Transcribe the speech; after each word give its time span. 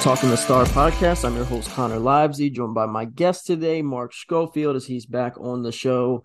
Talking 0.00 0.30
the 0.30 0.36
Star 0.36 0.64
podcast. 0.64 1.24
I'm 1.24 1.34
your 1.34 1.44
host, 1.44 1.68
Connor 1.70 1.98
Livesay, 1.98 2.52
joined 2.52 2.72
by 2.72 2.86
my 2.86 3.04
guest 3.04 3.46
today, 3.46 3.82
Mark 3.82 4.12
Schofield, 4.12 4.76
as 4.76 4.86
he's 4.86 5.06
back 5.06 5.34
on 5.40 5.64
the 5.64 5.72
show. 5.72 6.22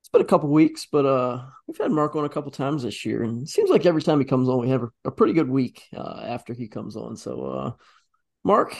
It's 0.00 0.10
been 0.10 0.20
a 0.20 0.24
couple 0.24 0.50
weeks, 0.50 0.86
but 0.90 1.06
uh, 1.06 1.42
we've 1.66 1.78
had 1.78 1.90
Mark 1.90 2.14
on 2.14 2.26
a 2.26 2.28
couple 2.28 2.50
times 2.50 2.82
this 2.82 3.06
year, 3.06 3.22
and 3.22 3.42
it 3.42 3.48
seems 3.48 3.70
like 3.70 3.86
every 3.86 4.02
time 4.02 4.18
he 4.18 4.26
comes 4.26 4.50
on, 4.50 4.60
we 4.60 4.68
have 4.68 4.82
a, 4.82 4.90
a 5.06 5.10
pretty 5.10 5.32
good 5.32 5.48
week 5.48 5.82
uh, 5.96 6.24
after 6.24 6.52
he 6.52 6.68
comes 6.68 6.94
on. 6.94 7.16
So, 7.16 7.42
uh, 7.46 7.72
Mark, 8.44 8.76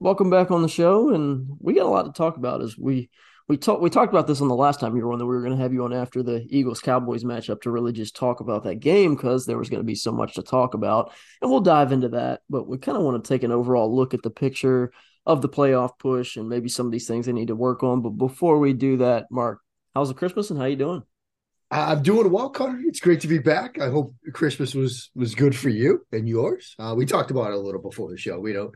welcome 0.00 0.30
back 0.30 0.50
on 0.50 0.62
the 0.62 0.68
show, 0.68 1.10
and 1.10 1.46
we 1.60 1.74
got 1.74 1.84
a 1.84 1.90
lot 1.90 2.04
to 2.04 2.12
talk 2.12 2.38
about 2.38 2.62
as 2.62 2.78
we 2.78 3.10
we 3.48 3.56
talked 3.56 3.80
we 3.80 3.90
talked 3.90 4.12
about 4.12 4.26
this 4.26 4.40
on 4.40 4.48
the 4.48 4.54
last 4.54 4.80
time 4.80 4.96
you 4.96 5.06
were 5.06 5.12
on 5.12 5.18
that 5.18 5.26
we 5.26 5.34
were 5.34 5.42
going 5.42 5.56
to 5.56 5.62
have 5.62 5.72
you 5.72 5.84
on 5.84 5.92
after 5.92 6.22
the 6.22 6.44
Eagles 6.48 6.80
Cowboys 6.80 7.22
matchup 7.22 7.62
to 7.62 7.70
really 7.70 7.92
just 7.92 8.16
talk 8.16 8.40
about 8.40 8.64
that 8.64 8.80
game 8.80 9.14
because 9.14 9.46
there 9.46 9.58
was 9.58 9.68
going 9.68 9.80
to 9.80 9.86
be 9.86 9.94
so 9.94 10.10
much 10.10 10.34
to 10.34 10.42
talk 10.42 10.74
about, 10.74 11.12
and 11.40 11.50
we'll 11.50 11.60
dive 11.60 11.92
into 11.92 12.08
that. 12.10 12.40
But 12.50 12.66
we 12.66 12.78
kind 12.78 12.98
of 12.98 13.04
want 13.04 13.22
to 13.22 13.28
take 13.28 13.44
an 13.44 13.52
overall 13.52 13.94
look 13.94 14.14
at 14.14 14.22
the 14.22 14.30
picture 14.30 14.92
of 15.24 15.42
the 15.42 15.48
playoff 15.48 15.98
push 15.98 16.36
and 16.36 16.48
maybe 16.48 16.68
some 16.68 16.86
of 16.86 16.92
these 16.92 17.06
things 17.06 17.26
they 17.26 17.32
need 17.32 17.48
to 17.48 17.56
work 17.56 17.82
on. 17.82 18.02
But 18.02 18.10
before 18.10 18.58
we 18.58 18.72
do 18.72 18.98
that, 18.98 19.26
Mark, 19.30 19.60
how's 19.94 20.08
the 20.08 20.14
Christmas 20.14 20.50
and 20.50 20.58
how 20.58 20.66
you 20.66 20.76
doing? 20.76 21.02
I'm 21.70 22.02
doing 22.02 22.30
well, 22.30 22.50
Connor. 22.50 22.80
It's 22.84 23.00
great 23.00 23.20
to 23.22 23.28
be 23.28 23.38
back. 23.38 23.80
I 23.80 23.90
hope 23.90 24.14
Christmas 24.32 24.74
was 24.74 25.10
was 25.14 25.34
good 25.34 25.54
for 25.54 25.68
you 25.68 26.06
and 26.12 26.28
yours. 26.28 26.76
Uh, 26.78 26.94
we 26.96 27.06
talked 27.06 27.32
about 27.32 27.50
it 27.50 27.54
a 27.54 27.60
little 27.60 27.82
before 27.82 28.08
the 28.08 28.16
show. 28.16 28.38
We 28.38 28.52
don't 28.52 28.72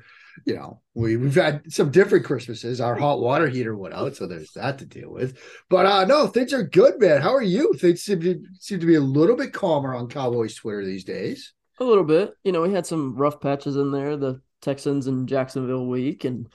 you 0.47 0.55
know, 0.55 0.81
we 0.95 1.17
we've 1.17 1.35
had 1.35 1.73
some 1.73 1.91
different 1.91 2.25
Christmases. 2.25 2.81
Our 2.81 2.95
hot 2.95 3.21
water 3.21 3.49
heater 3.49 3.77
went 3.77 3.95
out, 3.95 4.17
so 4.17 4.27
there's 4.27 4.53
that 4.53 4.79
to 4.79 4.87
deal 4.87 5.11
with. 5.11 5.39
But 5.69 5.87
uh 5.87 6.05
no, 6.05 6.27
things 6.27 6.53
are 6.53 6.63
good, 6.63 7.01
man. 7.01 7.23
How 7.23 7.35
are 7.35 7.43
you? 7.43 7.73
Things 7.75 8.03
seem 8.03 8.21
to 8.21 8.43
seem 8.59 8.81
to 8.81 8.87
be 8.87 8.97
a 8.97 9.01
little 9.01 9.37
bit 9.37 9.53
calmer 9.53 9.95
on 9.95 10.09
Cowboys 10.09 10.55
Twitter 10.55 10.85
these 10.85 11.05
days. 11.05 11.53
A 11.79 11.85
little 11.85 12.05
bit. 12.05 12.33
You 12.45 12.53
know, 12.53 12.63
we 12.63 12.73
had 12.73 12.87
some 12.87 13.17
rough 13.17 13.41
patches 13.41 13.77
in 13.77 13.91
there, 13.91 14.17
the 14.17 14.41
Texans 14.61 15.07
and 15.07 15.29
Jacksonville 15.29 15.87
week, 15.87 16.25
and 16.25 16.49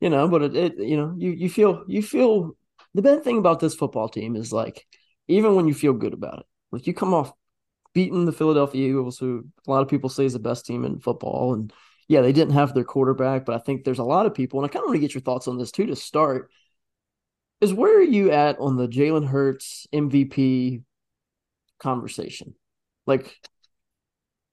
you 0.00 0.10
know, 0.10 0.28
but 0.28 0.42
it, 0.42 0.56
it 0.56 0.78
you 0.78 0.96
know, 0.96 1.14
you 1.16 1.30
you 1.30 1.48
feel 1.48 1.84
you 1.86 2.02
feel 2.02 2.56
the 2.94 3.02
bad 3.02 3.24
thing 3.24 3.38
about 3.38 3.60
this 3.60 3.74
football 3.74 4.08
team 4.08 4.36
is 4.36 4.52
like 4.52 4.86
even 5.28 5.54
when 5.54 5.66
you 5.66 5.74
feel 5.74 5.92
good 5.92 6.14
about 6.14 6.40
it, 6.40 6.46
like 6.70 6.86
you 6.86 6.94
come 6.94 7.14
off 7.14 7.32
beating 7.94 8.24
the 8.24 8.32
Philadelphia 8.32 8.88
Eagles, 8.88 9.18
who 9.18 9.46
a 9.66 9.70
lot 9.70 9.82
of 9.82 9.88
people 9.88 10.10
say 10.10 10.24
is 10.24 10.32
the 10.32 10.38
best 10.38 10.66
team 10.66 10.84
in 10.84 10.98
football, 10.98 11.54
and 11.54 11.72
yeah, 12.08 12.20
they 12.20 12.32
didn't 12.32 12.54
have 12.54 12.74
their 12.74 12.84
quarterback, 12.84 13.44
but 13.44 13.54
I 13.54 13.58
think 13.58 13.84
there's 13.84 13.98
a 13.98 14.04
lot 14.04 14.26
of 14.26 14.34
people, 14.34 14.60
and 14.60 14.68
I 14.68 14.72
kind 14.72 14.82
of 14.82 14.88
want 14.88 14.96
to 14.96 15.00
get 15.00 15.14
your 15.14 15.22
thoughts 15.22 15.48
on 15.48 15.58
this 15.58 15.72
too 15.72 15.86
to 15.86 15.96
start. 15.96 16.50
Is 17.60 17.72
where 17.72 17.98
are 17.98 18.02
you 18.02 18.30
at 18.30 18.58
on 18.58 18.76
the 18.76 18.88
Jalen 18.88 19.26
Hurts 19.26 19.86
MVP 19.92 20.82
conversation? 21.78 22.54
Like, 23.06 23.34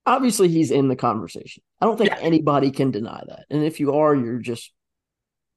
obviously, 0.06 0.48
he's 0.48 0.72
in 0.72 0.88
the 0.88 0.96
conversation. 0.96 1.64
I 1.82 1.86
don't 1.86 1.98
think 1.98 2.12
yeah. 2.12 2.20
anybody 2.20 2.72
can 2.72 2.92
deny 2.92 3.22
that. 3.28 3.46
And 3.50 3.64
if 3.64 3.80
you 3.80 3.96
are, 3.96 4.16
you're 4.16 4.40
just 4.40 4.72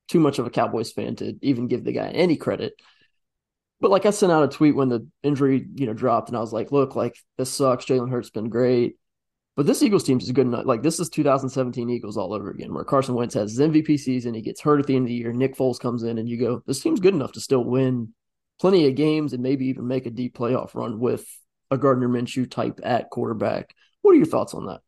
too 0.08 0.20
much 0.20 0.38
of 0.38 0.46
a 0.46 0.50
Cowboys 0.50 0.92
fan 0.92 1.16
to 1.16 1.34
even 1.42 1.68
give 1.68 1.84
the 1.84 1.92
guy 1.92 2.08
any 2.08 2.36
credit. 2.36 2.74
But 3.80 3.90
like 3.90 4.06
I 4.06 4.10
sent 4.10 4.32
out 4.32 4.44
a 4.44 4.48
tweet 4.48 4.74
when 4.74 4.88
the 4.88 5.06
injury, 5.22 5.66
you 5.74 5.86
know, 5.86 5.94
dropped, 5.94 6.28
and 6.28 6.36
I 6.36 6.40
was 6.40 6.52
like, 6.52 6.72
"Look, 6.72 6.96
like 6.96 7.16
this 7.36 7.52
sucks. 7.52 7.84
Jalen 7.84 8.10
Hurts 8.10 8.30
been 8.30 8.48
great. 8.48 8.96
But 9.56 9.66
this 9.66 9.82
Eagles 9.82 10.02
team 10.02 10.18
is 10.18 10.32
good 10.32 10.46
enough. 10.46 10.66
Like 10.66 10.82
this 10.82 10.98
is 10.98 11.08
2017 11.08 11.88
Eagles 11.88 12.16
all 12.16 12.32
over 12.32 12.50
again, 12.50 12.74
where 12.74 12.84
Carson 12.84 13.14
Wentz 13.14 13.34
has 13.34 13.52
his 13.52 13.60
MVP 13.60 14.00
season. 14.00 14.34
He 14.34 14.42
gets 14.42 14.60
hurt 14.60 14.80
at 14.80 14.86
the 14.86 14.96
end 14.96 15.04
of 15.04 15.08
the 15.08 15.14
year. 15.14 15.32
Nick 15.32 15.56
Foles 15.56 15.78
comes 15.78 16.02
in, 16.02 16.18
and 16.18 16.28
you 16.28 16.38
go, 16.38 16.62
this 16.66 16.80
team's 16.80 17.00
good 17.00 17.14
enough 17.14 17.32
to 17.32 17.40
still 17.40 17.64
win 17.64 18.12
plenty 18.60 18.88
of 18.88 18.96
games 18.96 19.32
and 19.32 19.42
maybe 19.42 19.66
even 19.66 19.86
make 19.86 20.06
a 20.06 20.10
deep 20.10 20.36
playoff 20.36 20.74
run 20.74 20.98
with 20.98 21.24
a 21.70 21.78
Gardner 21.78 22.08
Minshew 22.08 22.50
type 22.50 22.80
at 22.82 23.10
quarterback. 23.10 23.74
What 24.02 24.12
are 24.12 24.18
your 24.18 24.26
thoughts 24.26 24.54
on 24.54 24.66
that? 24.66 24.80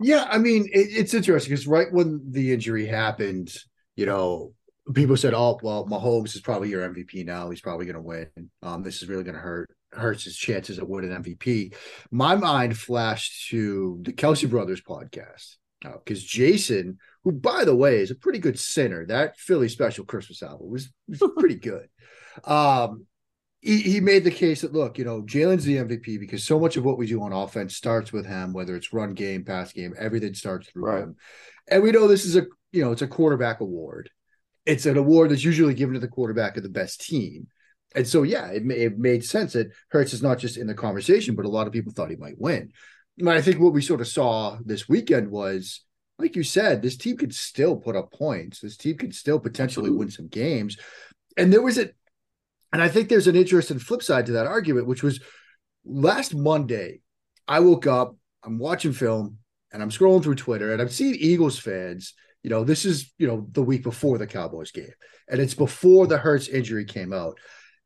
Yeah, 0.00 0.26
I 0.28 0.38
mean, 0.38 0.66
it, 0.66 0.88
it's 0.90 1.14
interesting 1.14 1.52
because 1.52 1.66
right 1.66 1.90
when 1.92 2.20
the 2.30 2.52
injury 2.52 2.86
happened, 2.86 3.54
you 3.94 4.04
know, 4.04 4.52
people 4.94 5.16
said, 5.16 5.32
"Oh, 5.32 5.58
well, 5.62 5.86
Mahomes 5.86 6.34
is 6.34 6.40
probably 6.40 6.70
your 6.70 6.86
MVP 6.88 7.24
now. 7.24 7.50
He's 7.50 7.60
probably 7.60 7.86
going 7.86 7.96
to 7.96 8.02
win. 8.02 8.50
Um, 8.62 8.82
this 8.82 9.00
is 9.02 9.08
really 9.08 9.24
going 9.24 9.36
to 9.36 9.40
hurt 9.40 9.70
hurts 9.92 10.24
his 10.24 10.36
chances 10.36 10.78
of 10.78 10.88
winning 10.88 11.10
MVP. 11.10 11.74
My 12.10 12.34
mind 12.34 12.76
flashed 12.76 13.48
to 13.48 13.98
the 14.02 14.12
Kelce 14.12 14.48
Brothers 14.48 14.80
podcast 14.80 15.56
because 15.80 16.22
uh, 16.22 16.26
Jason, 16.26 16.98
who 17.24 17.32
by 17.32 17.64
the 17.64 17.76
way 17.76 18.00
is 18.00 18.10
a 18.10 18.16
pretty 18.16 18.38
good 18.38 18.58
singer, 18.58 19.06
that 19.06 19.38
Philly 19.38 19.68
Special 19.68 20.04
Christmas 20.04 20.42
album 20.42 20.70
was 20.70 20.90
was 21.08 21.22
pretty 21.38 21.56
good. 21.56 21.88
Um, 22.44 23.06
he, 23.60 23.80
he 23.80 24.00
made 24.00 24.24
the 24.24 24.30
case 24.30 24.60
that 24.60 24.72
look, 24.72 24.98
you 24.98 25.04
know, 25.04 25.22
Jalen's 25.22 25.64
the 25.64 25.76
MVP 25.76 26.20
because 26.20 26.44
so 26.44 26.60
much 26.60 26.76
of 26.76 26.84
what 26.84 26.98
we 26.98 27.06
do 27.06 27.22
on 27.22 27.32
offense 27.32 27.74
starts 27.74 28.12
with 28.12 28.24
him, 28.24 28.52
whether 28.52 28.76
it's 28.76 28.92
run 28.92 29.14
game, 29.14 29.44
pass 29.44 29.72
game, 29.72 29.94
everything 29.98 30.34
starts 30.34 30.68
through 30.68 30.84
right. 30.84 31.02
him. 31.02 31.16
And 31.68 31.82
we 31.82 31.90
know 31.90 32.06
this 32.06 32.24
is 32.24 32.36
a 32.36 32.46
you 32.72 32.84
know 32.84 32.92
it's 32.92 33.02
a 33.02 33.08
quarterback 33.08 33.60
award. 33.60 34.10
It's 34.66 34.86
an 34.86 34.96
award 34.96 35.30
that's 35.30 35.44
usually 35.44 35.74
given 35.74 35.94
to 35.94 36.00
the 36.00 36.08
quarterback 36.08 36.56
of 36.56 36.62
the 36.62 36.68
best 36.68 37.00
team. 37.00 37.48
And 37.94 38.06
so, 38.06 38.22
yeah, 38.22 38.48
it, 38.48 38.70
it 38.70 38.98
made 38.98 39.24
sense 39.24 39.54
that 39.54 39.72
Hurts 39.88 40.12
is 40.12 40.22
not 40.22 40.38
just 40.38 40.56
in 40.56 40.66
the 40.66 40.74
conversation, 40.74 41.34
but 41.34 41.46
a 41.46 41.50
lot 41.50 41.66
of 41.66 41.72
people 41.72 41.92
thought 41.92 42.10
he 42.10 42.16
might 42.16 42.38
win. 42.38 42.72
And 43.18 43.28
I 43.30 43.40
think 43.40 43.58
what 43.58 43.72
we 43.72 43.82
sort 43.82 44.00
of 44.00 44.08
saw 44.08 44.58
this 44.64 44.88
weekend 44.88 45.30
was, 45.30 45.80
like 46.18 46.36
you 46.36 46.42
said, 46.42 46.82
this 46.82 46.96
team 46.96 47.16
could 47.16 47.34
still 47.34 47.76
put 47.76 47.96
up 47.96 48.12
points. 48.12 48.60
This 48.60 48.76
team 48.76 48.96
could 48.96 49.14
still 49.14 49.38
potentially 49.40 49.90
win 49.90 50.10
some 50.10 50.28
games. 50.28 50.76
And 51.36 51.52
there 51.52 51.62
was 51.62 51.78
a, 51.78 51.90
and 52.72 52.82
I 52.82 52.88
think 52.88 53.08
there's 53.08 53.26
an 53.26 53.36
interesting 53.36 53.78
flip 53.78 54.02
side 54.02 54.26
to 54.26 54.32
that 54.32 54.46
argument, 54.46 54.86
which 54.86 55.02
was 55.02 55.20
last 55.84 56.34
Monday, 56.34 57.00
I 57.46 57.60
woke 57.60 57.86
up, 57.86 58.16
I'm 58.44 58.58
watching 58.58 58.92
film, 58.92 59.38
and 59.72 59.82
I'm 59.82 59.90
scrolling 59.90 60.22
through 60.22 60.36
Twitter, 60.36 60.72
and 60.72 60.82
I'm 60.82 60.88
seeing 60.88 61.14
Eagles 61.14 61.58
fans. 61.58 62.14
You 62.42 62.50
know, 62.50 62.64
this 62.64 62.84
is, 62.84 63.12
you 63.18 63.26
know, 63.26 63.46
the 63.52 63.62
week 63.62 63.82
before 63.82 64.18
the 64.18 64.26
Cowboys 64.26 64.70
game, 64.70 64.92
and 65.28 65.40
it's 65.40 65.54
before 65.54 66.06
the 66.06 66.18
Hurts 66.18 66.48
injury 66.48 66.84
came 66.84 67.12
out. 67.12 67.38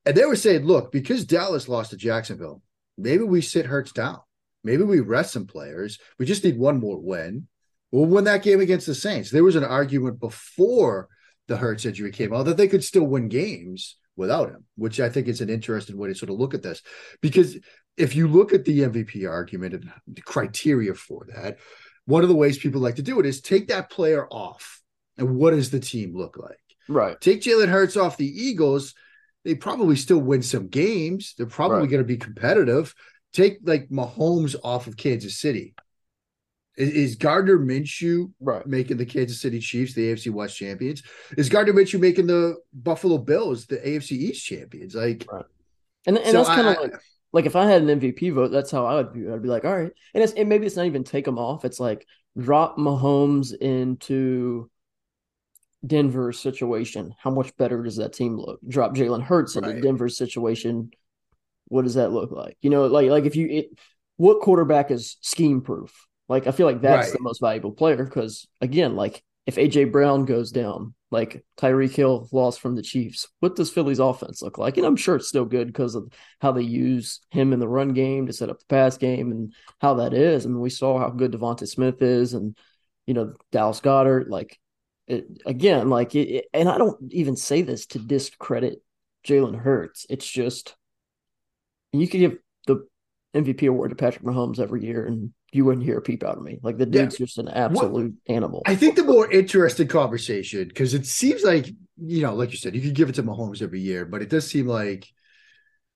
And 0.05 0.17
they 0.17 0.25
were 0.25 0.37
saying, 0.37 0.65
look, 0.65 0.93
because 0.93 1.25
Dallas 1.25 1.69
lost 1.69 1.91
to 1.91 1.97
Jacksonville, 1.97 2.63
maybe 2.99 3.23
we 3.25 3.41
sit 3.41 3.67
Hurts 3.67 3.93
down. 3.93 4.21
Maybe 4.65 4.83
we 4.85 5.01
rest 5.01 5.33
some 5.33 5.47
players. 5.47 5.99
We 6.19 6.27
just 6.27 6.45
need 6.45 6.59
one 6.59 6.81
more 6.81 6.99
win. 6.99 7.49
We'll 7.91 8.07
win 8.07 8.25
that 8.25 8.43
game 8.43 8.61
against 8.61 8.87
the 8.87 8.95
Saints. 8.95 9.31
There 9.31 9.45
was 9.45 9.57
an 9.57 9.65
argument 9.65 10.21
before 10.21 11.09
the 11.49 11.57
Hurts 11.57 11.85
injury 11.85 12.11
came 12.11 12.33
out 12.33 12.45
that 12.45 12.57
they 12.57 12.69
could 12.69 12.85
still 12.85 13.05
win 13.05 13.29
games 13.29 13.97
without 14.17 14.51
him, 14.51 14.65
which 14.77 15.01
I 15.01 15.09
think 15.09 15.29
is 15.29 15.41
an 15.41 15.51
interesting 15.51 15.99
way 15.99 16.09
to 16.09 16.15
sort 16.15 16.31
of 16.31 16.39
look 16.39 16.55
at 16.55 16.63
this. 16.63 16.83
Because 17.21 17.59
if 17.97 18.15
you 18.15 18.29
look 18.29 18.53
at 18.53 18.65
the 18.65 18.81
MVP 18.81 19.29
argument 19.29 19.75
and 19.75 19.93
the 20.07 20.23
criteria 20.23 20.95
for 20.95 21.27
that, 21.35 21.59
one 22.07 22.23
of 22.23 22.29
the 22.29 22.37
ways 22.37 22.59
people 22.59 22.81
like 22.81 22.97
to 22.97 23.03
do 23.03 23.21
it 23.21 23.27
is 23.27 23.41
take 23.41 23.69
that 23.69 23.91
player 23.91 24.27
off. 24.29 24.81
And 25.19 25.37
what 25.37 25.51
does 25.51 25.71
the 25.71 25.81
team 25.81 26.17
look 26.17 26.37
like? 26.39 26.59
Right. 26.89 27.21
Take 27.21 27.43
Jalen 27.43 27.69
Hurts 27.69 27.97
off 27.97 28.17
the 28.17 28.27
Eagles 28.27 28.95
they 29.45 29.55
probably 29.55 29.97
still 29.97 30.19
win 30.19 30.43
some 30.43 30.69
games. 30.69 31.35
They're 31.37 31.47
probably 31.47 31.81
right. 31.81 31.91
going 31.91 32.03
to 32.03 32.07
be 32.07 32.17
competitive. 32.17 32.95
Take 33.33 33.59
like 33.65 33.89
Mahomes 33.89 34.55
off 34.63 34.87
of 34.87 34.97
Kansas 34.97 35.39
City. 35.39 35.75
Is, 36.77 36.91
is 36.91 37.17
Gardner 37.17 37.59
Minshew 37.59 38.33
Right. 38.41 38.67
making 38.67 38.97
the 38.97 39.07
Kansas 39.07 39.41
City 39.41 39.59
Chiefs 39.61 39.95
the 39.95 40.13
AFC 40.13 40.31
West 40.33 40.57
champions? 40.57 41.03
Is 41.37 41.49
Gardner 41.49 41.73
Minshew 41.73 42.01
making 42.01 42.27
the 42.27 42.57
Buffalo 42.73 43.19
Bills 43.19 43.67
the 43.67 43.77
AFC 43.77 44.13
East 44.13 44.45
champions? 44.47 44.95
Like, 44.95 45.27
And 46.07 46.19
and 46.19 46.27
so 46.27 46.45
that's 46.45 46.49
kind 46.49 46.69
of 46.69 46.77
like 46.77 46.95
like 47.33 47.47
if 47.47 47.57
I 47.57 47.67
had 47.67 47.83
an 47.83 48.01
MVP 48.01 48.33
vote, 48.33 48.49
that's 48.49 48.71
how 48.71 48.87
I 48.87 48.97
would 48.97 49.13
view 49.13 49.31
it. 49.31 49.35
I'd 49.35 49.43
be 49.43 49.49
like, 49.49 49.65
all 49.65 49.77
right, 49.77 49.93
and 50.15 50.23
it's 50.23 50.33
and 50.35 50.49
maybe 50.49 50.67
it's 50.67 50.77
not 50.77 50.87
even 50.87 51.05
take 51.05 51.25
them 51.25 51.39
off. 51.39 51.65
It's 51.65 51.81
like 51.81 52.07
drop 52.39 52.77
Mahomes 52.79 53.55
into 53.55 54.71
Denver's 55.87 56.39
situation. 56.39 57.15
How 57.19 57.31
much 57.31 57.57
better 57.57 57.83
does 57.83 57.97
that 57.97 58.13
team 58.13 58.37
look? 58.39 58.61
Drop 58.67 58.95
Jalen 58.95 59.23
Hurts 59.23 59.57
into 59.57 59.71
Right. 59.71 59.83
Denver's 59.83 60.17
situation. 60.17 60.91
What 61.69 61.83
does 61.83 61.95
that 61.95 62.13
look 62.13 62.31
like? 62.31 62.57
You 62.61 62.71
know, 62.71 62.87
like 62.87 63.09
like 63.11 63.25
if 63.25 63.37
you 63.37 63.49
it, 63.49 63.67
what 64.17 64.41
quarterback 64.41 64.91
is 64.91 65.17
scheme 65.23 65.61
proof? 65.63 66.07
Like 66.29 66.47
I 66.47 66.53
feel 66.53 66.67
like 66.67 66.81
that's 66.83 67.09
Right. 67.09 67.17
the 67.19 67.23
most 67.23 67.41
valuable 67.41 67.73
player 67.73 68.05
because 68.05 68.47
again, 68.61 68.95
like 68.97 69.23
if 69.47 69.57
AJ 69.57 69.91
Brown 69.91 70.25
goes 70.25 70.53
down, 70.53 70.95
like 71.11 71.45
Tyreek 71.59 71.95
Hill 71.95 72.29
lost 72.33 72.61
from 72.61 72.77
the 72.77 72.83
Chiefs, 72.83 73.27
what 73.41 73.57
does 73.57 73.71
Philly's 73.71 73.99
offense 73.99 74.41
look 74.41 74.57
like? 74.59 74.77
And 74.77 74.87
I'm 74.87 74.97
sure 74.97 75.17
it's 75.17 75.29
still 75.29 75.45
good 75.45 75.67
because 75.67 75.95
of 75.97 76.13
how 76.41 76.53
they 76.53 76.63
use 76.63 77.21
him 77.31 77.53
in 77.53 77.59
the 77.59 77.69
run 77.69 77.93
game 77.93 78.27
to 78.27 78.33
set 78.33 78.51
up 78.51 78.61
the 78.61 78.67
pass 78.67 78.97
game 78.97 79.33
and 79.33 79.53
how 79.81 79.95
that 79.95 80.15
is. 80.15 80.47
I 80.47 80.49
mean, 80.49 80.61
we 80.61 80.71
saw 80.71 80.99
how 80.99 81.11
good 81.11 81.33
Devonta 81.33 81.67
Smith 81.67 82.01
is, 82.03 82.35
and 82.35 82.57
you 83.07 83.15
know 83.15 83.35
Dallas 83.51 83.81
Goedert. 83.81 84.29
Like 84.29 84.59
it, 85.07 85.27
again, 85.47 85.89
like 85.89 86.15
it, 86.15 86.47
and 86.53 86.69
I 86.69 86.79
don't 86.79 87.13
even 87.13 87.37
say 87.37 87.63
this 87.63 87.87
to 87.87 87.99
discredit 87.99 88.83
Jalen 89.27 89.57
Hurts. 89.57 90.07
It's 90.09 90.27
just 90.27 90.75
you 91.93 92.09
could 92.09 92.21
give 92.21 92.39
the 92.67 92.87
MVP 93.35 93.69
award 93.69 93.91
to 93.91 93.97
Patrick 93.97 94.25
Mahomes 94.25 94.59
every 94.59 94.85
year, 94.85 95.07
and 95.07 95.33
you 95.53 95.65
wouldn't 95.65 95.85
hear 95.85 95.99
a 95.99 96.03
peep 96.03 96.25
out 96.25 96.37
of 96.37 96.43
me. 96.43 96.59
Like 96.63 96.79
the 96.79 96.87
Yeah. 96.87 97.03
dude's 97.03 97.19
just 97.19 97.39
an 97.39 97.49
absolute 97.49 98.15
animal. 98.29 98.63
I 98.67 98.75
think 98.75 98.97
the 98.97 99.05
more 99.05 99.31
interesting 99.31 99.89
conversation, 99.89 100.69
because 100.69 100.95
it 100.95 101.07
seems 101.07 101.43
like, 101.43 101.67
you 101.99 102.23
know, 102.23 102.35
like 102.35 102.53
you 102.53 102.57
said, 102.57 102.75
you 102.75 102.81
could 102.81 102.95
give 102.95 103.09
it 103.09 103.15
to 103.17 103.23
Mahomes 103.23 103.61
every 103.63 103.81
year, 103.81 104.05
but 104.07 104.23
it 104.23 104.31
does 104.31 104.47
seem 104.49 104.67
like, 104.67 105.09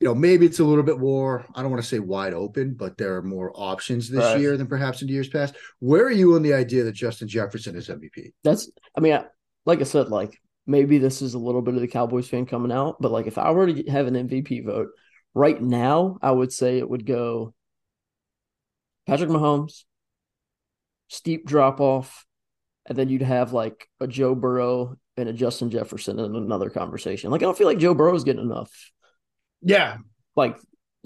you 0.01 0.07
know, 0.07 0.15
maybe 0.15 0.45
it's 0.45 0.59
a 0.59 0.65
little 0.65 0.85
bit 0.85 0.99
more, 0.99 1.47
I 1.55 1.63
don't 1.63 1.71
want 1.71 1.83
to 1.83 1.89
say 1.89 1.99
wide 1.99 2.35
open, 2.35 2.75
but 2.75 2.99
there 2.99 3.17
are 3.17 3.23
more 3.23 3.51
options 3.55 4.11
this 4.11 4.25
Right. 4.25 4.41
year 4.41 4.57
than 4.57 4.67
perhaps 4.67 5.01
in 5.01 5.09
years 5.09 5.29
past. 5.29 5.55
Where 5.79 6.05
are 6.05 6.11
you 6.11 6.35
on 6.35 6.43
the 6.43 6.53
idea 6.53 6.85
that 6.85 6.93
Justin 6.93 7.29
Jefferson 7.29 7.77
is 7.77 7.89
MVP? 7.89 8.33
That's, 8.45 8.71
I 8.97 9.01
mean, 9.01 9.19
like 9.65 9.81
I 9.81 9.85
said, 9.85 10.09
like 10.09 10.39
maybe 10.67 10.99
this 10.99 11.23
is 11.23 11.35
a 11.35 11.39
little 11.39 11.63
bit 11.63 11.75
of 11.75 11.81
the 11.81 11.89
Cowboys 11.89 12.29
fan 12.29 12.45
coming 12.45 12.73
out, 12.73 13.01
but 13.01 13.11
like 13.11 13.27
if 13.27 13.39
I 13.39 13.51
were 13.53 13.73
to 13.73 13.91
have 13.91 14.07
an 14.07 14.15
MVP 14.29 14.61
vote 14.67 14.89
right 15.33 15.61
now, 15.61 16.19
I 16.21 16.31
would 16.31 16.53
say 16.53 16.79
it 16.79 16.89
would 16.91 17.07
go 17.07 17.55
Patrick 19.07 19.31
Mahomes, 19.31 19.85
steep 21.09 21.47
drop 21.47 21.81
off, 21.81 22.27
and 22.87 22.99
then 22.99 23.09
you'd 23.09 23.23
have 23.23 23.53
like 23.53 23.89
a 24.01 24.07
Joe 24.07 24.35
Burrow 24.35 24.97
and 25.17 25.29
a 25.29 25.33
Justin 25.33 25.71
Jefferson 25.71 26.19
in 26.19 26.35
another 26.37 26.69
conversation. 26.69 27.31
Like 27.31 27.41
I 27.43 27.45
don't 27.45 27.57
feel 27.57 27.67
like 27.67 27.79
Joe 27.79 27.95
Burrow's 27.95 28.25
getting 28.25 28.43
enough 28.43 28.71
Yeah. 29.63 29.99
like 30.35 30.57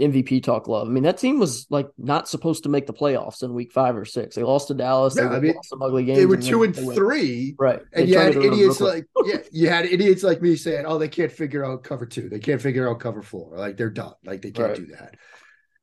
MVP 0.00 0.42
talk 0.42 0.66
love. 0.66 0.88
I 0.88 0.90
mean, 0.90 1.02
that 1.02 1.18
team 1.18 1.38
was 1.38 1.66
like 1.68 1.88
not 1.98 2.26
supposed 2.26 2.62
to 2.62 2.70
make 2.70 2.86
the 2.86 2.92
playoffs 2.94 3.42
in 3.42 3.52
week 3.52 3.70
five 3.70 3.96
or 3.96 4.06
six. 4.06 4.34
They 4.34 4.42
lost 4.42 4.68
to 4.68 4.74
Dallas. 4.74 5.14
Yeah, 5.14 5.28
they 5.28 5.36
I 5.36 5.40
mean, 5.40 5.54
lost 5.56 5.68
some 5.68 5.82
ugly 5.82 6.04
games. 6.04 6.18
They 6.18 6.24
were 6.26 6.38
two 6.38 6.66
then 6.66 6.84
and 6.86 6.94
three. 6.94 7.54
Right. 7.58 7.80
And 7.92 8.06
They 8.08 8.12
you 8.12 8.18
had 8.18 8.34
idiots 8.34 8.80
like 8.80 9.04
yeah, 9.26 9.38
you 9.52 9.68
had 9.68 9.84
idiots 9.84 10.22
like 10.22 10.40
me 10.40 10.56
saying, 10.56 10.86
"Oh, 10.86 10.96
they 10.96 11.08
can't 11.08 11.30
figure 11.30 11.66
out 11.66 11.84
cover 11.84 12.06
two. 12.06 12.30
They 12.30 12.38
can't 12.38 12.62
figure 12.62 12.88
out 12.88 12.98
cover 12.98 13.20
four. 13.20 13.58
Like 13.58 13.76
they're 13.76 13.90
done. 13.90 14.14
Like 14.24 14.40
they 14.40 14.52
can't 14.52 14.68
Right. 14.68 14.76
do 14.78 14.86
that." 14.98 15.16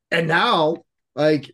And 0.09 0.27
now, 0.27 0.77
like, 1.15 1.51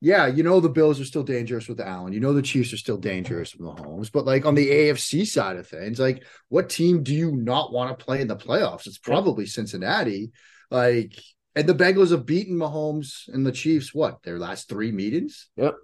yeah, 0.00 0.26
you 0.26 0.42
know 0.42 0.60
the 0.60 0.68
Bills 0.68 1.00
are 1.00 1.04
still 1.04 1.22
dangerous 1.22 1.68
with 1.68 1.80
Allen. 1.80 2.12
You 2.12 2.20
know 2.20 2.32
the 2.32 2.42
Chiefs 2.42 2.72
are 2.72 2.78
still 2.78 2.96
dangerous 2.98 3.54
with 3.54 3.66
Mahomes. 3.66 4.12
But 4.12 4.26
like 4.26 4.46
on 4.46 4.54
the 4.54 4.68
AFC 4.70 5.26
side 5.26 5.56
of 5.56 5.66
things, 5.66 5.98
like 5.98 6.24
what 6.48 6.68
team 6.68 7.02
do 7.02 7.14
you 7.14 7.32
not 7.32 7.72
want 7.72 7.96
to 7.98 8.04
play 8.04 8.20
in 8.20 8.28
the 8.28 8.36
playoffs? 8.36 8.86
It's 8.86 8.98
probably 8.98 9.46
Cincinnati. 9.46 10.30
Like, 10.70 11.18
and 11.56 11.68
the 11.68 11.74
Bengals 11.74 12.10
have 12.10 12.26
beaten 12.26 12.56
Mahomes 12.56 13.28
and 13.28 13.44
the 13.44 13.52
Chiefs. 13.52 13.92
What 13.92 14.22
their 14.22 14.38
last 14.38 14.68
three 14.68 14.92
meetings? 14.92 15.48
Yep. 15.56 15.74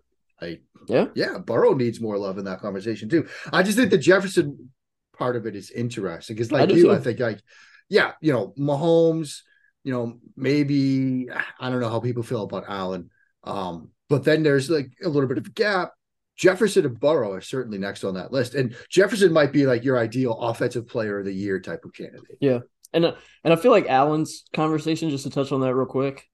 Like, 0.41 0.63
Yeah. 0.89 1.07
yeah, 1.15 1.39
Burrow 1.39 1.75
needs 1.75 2.01
more 2.01 2.19
love 2.19 2.39
in 2.39 2.45
that 2.45 2.61
conversation 2.61 3.09
too. 3.09 3.27
I 3.53 3.63
just 3.63 3.79
think 3.79 3.91
the 3.91 3.99
Jefferson 3.99 4.71
part 5.17 5.37
of 5.37 5.47
it 5.47 5.57
is 5.57 5.71
interesting 5.71 6.37
because, 6.37 6.53
like 6.53 6.69
do 6.69 6.77
you, 6.77 6.83
too. 6.85 6.93
I 6.93 6.99
think 6.99 7.19
like, 7.19 7.41
yeah, 7.89 8.13
you 8.21 8.33
know, 8.33 8.53
Mahomes, 8.59 9.41
you 9.85 9.93
know, 9.93 10.19
maybe 10.37 11.29
I 11.59 11.71
don't 11.71 11.81
know 11.81 11.89
how 11.89 12.01
people 12.01 12.23
feel 12.23 12.43
about 12.43 12.65
Allen, 12.69 13.11
um, 13.45 13.91
but 14.09 14.25
then 14.25 14.43
there's 14.43 14.71
like 14.71 14.91
a 15.03 15.09
little 15.09 15.29
bit 15.29 15.39
of 15.39 15.47
a 15.47 15.51
gap. 15.51 15.93
Jefferson 16.37 16.85
and 16.85 16.99
Burrow 16.99 17.33
are 17.33 17.41
certainly 17.41 17.79
next 17.79 18.03
on 18.03 18.15
that 18.15 18.33
list, 18.33 18.55
and 18.55 18.75
Jefferson 18.91 19.33
might 19.33 19.53
be 19.53 19.67
like 19.67 19.85
your 19.85 19.99
ideal 19.99 20.33
offensive 20.33 20.89
player 20.89 21.21
of 21.21 21.25
the 21.25 21.33
year 21.33 21.61
type 21.61 21.85
of 21.85 21.93
candidate. 21.93 22.39
Yeah, 22.41 22.61
and 22.93 23.05
uh, 23.05 23.15
and 23.45 23.53
I 23.53 23.57
feel 23.57 23.71
like 23.71 23.89
Allen's 23.89 24.45
conversation, 24.53 25.11
just 25.11 25.25
to 25.25 25.31
touch 25.31 25.53
on 25.53 25.61
that 25.61 25.75
real 25.75 25.87
quick. 25.87 26.29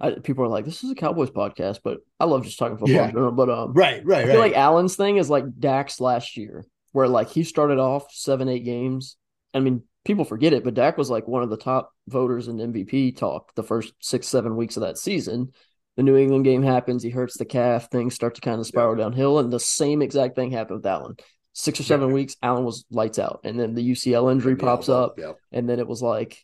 I, 0.00 0.12
people 0.12 0.44
are 0.44 0.48
like, 0.48 0.64
"This 0.64 0.84
is 0.84 0.90
a 0.90 0.94
Cowboys 0.94 1.30
podcast," 1.30 1.80
but 1.82 1.98
I 2.20 2.26
love 2.26 2.44
just 2.44 2.58
talking 2.58 2.76
football. 2.76 2.94
Yeah. 2.94 3.06
general. 3.06 3.32
But 3.32 3.48
um, 3.48 3.72
Right, 3.72 4.04
right, 4.04 4.26
I 4.26 4.30
feel 4.32 4.40
like 4.40 4.54
Allen's 4.54 4.96
thing 4.96 5.16
is 5.16 5.30
like 5.30 5.44
Dak's 5.58 5.98
last 5.98 6.36
year, 6.36 6.66
where 6.92 7.08
like 7.08 7.30
he 7.30 7.42
started 7.42 7.78
off 7.78 8.12
seven, 8.12 8.48
eight 8.48 8.64
games. 8.64 9.16
I 9.54 9.60
mean, 9.60 9.82
people 10.04 10.24
forget 10.24 10.52
it, 10.52 10.62
but 10.62 10.74
Dak 10.74 10.98
was 10.98 11.10
like 11.10 11.26
one 11.26 11.42
of 11.42 11.50
the 11.50 11.56
top 11.56 11.92
voters 12.06 12.48
in 12.48 12.58
MVP 12.58 13.16
talk 13.16 13.54
the 13.54 13.62
first 13.62 13.92
six, 14.00 14.28
seven 14.28 14.56
weeks 14.56 14.76
of 14.76 14.82
that 14.82 14.98
season. 14.98 15.52
The 15.98 16.04
New 16.04 16.16
England 16.16 16.44
game 16.44 16.62
happens, 16.62 17.02
he 17.02 17.10
hurts 17.10 17.36
the 17.38 17.44
calf, 17.44 17.90
things 17.90 18.14
start 18.14 18.36
to 18.36 18.40
kind 18.40 18.60
of 18.60 18.68
spiral 18.68 18.94
downhill, 18.94 19.40
and 19.40 19.52
the 19.52 19.58
same 19.58 20.00
exact 20.00 20.36
thing 20.36 20.52
happened 20.52 20.76
with 20.76 20.86
Allen. 20.86 21.16
Six 21.54 21.80
or 21.80 21.82
seven 21.82 22.12
weeks, 22.12 22.36
Allen 22.40 22.64
was 22.64 22.84
lights 22.88 23.18
out, 23.18 23.40
and 23.42 23.58
then 23.58 23.74
the 23.74 23.82
UCL 23.90 24.30
injury 24.30 24.54
pops 24.54 24.88
up, 24.88 25.18
and 25.50 25.68
then 25.68 25.80
it 25.80 25.88
was 25.88 26.00
like, 26.00 26.38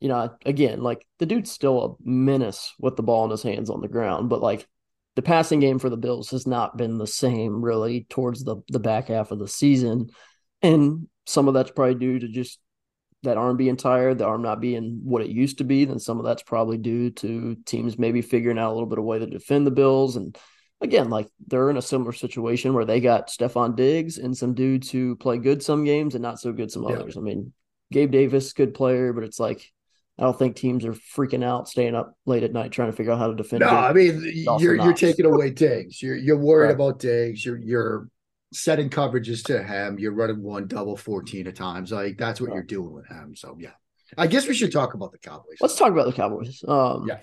you 0.00 0.08
know, 0.08 0.30
again, 0.46 0.80
like 0.80 1.06
the 1.18 1.26
dude's 1.26 1.52
still 1.52 1.84
a 1.84 2.08
menace 2.08 2.72
with 2.78 2.96
the 2.96 3.02
ball 3.02 3.26
in 3.26 3.30
his 3.30 3.42
hands 3.42 3.68
on 3.68 3.82
the 3.82 3.88
ground, 3.88 4.30
but 4.30 4.40
like 4.40 4.66
the 5.16 5.22
passing 5.22 5.60
game 5.60 5.78
for 5.78 5.90
the 5.90 5.98
Bills 5.98 6.30
has 6.30 6.46
not 6.46 6.78
been 6.78 6.96
the 6.96 7.06
same 7.06 7.62
really 7.62 8.06
towards 8.08 8.42
the 8.42 8.56
the 8.68 8.80
back 8.80 9.08
half 9.08 9.32
of 9.32 9.38
the 9.38 9.48
season, 9.48 10.08
and 10.62 11.08
some 11.26 11.46
of 11.46 11.52
that's 11.52 11.72
probably 11.72 11.96
due 11.96 12.20
to 12.20 12.28
just 12.28 12.58
that 13.22 13.36
arm 13.36 13.56
being 13.56 13.76
tired, 13.76 14.18
the 14.18 14.24
arm 14.26 14.42
not 14.42 14.60
being 14.60 15.00
what 15.04 15.22
it 15.22 15.28
used 15.30 15.58
to 15.58 15.64
be. 15.64 15.84
Then 15.84 15.98
some 15.98 16.18
of 16.18 16.24
that's 16.24 16.42
probably 16.42 16.76
due 16.78 17.10
to 17.10 17.56
teams 17.66 17.98
maybe 17.98 18.22
figuring 18.22 18.58
out 18.58 18.70
a 18.72 18.74
little 18.74 18.88
bit 18.88 18.98
of 18.98 19.04
way 19.04 19.18
to 19.18 19.26
defend 19.26 19.66
the 19.66 19.70
Bills. 19.70 20.16
And 20.16 20.36
again, 20.80 21.08
like 21.08 21.28
they're 21.46 21.70
in 21.70 21.76
a 21.76 21.82
similar 21.82 22.12
situation 22.12 22.74
where 22.74 22.84
they 22.84 23.00
got 23.00 23.28
Stefon 23.28 23.76
Diggs 23.76 24.18
and 24.18 24.36
some 24.36 24.54
dudes 24.54 24.90
who 24.90 25.14
play 25.16 25.38
good 25.38 25.62
some 25.62 25.84
games 25.84 26.14
and 26.14 26.22
not 26.22 26.40
so 26.40 26.52
good 26.52 26.70
some 26.72 26.82
Yeah. 26.82 26.96
others. 26.96 27.16
I 27.16 27.20
mean, 27.20 27.52
Gabe 27.92 28.10
Davis, 28.10 28.52
good 28.52 28.74
player, 28.74 29.12
but 29.12 29.24
it's 29.24 29.38
like 29.38 29.70
I 30.18 30.24
don't 30.24 30.38
think 30.38 30.56
teams 30.56 30.84
are 30.84 30.92
freaking 30.92 31.42
out, 31.44 31.68
staying 31.68 31.94
up 31.94 32.14
late 32.26 32.42
at 32.42 32.52
night 32.52 32.70
trying 32.70 32.90
to 32.90 32.96
figure 32.96 33.12
out 33.12 33.18
how 33.18 33.28
to 33.28 33.34
defend. 33.34 33.60
No, 33.60 33.68
Diggs. 33.70 33.82
I 33.82 33.92
mean 33.92 34.32
you're 34.60 34.76
you're 34.76 34.92
taking 34.92 35.26
away 35.26 35.50
Diggs. 35.50 36.02
You're 36.02 36.16
you're 36.16 36.36
worried 36.38 36.66
Right. 36.66 36.74
about 36.74 36.98
Diggs. 36.98 37.44
You're 37.44 37.58
you're 37.58 38.08
setting 38.52 38.90
coverages 38.90 39.44
to 39.44 39.62
him. 39.62 39.98
You're 39.98 40.12
running 40.12 40.42
one 40.42 40.66
double 40.68 40.96
14 40.96 41.46
at 41.46 41.56
times. 41.56 41.90
Like 41.92 42.18
that's 42.18 42.40
what 42.40 42.48
Right. 42.50 42.56
you're 42.56 42.62
doing 42.64 42.92
with 42.92 43.06
him. 43.06 43.34
So 43.36 43.56
yeah. 43.58 43.70
I 44.18 44.26
guess 44.26 44.46
we 44.46 44.54
should 44.54 44.72
talk 44.72 44.94
about 44.94 45.10
the 45.12 45.18
Cowboys. 45.18 45.56
Let's 45.60 45.76
talk 45.76 45.90
about 45.90 46.06
the 46.06 46.12
Cowboys. 46.12 46.62
Um, 46.66 47.06
Yeah. 47.08 47.20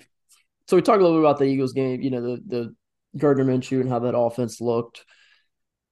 So 0.66 0.76
we 0.76 0.82
talked 0.82 1.00
a 1.00 1.02
little 1.04 1.18
bit 1.18 1.24
about 1.24 1.38
the 1.38 1.44
Eagles 1.46 1.72
game. 1.72 2.00
You 2.02 2.10
know, 2.10 2.22
the 2.22 2.42
the 2.46 2.74
Gardner 3.18 3.44
Minshew 3.44 3.80
and 3.80 3.88
how 3.88 4.00
that 4.00 4.16
offense 4.16 4.60
looked. 4.60 5.04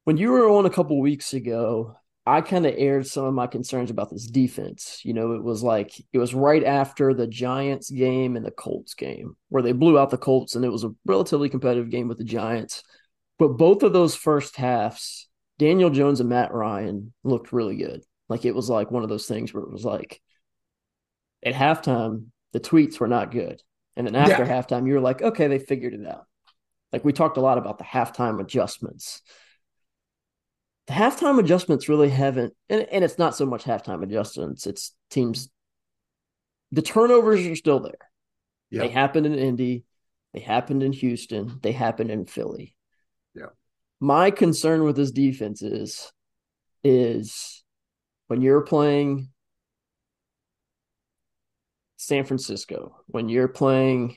When 0.05 0.17
you 0.17 0.31
were 0.31 0.49
on 0.49 0.67
a 0.67 0.71
couple 0.71 1.01
weeks 1.01 1.35
ago, 1.35 1.97
I 2.25 2.41
kind 2.43 2.67
of 2.67 2.75
aired 2.77 3.07
some 3.07 3.25
of 3.25 3.35
my 3.35 3.47
concerns 3.47 3.91
about 3.91 4.11
this 4.11 4.27
defense. 4.27 5.01
You 5.05 5.15
know, 5.15 5.33
it 5.33 5.43
was 5.43 5.63
like 5.63 5.93
it 6.13 6.19
was 6.19 6.35
right 6.35 6.63
after 6.65 7.13
the 7.15 7.27
Giants 7.27 7.91
game 7.91 8.37
and 8.37 8.45
the 8.45 8.51
Colts 8.51 8.95
game 8.95 9.37
where 9.49 9.63
they 9.63 9.73
blew 9.73 9.99
out 9.99 10.11
the 10.11 10.19
Colts, 10.19 10.55
and 10.55 10.65
it 10.65 10.71
was 10.71 10.85
a 10.85 10.95
relatively 11.07 11.49
competitive 11.49 11.91
game 11.91 12.09
with 12.09 12.19
the 12.19 12.25
Giants. 12.25 12.83
But 13.39 13.57
both 13.57 13.83
of 13.83 13.93
those 13.93 14.15
first 14.15 14.57
halves, 14.57 15.28
Daniel 15.59 15.91
Jones 15.91 16.21
and 16.21 16.29
Matt 16.29 16.53
Ryan 16.53 17.13
looked 17.25 17.53
really 17.53 17.77
good. 17.77 18.05
Like 18.29 18.45
it 18.45 18.55
was 18.55 18.69
like 18.71 18.91
one 18.91 19.03
of 19.03 19.09
those 19.09 19.27
things 19.27 19.53
where 19.53 19.63
it 19.63 19.71
was 19.71 19.85
like 19.85 20.21
at 21.45 21.55
halftime, 21.55 22.27
the 22.53 22.61
tweets 22.61 23.01
were 23.01 23.09
not 23.09 23.31
good. 23.31 23.63
And 23.97 24.07
then 24.07 24.15
after 24.15 24.45
Yeah. 24.45 24.63
halftime, 24.63 24.87
you 24.87 24.95
were 24.95 25.01
like, 25.01 25.23
okay, 25.23 25.49
they 25.49 25.59
figured 25.59 25.95
it 25.95 26.07
out. 26.07 26.27
Like 26.93 27.05
we 27.05 27.13
talked 27.13 27.37
a 27.37 27.41
lot 27.43 27.59
about 27.59 27.79
the 27.79 27.85
halftime 27.85 28.41
adjustments. 28.41 29.23
The 30.87 30.95
halftime 30.95 31.39
adjustments 31.39 31.89
really 31.89 32.09
haven't, 32.09 32.55
and, 32.71 32.83
and 32.91 33.05
it's 33.05 33.19
not 33.19 33.37
so 33.37 33.45
much 33.45 33.65
halftime 33.65 34.03
adjustments, 34.03 34.67
it's 34.67 34.95
teams. 35.11 35.51
The 36.73 36.81
turnovers 36.81 37.47
are 37.47 37.57
still 37.57 37.81
there. 37.81 37.99
Yeah. 38.71 38.83
They 38.83 38.89
happened 38.89 39.27
in 39.27 39.35
Indy, 39.35 39.85
they 40.33 40.41
happened 40.41 40.83
in 40.83 40.93
Houston, 40.93 41.59
they 41.63 41.73
happened 41.73 42.11
in 42.11 42.25
Philly. 42.25 42.75
My 44.01 44.31
concern 44.31 44.85
with 44.85 44.97
this 44.97 45.11
defense 45.11 45.63
is, 45.63 46.13
is 46.85 47.65
when 48.29 48.41
you're 48.41 48.63
playing 48.63 49.31
San 51.97 52.25
Francisco, 52.25 52.97
when 53.07 53.29
you're 53.29 53.49
playing 53.49 54.17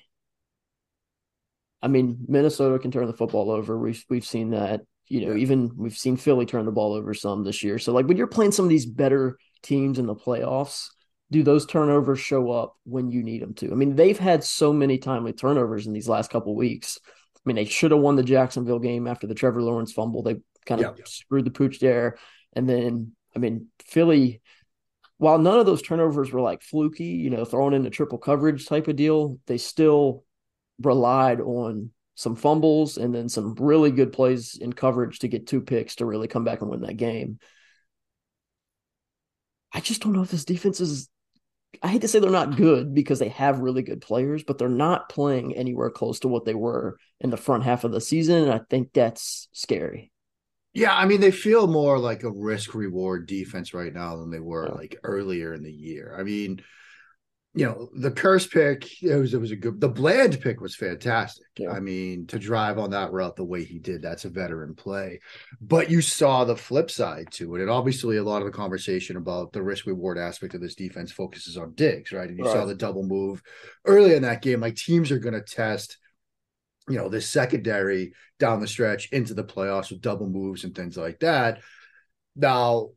I 1.81 1.87
mean, 1.87 2.25
Minnesota 2.27 2.77
can 2.79 2.91
turn 2.91 3.07
the 3.07 3.13
football 3.13 3.49
over. 3.49 3.77
We've 3.77 4.03
we've 4.09 4.25
seen 4.25 4.51
that. 4.51 4.81
You 5.07 5.25
know, 5.27 5.35
even 5.35 5.71
we've 5.75 5.97
seen 5.97 6.15
Philly 6.15 6.45
turn 6.45 6.65
the 6.65 6.71
ball 6.71 6.93
over 6.93 7.13
some 7.13 7.43
this 7.43 7.63
year. 7.63 7.79
So 7.79 7.91
like 7.91 8.07
when 8.07 8.17
you're 8.17 8.27
playing 8.27 8.53
some 8.53 8.65
of 8.65 8.69
these 8.69 8.85
better 8.85 9.37
teams 9.61 9.99
in 9.99 10.05
the 10.05 10.15
playoffs, 10.15 10.87
do 11.31 11.43
those 11.43 11.65
turnovers 11.65 12.19
show 12.19 12.51
up 12.51 12.75
when 12.85 13.11
you 13.11 13.23
need 13.23 13.41
them 13.41 13.53
to? 13.55 13.71
I 13.71 13.75
mean, 13.75 13.95
they've 13.95 14.17
had 14.17 14.43
so 14.43 14.71
many 14.71 14.97
timely 14.99 15.33
turnovers 15.33 15.85
in 15.85 15.93
these 15.93 16.07
last 16.07 16.31
couple 16.31 16.55
weeks. 16.55 16.99
I 17.43 17.49
mean, 17.49 17.55
they 17.55 17.65
should 17.65 17.91
have 17.91 17.99
won 17.99 18.15
the 18.15 18.23
Jacksonville 18.23 18.79
game 18.79 19.07
after 19.07 19.27
the 19.27 19.33
Trevor 19.33 19.61
Lawrence 19.61 19.91
fumble. 19.91 20.21
They 20.21 20.37
kind 20.65 20.83
of 20.83 20.97
yeah. 20.97 21.03
screwed 21.07 21.45
the 21.45 21.51
pooch 21.51 21.79
there. 21.79 22.17
And 22.53 22.69
then, 22.69 23.13
I 23.35 23.39
mean, 23.39 23.67
Philly, 23.85 24.41
while 25.17 25.37
none 25.37 25.59
of 25.59 25.65
those 25.65 25.81
turnovers 25.81 26.31
were 26.31 26.41
like 26.41 26.61
fluky, 26.61 27.05
you 27.05 27.29
know, 27.29 27.45
thrown 27.45 27.73
into 27.73 27.89
triple 27.89 28.17
coverage 28.17 28.67
type 28.67 28.87
of 28.87 28.95
deal, 28.95 29.39
they 29.47 29.57
still 29.57 30.23
relied 30.81 31.41
on 31.41 31.91
some 32.15 32.35
fumbles 32.35 32.97
and 32.97 33.15
then 33.15 33.29
some 33.29 33.55
really 33.55 33.91
good 33.91 34.13
plays 34.13 34.57
in 34.57 34.73
coverage 34.73 35.19
to 35.19 35.27
get 35.27 35.47
two 35.47 35.61
picks 35.61 35.95
to 35.95 36.05
really 36.05 36.27
come 36.27 36.43
back 36.43 36.61
and 36.61 36.69
win 36.69 36.81
that 36.81 36.97
game. 36.97 37.39
I 39.73 39.79
just 39.79 40.01
don't 40.01 40.13
know 40.13 40.21
if 40.21 40.31
this 40.31 40.45
defense 40.45 40.79
is. 40.79 41.07
I 41.81 41.87
hate 41.87 42.01
to 42.01 42.07
say 42.07 42.19
they're 42.19 42.29
not 42.29 42.57
good 42.57 42.93
because 42.93 43.19
they 43.19 43.29
have 43.29 43.59
really 43.59 43.81
good 43.81 44.01
players, 44.01 44.43
but 44.43 44.57
they're 44.57 44.69
not 44.69 45.09
playing 45.09 45.55
anywhere 45.55 45.89
close 45.89 46.19
to 46.19 46.27
what 46.27 46.45
they 46.45 46.53
were 46.53 46.97
in 47.19 47.29
the 47.29 47.37
front 47.37 47.63
half 47.63 47.83
of 47.83 47.91
the 47.91 48.01
season. 48.01 48.43
And 48.43 48.51
I 48.51 48.61
think 48.69 48.93
that's 48.93 49.47
scary. 49.53 50.11
Yeah, 50.73 50.95
I 50.95 51.05
mean, 51.05 51.19
they 51.19 51.31
feel 51.31 51.67
more 51.67 51.99
like 51.99 52.23
a 52.23 52.31
risk 52.31 52.73
reward 52.73 53.27
defense 53.27 53.73
right 53.73 53.93
now 53.93 54.17
than 54.17 54.31
they 54.31 54.39
were 54.39 54.67
yeah. 54.67 54.73
like 54.73 54.97
earlier 55.03 55.53
in 55.53 55.63
the 55.63 55.71
year. 55.71 56.15
I 56.17 56.23
mean, 56.23 56.61
you 57.53 57.65
know, 57.65 57.89
the 57.93 58.11
Kearse 58.11 58.49
pick, 58.49 59.03
it 59.03 59.15
was 59.15 59.33
it 59.33 59.41
was 59.41 59.51
a 59.51 59.57
good 59.57 59.81
the 59.81 59.89
Bland 59.89 60.39
pick 60.39 60.61
was 60.61 60.73
fantastic. 60.75 61.47
Yeah. 61.57 61.71
I 61.71 61.81
mean, 61.81 62.25
to 62.27 62.39
drive 62.39 62.79
on 62.79 62.91
that 62.91 63.11
route 63.11 63.35
the 63.35 63.43
way 63.43 63.65
he 63.65 63.77
did, 63.77 64.01
that's 64.01 64.23
a 64.23 64.29
veteran 64.29 64.73
play. 64.73 65.19
But 65.59 65.89
you 65.89 66.01
saw 66.01 66.45
the 66.45 66.55
flip 66.55 66.89
side 66.89 67.27
to 67.31 67.55
it. 67.55 67.61
And 67.61 67.69
obviously 67.69 68.17
a 68.17 68.23
lot 68.23 68.41
of 68.41 68.45
the 68.45 68.57
conversation 68.57 69.17
about 69.17 69.51
the 69.51 69.61
risk 69.61 69.85
reward 69.85 70.17
aspect 70.17 70.53
of 70.53 70.61
this 70.61 70.75
defense 70.75 71.11
focuses 71.11 71.57
on 71.57 71.73
Diggs, 71.73 72.13
right? 72.13 72.29
And 72.29 72.37
you 72.37 72.45
right. 72.45 72.53
saw 72.53 72.65
the 72.65 72.73
double 72.73 73.03
move 73.03 73.41
early 73.85 74.13
in 74.15 74.21
that 74.21 74.41
game. 74.41 74.61
Like 74.61 74.75
teams 74.75 75.11
are 75.11 75.19
gonna 75.19 75.41
test 75.41 75.97
you 76.89 76.97
know 76.97 77.09
this 77.09 77.29
secondary 77.29 78.13
down 78.39 78.59
the 78.59 78.67
stretch 78.67 79.11
into 79.11 79.33
the 79.33 79.43
playoffs 79.43 79.91
with 79.91 80.01
double 80.01 80.27
moves 80.27 80.63
and 80.63 80.73
things 80.73 80.95
like 80.95 81.19
that. 81.19 81.59
Now, 82.35 82.89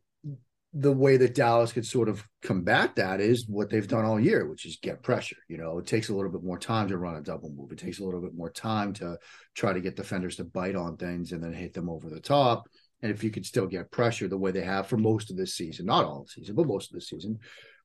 the 0.77 0.91
way 0.91 1.15
that 1.15 1.33
Dallas 1.33 1.71
could 1.71 1.85
sort 1.85 2.09
of 2.09 2.21
combat 2.41 2.97
that 2.97 3.21
is 3.21 3.47
what 3.47 3.69
they've 3.69 3.87
done 3.87 4.03
all 4.03 4.19
year, 4.19 4.45
which 4.45 4.65
is 4.65 4.77
get 4.81 5.01
pressure. 5.01 5.37
You 5.47 5.57
know, 5.57 5.79
it 5.79 5.87
takes 5.87 6.09
a 6.09 6.13
little 6.13 6.29
bit 6.29 6.43
more 6.43 6.59
time 6.59 6.89
to 6.89 6.97
run 6.97 7.15
a 7.15 7.21
double 7.21 7.49
move. 7.49 7.71
It 7.71 7.77
takes 7.77 7.99
a 7.99 8.03
little 8.03 8.19
bit 8.19 8.35
more 8.35 8.49
time 8.49 8.91
to 8.95 9.17
try 9.55 9.71
to 9.71 9.79
get 9.79 9.95
defenders 9.95 10.35
to 10.35 10.43
bite 10.43 10.75
on 10.75 10.97
things 10.97 11.31
and 11.31 11.41
then 11.41 11.53
hit 11.53 11.73
them 11.73 11.89
over 11.89 12.09
the 12.09 12.19
top. 12.19 12.67
And 13.01 13.09
if 13.09 13.23
you 13.23 13.31
could 13.31 13.45
still 13.45 13.67
get 13.67 13.89
pressure 13.89 14.27
the 14.27 14.37
way 14.37 14.51
they 14.51 14.63
have 14.63 14.87
for 14.87 14.97
most 14.97 15.31
of 15.31 15.37
this 15.37 15.55
season, 15.55 15.85
not 15.85 16.03
all 16.03 16.27
season, 16.27 16.55
but 16.55 16.67
most 16.67 16.91
of 16.91 16.95
the 16.95 17.01
season, 17.01 17.39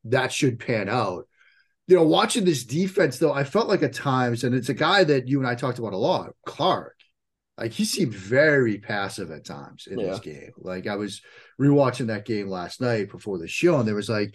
that 0.07 0.33
should 0.33 0.59
pan 0.59 0.89
out. 0.89 1.29
You 1.87 1.95
know, 1.95 2.03
watching 2.03 2.45
this 2.45 2.65
defense 2.65 3.19
though, 3.19 3.33
I 3.33 3.45
felt 3.45 3.69
like 3.69 3.85
at 3.85 3.93
times, 3.93 4.43
and 4.43 4.53
it's 4.53 4.69
a 4.69 4.75
guy 4.75 5.05
that 5.05 5.29
you 5.29 5.39
and 5.39 5.47
I 5.47 5.55
talked 5.55 5.79
about 5.79 5.93
a 5.93 5.97
lot, 5.97 6.31
Clark. 6.45 6.97
Like 7.61 7.73
he 7.73 7.85
seemed 7.85 8.14
very 8.14 8.79
passive 8.79 9.31
at 9.31 9.45
times 9.45 9.87
in 9.87 9.99
yeah. 9.99 10.07
this 10.07 10.21
game. 10.21 10.50
Like 10.57 10.87
I 10.87 10.97
was 10.97 11.21
rewatching 11.61 12.07
that 12.07 12.25
game 12.25 12.49
last 12.49 12.81
night 12.81 13.11
before 13.11 13.38
the 13.38 13.47
show, 13.47 13.79
and 13.79 13.87
there 13.87 13.95
was 13.95 14.09
like, 14.09 14.35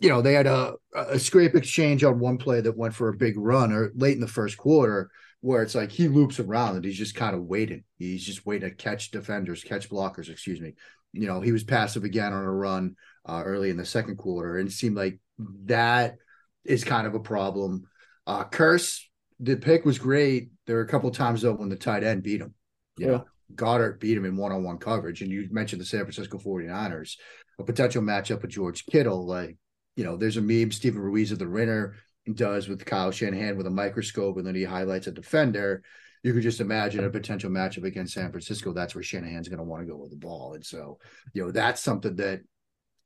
you 0.00 0.10
know, 0.10 0.20
they 0.20 0.34
had 0.34 0.46
a, 0.46 0.74
a 0.94 1.18
scrape 1.18 1.54
exchange 1.54 2.04
on 2.04 2.18
one 2.18 2.36
play 2.36 2.60
that 2.60 2.76
went 2.76 2.94
for 2.94 3.08
a 3.08 3.16
big 3.16 3.38
run 3.38 3.72
or 3.72 3.90
late 3.94 4.14
in 4.14 4.20
the 4.20 4.28
first 4.28 4.58
quarter 4.58 5.10
where 5.40 5.62
it's 5.62 5.74
like 5.74 5.90
he 5.90 6.08
loops 6.08 6.40
around 6.40 6.76
and 6.76 6.84
he's 6.84 6.98
just 6.98 7.14
kind 7.14 7.34
of 7.34 7.44
waiting. 7.44 7.84
He's 7.98 8.24
just 8.24 8.44
waiting 8.44 8.68
to 8.68 8.74
catch 8.74 9.10
defenders, 9.10 9.64
catch 9.64 9.88
blockers, 9.88 10.28
excuse 10.28 10.60
me. 10.60 10.74
You 11.12 11.26
know, 11.26 11.40
he 11.40 11.52
was 11.52 11.64
passive 11.64 12.04
again 12.04 12.32
on 12.32 12.44
a 12.44 12.52
run 12.52 12.96
uh, 13.26 13.42
early 13.44 13.70
in 13.70 13.76
the 13.76 13.84
second 13.84 14.16
quarter, 14.16 14.58
and 14.58 14.68
it 14.68 14.72
seemed 14.72 14.96
like 14.96 15.20
that 15.64 16.16
is 16.64 16.84
kind 16.84 17.06
of 17.06 17.14
a 17.14 17.20
problem. 17.20 17.84
Uh, 18.26 18.44
Kearse, 18.44 19.04
the 19.40 19.56
pick 19.56 19.84
was 19.84 19.98
great. 19.98 20.50
There 20.66 20.76
were 20.76 20.82
a 20.82 20.88
couple 20.88 21.10
times 21.10 21.42
though 21.42 21.54
when 21.54 21.70
the 21.70 21.76
tight 21.76 22.04
end 22.04 22.22
beat 22.22 22.42
him. 22.42 22.54
Yeah. 22.98 23.20
Goedert 23.54 24.00
beat 24.00 24.16
him 24.16 24.24
in 24.24 24.36
one 24.36 24.52
on 24.52 24.62
one 24.62 24.78
coverage. 24.78 25.22
And 25.22 25.30
you 25.30 25.48
mentioned 25.50 25.80
the 25.80 25.86
San 25.86 26.00
Francisco 26.00 26.38
49ers, 26.38 27.16
a 27.58 27.64
potential 27.64 28.02
matchup 28.02 28.42
with 28.42 28.50
George 28.50 28.84
Kittle. 28.86 29.26
Like, 29.26 29.56
you 29.96 30.04
know, 30.04 30.16
there's 30.16 30.36
a 30.36 30.42
meme 30.42 30.70
Steven 30.70 31.00
Ruiz 31.00 31.32
of 31.32 31.38
the 31.38 31.48
Ringer 31.48 31.94
does 32.34 32.68
with 32.68 32.84
Kyle 32.84 33.10
Shanahan 33.10 33.56
with 33.56 33.66
a 33.66 33.70
microscope, 33.70 34.36
and 34.36 34.46
then 34.46 34.54
he 34.54 34.64
highlights 34.64 35.06
a 35.06 35.12
defender. 35.12 35.82
You 36.22 36.34
could 36.34 36.42
just 36.42 36.60
imagine 36.60 37.04
a 37.04 37.10
potential 37.10 37.50
matchup 37.50 37.84
against 37.84 38.12
San 38.12 38.30
Francisco. 38.30 38.72
That's 38.72 38.94
where 38.94 39.02
Shanahan's 39.02 39.48
going 39.48 39.58
to 39.58 39.64
want 39.64 39.82
to 39.82 39.90
go 39.90 39.96
with 39.96 40.10
the 40.10 40.16
ball. 40.16 40.54
And 40.54 40.64
so, 40.64 40.98
you 41.32 41.42
know, 41.42 41.50
that's 41.50 41.82
something 41.82 42.16
that, 42.16 42.40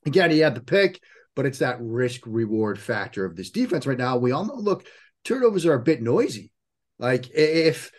again, 0.07 0.31
he 0.31 0.41
had 0.41 0.55
the 0.55 0.61
pick, 0.61 0.99
but 1.37 1.47
it's 1.47 1.61
that 1.61 1.81
risk 1.81 2.23
reward 2.27 2.81
factor 2.81 3.25
of 3.25 3.37
this 3.37 3.51
defense 3.51 3.87
right 3.87 3.99
now. 3.99 4.17
We 4.17 4.33
all 4.33 4.45
know, 4.45 4.57
look, 4.57 4.87
turnovers 5.25 5.67
are 5.67 5.75
a 5.75 5.83
bit 5.83 6.03
noisy. 6.03 6.51
Like, 6.99 7.31
if 7.33 7.93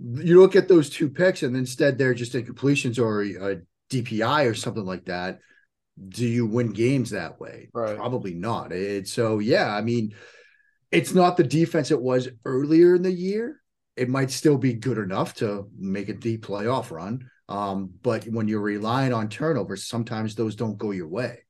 you 0.00 0.40
look 0.40 0.56
at 0.56 0.68
those 0.68 0.90
two 0.90 1.08
picks 1.08 1.42
and 1.42 1.56
instead 1.56 1.98
they're 1.98 2.14
just 2.14 2.32
incompletions 2.32 2.98
or 2.98 3.22
a 3.22 3.60
DPI 3.90 4.50
or 4.50 4.54
something 4.54 4.84
like 4.84 5.06
that. 5.06 5.40
Do 6.08 6.26
you 6.26 6.46
win 6.46 6.72
games 6.72 7.10
that 7.10 7.40
way? 7.40 7.70
Right. 7.74 7.96
Probably 7.96 8.34
not. 8.34 8.72
It's 8.72 9.12
so 9.12 9.40
yeah. 9.40 9.74
I 9.74 9.80
mean, 9.80 10.14
it's 10.92 11.12
not 11.12 11.36
the 11.36 11.44
defense 11.44 11.90
it 11.90 12.00
was 12.00 12.28
earlier 12.44 12.94
in 12.94 13.02
the 13.02 13.12
year. 13.12 13.60
It 13.96 14.08
might 14.08 14.30
still 14.30 14.58
be 14.58 14.74
good 14.74 14.98
enough 14.98 15.34
to 15.34 15.68
make 15.76 16.08
a 16.08 16.14
deep 16.14 16.46
playoff 16.46 16.92
run. 16.92 17.28
Um, 17.48 17.90
but 18.02 18.24
when 18.26 18.46
you're 18.46 18.60
relying 18.60 19.12
on 19.12 19.28
turnovers, 19.28 19.86
sometimes 19.86 20.34
those 20.34 20.54
don't 20.54 20.78
go 20.78 20.92
your 20.92 21.08
way. 21.08 21.40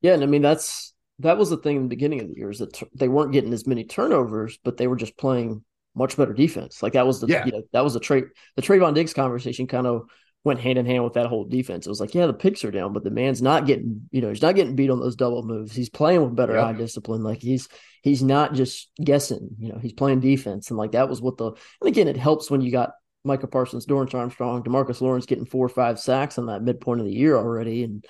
Yeah, 0.00 0.14
and 0.14 0.24
I 0.24 0.26
mean 0.26 0.42
that's 0.42 0.92
that 1.20 1.38
was 1.38 1.50
the 1.50 1.56
thing 1.56 1.76
in 1.76 1.82
the 1.82 1.88
beginning 1.88 2.20
of 2.20 2.28
the 2.28 2.34
year 2.36 2.50
is 2.50 2.58
that 2.58 2.72
t- 2.72 2.88
they 2.94 3.08
weren't 3.08 3.32
getting 3.32 3.52
as 3.52 3.66
many 3.66 3.84
turnovers, 3.84 4.58
but 4.64 4.76
they 4.76 4.88
were 4.88 4.96
just 4.96 5.16
playing 5.16 5.62
much 5.94 6.16
better 6.16 6.32
defense. 6.32 6.82
Like 6.82 6.94
that 6.94 7.06
was 7.06 7.20
the 7.20 7.26
yeah. 7.26 7.44
you 7.44 7.52
know, 7.52 7.62
that 7.72 7.84
was 7.84 7.94
the 7.94 8.00
trade 8.00 8.24
the 8.56 8.62
Trevon 8.62 8.94
Diggs 8.94 9.14
conversation 9.14 9.66
kind 9.66 9.86
of 9.86 10.08
went 10.44 10.60
hand 10.60 10.78
in 10.78 10.86
hand 10.86 11.04
with 11.04 11.12
that 11.14 11.26
whole 11.26 11.44
defense. 11.44 11.86
It 11.86 11.90
was 11.90 12.00
like, 12.00 12.14
yeah, 12.14 12.26
the 12.26 12.32
picks 12.32 12.64
are 12.64 12.70
down, 12.70 12.92
but 12.92 13.04
the 13.04 13.10
man's 13.10 13.40
not 13.40 13.66
getting, 13.66 14.08
you 14.10 14.20
know, 14.20 14.28
he's 14.28 14.42
not 14.42 14.56
getting 14.56 14.74
beat 14.74 14.90
on 14.90 14.98
those 14.98 15.14
double 15.14 15.44
moves. 15.44 15.74
He's 15.74 15.88
playing 15.88 16.22
with 16.22 16.34
better 16.34 16.58
eye 16.58 16.72
discipline. 16.72 17.22
Like 17.22 17.40
he's 17.40 17.68
he's 18.02 18.22
not 18.22 18.54
just 18.54 18.90
guessing, 19.02 19.50
you 19.58 19.68
know, 19.68 19.78
he's 19.78 19.92
playing 19.92 20.20
defense. 20.20 20.70
And 20.70 20.78
like 20.78 20.92
that 20.92 21.08
was 21.08 21.22
what 21.22 21.36
the 21.36 21.46
and 21.46 21.88
again, 21.88 22.08
it 22.08 22.16
helps 22.16 22.50
when 22.50 22.60
you 22.60 22.72
got 22.72 22.90
Micah 23.24 23.46
Parsons, 23.46 23.86
Dorance 23.86 24.14
Armstrong, 24.14 24.64
Demarcus 24.64 25.00
Lawrence 25.00 25.26
getting 25.26 25.46
four 25.46 25.64
or 25.64 25.68
five 25.68 26.00
sacks 26.00 26.38
on 26.38 26.46
that 26.46 26.62
midpoint 26.62 27.00
of 27.00 27.06
the 27.06 27.14
year 27.14 27.36
already. 27.36 27.84
And 27.84 28.04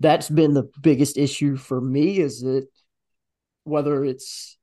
that's 0.00 0.28
been 0.28 0.54
the 0.54 0.68
biggest 0.80 1.16
issue 1.16 1.56
for 1.56 1.80
me 1.80 2.18
is 2.18 2.40
that 2.40 2.66
whether 3.62 4.04
it's 4.04 4.57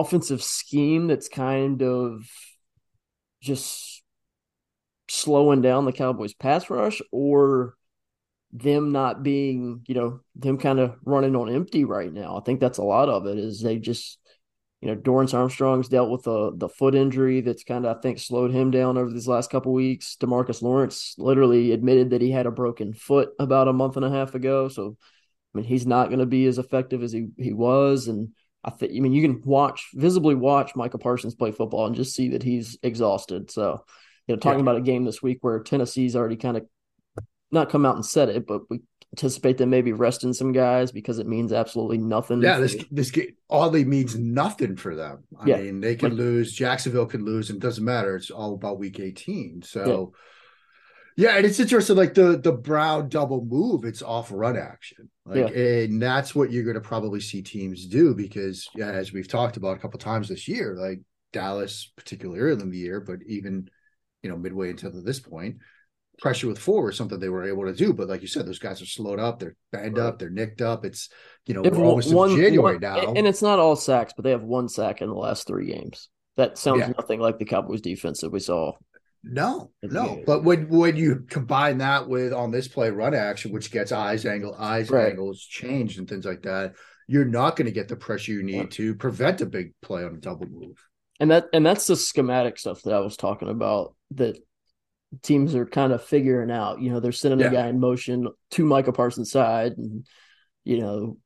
offensive 0.00 0.42
scheme 0.42 1.06
that's 1.06 1.28
kind 1.28 1.82
of 1.82 2.22
just 3.40 4.02
slowing 5.08 5.60
down 5.60 5.84
the 5.84 5.92
Cowboys 5.92 6.32
pass 6.32 6.70
rush 6.70 7.02
or 7.10 7.74
them 8.52 8.92
not 8.92 9.22
being, 9.22 9.82
you 9.86 9.94
know, 9.94 10.20
them 10.36 10.58
kind 10.58 10.78
of 10.78 10.96
running 11.04 11.36
on 11.36 11.52
empty 11.52 11.84
right 11.84 12.12
now. 12.12 12.36
I 12.36 12.40
think 12.40 12.60
that's 12.60 12.78
a 12.78 12.84
lot 12.84 13.08
of 13.08 13.26
it 13.26 13.38
is 13.38 13.60
they 13.60 13.78
just, 13.78 14.18
you 14.80 14.88
know, 14.88 14.96
Dorance 14.96 15.34
Armstrong's 15.34 15.88
dealt 15.88 16.10
with 16.10 16.24
the 16.24 16.52
the 16.56 16.68
foot 16.68 16.94
injury 16.94 17.40
that's 17.40 17.64
kind 17.64 17.86
of 17.86 17.96
I 17.96 18.00
think 18.00 18.18
slowed 18.18 18.52
him 18.52 18.70
down 18.70 18.98
over 18.98 19.10
these 19.10 19.28
last 19.28 19.50
couple 19.50 19.72
weeks. 19.72 20.16
Demarcus 20.20 20.62
Lawrence 20.62 21.14
literally 21.18 21.72
admitted 21.72 22.10
that 22.10 22.20
he 22.20 22.30
had 22.30 22.46
a 22.46 22.50
broken 22.50 22.92
foot 22.92 23.30
about 23.38 23.68
a 23.68 23.72
month 23.72 23.96
and 23.96 24.04
a 24.04 24.10
half 24.10 24.34
ago. 24.34 24.68
So 24.68 24.96
I 25.54 25.58
mean 25.58 25.66
he's 25.66 25.86
not 25.86 26.08
going 26.08 26.20
to 26.20 26.26
be 26.26 26.46
as 26.46 26.58
effective 26.58 27.02
as 27.02 27.12
he 27.12 27.28
he 27.38 27.52
was 27.52 28.08
and 28.08 28.30
I 28.64 28.70
think 28.70 28.92
I 28.96 29.00
mean 29.00 29.12
you 29.12 29.22
can 29.22 29.42
watch 29.44 29.88
visibly 29.94 30.34
watch 30.34 30.76
Micah 30.76 30.98
Parsons 30.98 31.34
play 31.34 31.50
football 31.50 31.86
and 31.86 31.96
just 31.96 32.14
see 32.14 32.30
that 32.30 32.42
he's 32.42 32.78
exhausted. 32.82 33.50
So, 33.50 33.84
you 34.26 34.34
know, 34.34 34.38
talking 34.38 34.60
yeah. 34.60 34.62
about 34.62 34.76
a 34.76 34.82
game 34.82 35.04
this 35.04 35.22
week 35.22 35.38
where 35.40 35.60
Tennessee's 35.60 36.14
already 36.16 36.36
kind 36.36 36.56
of 36.56 36.66
not 37.50 37.70
come 37.70 37.84
out 37.84 37.96
and 37.96 38.06
said 38.06 38.28
it, 38.28 38.46
but 38.46 38.62
we 38.70 38.80
anticipate 39.12 39.58
them 39.58 39.68
maybe 39.68 39.92
resting 39.92 40.32
some 40.32 40.52
guys 40.52 40.90
because 40.90 41.18
it 41.18 41.26
means 41.26 41.52
absolutely 41.52 41.98
nothing. 41.98 42.40
Yeah, 42.40 42.58
this 42.58 42.76
this 42.90 43.10
game 43.10 43.36
oddly 43.50 43.84
means 43.84 44.16
nothing 44.16 44.76
for 44.76 44.94
them. 44.94 45.24
I 45.38 45.46
yeah. 45.46 45.56
mean, 45.58 45.80
they 45.80 45.96
can 45.96 46.10
like, 46.10 46.18
lose, 46.18 46.52
Jacksonville 46.52 47.06
can 47.06 47.24
lose, 47.24 47.50
and 47.50 47.56
it 47.56 47.66
doesn't 47.66 47.84
matter. 47.84 48.16
It's 48.16 48.30
all 48.30 48.54
about 48.54 48.78
week 48.78 49.00
18. 49.00 49.62
So 49.62 50.12
yeah, 50.12 50.18
and 51.18 51.46
it's 51.46 51.60
interesting, 51.60 51.96
like 51.96 52.14
the 52.14 52.38
the 52.38 52.52
Brown 52.52 53.08
double 53.08 53.44
move, 53.44 53.84
it's 53.84 54.02
off 54.02 54.30
run 54.32 54.56
action. 54.56 55.10
Like, 55.24 55.54
yeah. 55.54 55.62
and 55.62 56.02
that's 56.02 56.34
what 56.34 56.50
you're 56.50 56.64
going 56.64 56.74
to 56.74 56.80
probably 56.80 57.20
see 57.20 57.42
teams 57.42 57.86
do 57.86 58.14
because, 58.14 58.68
yeah, 58.74 58.90
as 58.90 59.12
we've 59.12 59.28
talked 59.28 59.56
about 59.56 59.76
a 59.76 59.80
couple 59.80 59.98
times 59.98 60.28
this 60.28 60.48
year, 60.48 60.74
like 60.76 61.00
Dallas, 61.32 61.92
particularly 61.96 62.40
early 62.40 62.62
in 62.62 62.70
the 62.70 62.78
year, 62.78 63.00
but 63.00 63.18
even 63.26 63.68
you 64.22 64.30
know 64.30 64.36
midway 64.36 64.70
until 64.70 64.90
this 65.02 65.20
point, 65.20 65.56
pressure 66.18 66.46
with 66.46 66.58
four 66.58 66.84
was 66.84 66.96
something 66.96 67.18
they 67.18 67.28
were 67.28 67.44
able 67.44 67.64
to 67.64 67.74
do. 67.74 67.92
But 67.92 68.08
like 68.08 68.22
you 68.22 68.28
said, 68.28 68.46
those 68.46 68.58
guys 68.58 68.80
are 68.80 68.86
slowed 68.86 69.20
up, 69.20 69.38
they're 69.38 69.56
banged 69.70 69.98
right. 69.98 70.06
up, 70.06 70.18
they're 70.18 70.30
nicked 70.30 70.62
up. 70.62 70.84
It's 70.84 71.08
you 71.46 71.54
know 71.54 71.62
we're 71.62 71.84
almost 71.84 72.12
one, 72.12 72.30
in 72.30 72.36
January 72.36 72.74
one, 72.74 72.80
now, 72.80 73.12
and 73.12 73.26
it's 73.26 73.42
not 73.42 73.58
all 73.58 73.76
sacks, 73.76 74.12
but 74.16 74.24
they 74.24 74.30
have 74.30 74.42
one 74.42 74.68
sack 74.68 75.02
in 75.02 75.08
the 75.08 75.14
last 75.14 75.46
three 75.46 75.66
games. 75.66 76.08
That 76.36 76.56
sounds 76.56 76.80
Yeah. 76.80 76.92
nothing 76.98 77.20
like 77.20 77.38
the 77.38 77.44
Cowboys 77.44 77.82
defense 77.82 78.22
that 78.22 78.30
we 78.30 78.40
saw. 78.40 78.72
No, 79.24 79.70
no. 79.82 80.22
But 80.26 80.42
when 80.42 80.68
when 80.68 80.96
you 80.96 81.24
combine 81.28 81.78
that 81.78 82.08
with 82.08 82.32
on 82.32 82.50
this 82.50 82.66
play 82.68 82.90
run 82.90 83.14
action, 83.14 83.52
which 83.52 83.70
gets 83.70 83.92
eyes 83.92 84.26
angle, 84.26 84.54
eyes 84.58 84.90
Right. 84.90 85.10
angles 85.10 85.40
changed 85.40 85.98
and 85.98 86.08
things 86.08 86.24
like 86.24 86.42
that, 86.42 86.74
you're 87.06 87.24
not 87.24 87.56
going 87.56 87.66
to 87.66 87.72
get 87.72 87.88
the 87.88 87.96
pressure 87.96 88.32
you 88.32 88.42
need 88.42 88.56
Yeah. 88.56 88.66
to 88.70 88.94
prevent 88.96 89.40
a 89.40 89.46
big 89.46 89.74
play 89.80 90.04
on 90.04 90.14
a 90.14 90.18
double 90.18 90.46
move. 90.48 90.76
And 91.20 91.30
that 91.30 91.46
and 91.52 91.64
that's 91.64 91.86
the 91.86 91.94
schematic 91.96 92.58
stuff 92.58 92.82
that 92.82 92.94
I 92.94 93.00
was 93.00 93.16
talking 93.16 93.48
about 93.48 93.94
that 94.12 94.38
teams 95.22 95.54
are 95.54 95.66
kind 95.66 95.92
of 95.92 96.02
figuring 96.02 96.50
out. 96.50 96.80
You 96.80 96.90
know, 96.90 96.98
they're 96.98 97.12
sending 97.12 97.38
Yeah. 97.40 97.48
a 97.48 97.52
guy 97.52 97.68
in 97.68 97.78
motion 97.78 98.28
to 98.52 98.64
Micah 98.64 98.92
Parsons' 98.92 99.30
side, 99.30 99.78
and 99.78 100.04
you 100.64 100.80
know, 100.80 101.18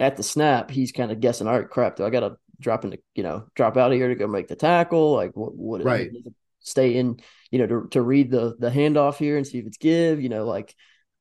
at 0.00 0.16
the 0.16 0.22
snap, 0.22 0.70
he's 0.70 0.92
kind 0.92 1.10
of 1.10 1.20
guessing, 1.20 1.46
all 1.46 1.58
right, 1.58 1.68
crap, 1.68 1.96
do 1.96 2.04
I 2.04 2.10
gotta 2.10 2.36
drop 2.58 2.84
into 2.84 2.98
you 3.14 3.22
know, 3.22 3.44
drop 3.54 3.76
out 3.76 3.92
of 3.92 3.98
here 3.98 4.08
to 4.08 4.14
go 4.14 4.26
make 4.26 4.48
the 4.48 4.56
tackle? 4.56 5.12
Like 5.12 5.36
what 5.36 5.54
what 5.54 5.84
Right. 5.84 6.10
Stay 6.66 6.96
in, 6.96 7.18
you 7.50 7.58
know, 7.58 7.66
to 7.66 7.88
to 7.92 8.02
read 8.02 8.30
the 8.30 8.54
the 8.58 8.70
handoff 8.70 9.16
here 9.16 9.36
and 9.36 9.46
see 9.46 9.58
if 9.58 9.66
it's 9.66 9.78
give, 9.78 10.20
you 10.20 10.28
know, 10.28 10.44
like 10.44 10.74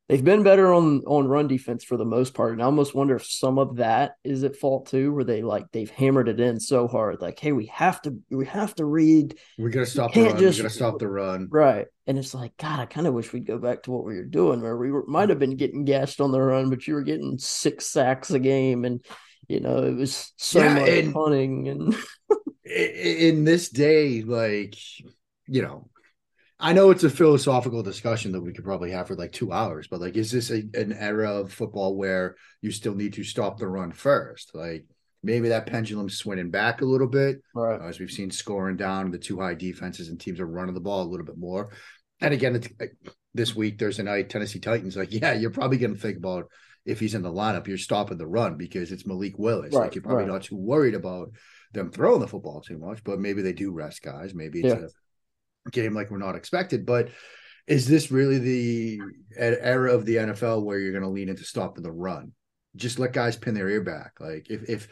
they've 0.09 0.23
been 0.23 0.43
better 0.43 0.71
on 0.73 1.01
on 1.07 1.27
run 1.27 1.47
defense 1.47 1.83
for 1.83 1.97
the 1.97 2.05
most 2.05 2.33
part. 2.33 2.53
And 2.53 2.61
I 2.61 2.65
almost 2.65 2.93
wonder 2.93 3.15
if 3.15 3.25
some 3.25 3.57
of 3.57 3.77
that 3.77 4.13
is 4.23 4.43
at 4.43 4.55
fault 4.55 4.87
too, 4.87 5.11
where 5.13 5.23
they 5.23 5.41
like 5.41 5.65
they've 5.71 5.89
hammered 5.89 6.29
it 6.29 6.39
in 6.39 6.59
so 6.59 6.87
hard, 6.87 7.21
like, 7.21 7.39
hey, 7.39 7.51
we 7.53 7.67
have 7.67 8.01
to 8.03 8.15
we 8.29 8.45
have 8.47 8.75
to 8.75 8.85
read 8.85 9.37
We're 9.57 9.69
going 9.69 9.85
to 9.85 9.91
stop 9.91 10.13
the 10.13 10.23
run. 10.23 10.37
just- 10.37 10.59
We're 10.59 10.63
going 10.63 10.69
to 10.69 10.75
stop 10.75 10.99
the 10.99 11.07
run. 11.07 11.47
right. 11.51 11.87
And 12.07 12.19
it's 12.19 12.35
like, 12.35 12.55
God, 12.57 12.79
I 12.79 12.85
kind 12.85 13.07
of 13.07 13.15
wish 13.15 13.33
we'd 13.33 13.47
go 13.47 13.57
back 13.57 13.81
to 13.83 13.91
what 13.91 14.05
we 14.05 14.15
were 14.15 14.25
doing, 14.25 14.61
where 14.61 14.77
we 14.77 14.91
were, 14.91 15.07
might 15.07 15.29
have 15.29 15.39
been 15.39 15.55
getting 15.55 15.85
gashed 15.85 16.21
on 16.21 16.31
the 16.31 16.39
run, 16.39 16.69
but 16.69 16.85
you 16.85 16.93
were 16.93 17.01
getting 17.01 17.39
six 17.39 17.87
sacks 17.87 18.29
a 18.29 18.37
game, 18.37 18.85
and 18.85 19.03
you 19.47 19.59
know 19.59 19.77
it 19.83 19.95
was 19.95 20.31
so 20.37 20.59
Yeah, 20.61 20.73
much 20.75 20.89
and- 20.89 21.67
and 21.67 21.95
In 22.65 23.43
this 23.43 23.69
day, 23.69 24.21
like 24.21 24.75
you 25.47 25.61
know, 25.61 25.89
I 26.59 26.73
know 26.73 26.89
it's 26.91 27.03
a 27.03 27.09
philosophical 27.09 27.83
discussion 27.83 28.31
that 28.31 28.41
we 28.41 28.53
could 28.53 28.63
probably 28.63 28.91
have 28.91 29.07
for 29.07 29.15
like 29.15 29.33
two 29.33 29.51
hours, 29.51 29.87
but 29.87 29.99
like, 29.99 30.15
is 30.15 30.31
this 30.31 30.51
a, 30.51 30.63
an 30.73 30.93
era 30.93 31.31
of 31.31 31.51
football 31.51 31.95
where 31.97 32.35
you 32.61 32.71
still 32.71 32.95
need 32.95 33.13
to 33.13 33.23
stop 33.23 33.57
the 33.57 33.67
run 33.67 33.91
first? 33.91 34.51
Like, 34.55 34.85
maybe 35.21 35.49
that 35.49 35.65
pendulum's 35.65 36.17
swinging 36.17 36.51
back 36.51 36.81
a 36.81 36.85
little 36.85 37.07
bit. 37.07 37.41
right. 37.53 37.81
Uh, 37.81 37.87
as 37.87 37.99
we've 37.99 38.11
seen 38.11 38.31
scoring 38.31 38.77
down 38.77 39.11
the 39.11 39.17
two 39.17 39.39
high 39.39 39.55
defenses 39.55 40.07
and 40.07 40.19
teams 40.19 40.39
are 40.39 40.47
running 40.47 40.75
the 40.75 40.79
ball 40.79 41.01
a 41.03 41.09
little 41.09 41.25
bit 41.25 41.37
more. 41.37 41.71
And 42.21 42.33
again, 42.33 42.55
it's, 42.55 42.69
like, 42.79 42.95
this 43.33 43.53
week 43.53 43.77
Thursday 43.77 44.03
night, 44.03 44.29
Tennessee 44.29 44.59
Titans. 44.59 44.95
Like, 44.95 45.11
yeah, 45.11 45.33
you're 45.33 45.49
probably 45.51 45.77
going 45.77 45.93
to 45.95 45.99
think 45.99 46.17
about 46.17 46.45
if 46.85 46.99
he's 46.99 47.15
in 47.15 47.23
the 47.23 47.31
lineup, 47.31 47.67
you're 47.67 47.77
stopping 47.77 48.17
the 48.17 48.27
run 48.27 48.55
because 48.55 48.91
it's 48.93 49.05
Malik 49.05 49.37
Willis. 49.37 49.73
Right, 49.73 49.85
like, 49.85 49.95
you're 49.95 50.03
probably 50.03 50.23
right. 50.23 50.31
not 50.31 50.43
too 50.43 50.55
worried 50.55 50.93
about 50.95 51.31
them 51.73 51.91
throwing 51.91 52.21
the 52.21 52.27
football 52.27 52.61
too 52.61 52.77
much, 52.77 53.03
but 53.03 53.19
maybe 53.19 53.41
they 53.41 53.51
do 53.51 53.71
rest 53.71 54.01
guys. 54.01 54.33
Maybe 54.33 54.61
it's 54.61 54.73
Yeah. 54.73 54.85
a 54.85 54.89
game 55.71 55.93
like 55.93 56.11
we're 56.11 56.17
not 56.17 56.35
expected. 56.35 56.85
But 56.85 57.09
is 57.67 57.87
this 57.87 58.11
really 58.11 58.37
the 58.37 59.01
era 59.37 59.93
of 59.93 60.05
the 60.05 60.17
NFL 60.17 60.63
where 60.63 60.79
you're 60.79 60.91
going 60.91 61.03
to 61.03 61.09
lean 61.09 61.29
into 61.29 61.43
stopping 61.43 61.83
the 61.83 61.91
run? 61.91 62.33
Just 62.75 62.99
let 62.99 63.13
guys 63.13 63.37
pin 63.37 63.53
their 63.53 63.69
ear 63.69 63.81
back. 63.81 64.13
Like 64.19 64.47
if 64.49 64.69
if 64.69 64.87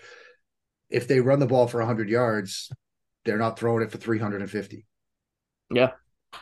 if 0.90 1.08
they 1.08 1.20
run 1.20 1.40
the 1.40 1.48
ball 1.48 1.68
for 1.68 1.80
100 1.80 2.08
yards, 2.10 2.72
they're 3.26 3.38
not 3.38 3.58
throwing 3.58 3.84
it 3.84 3.92
for 3.92 3.98
350. 3.98 4.86
Yeah. 5.72 5.92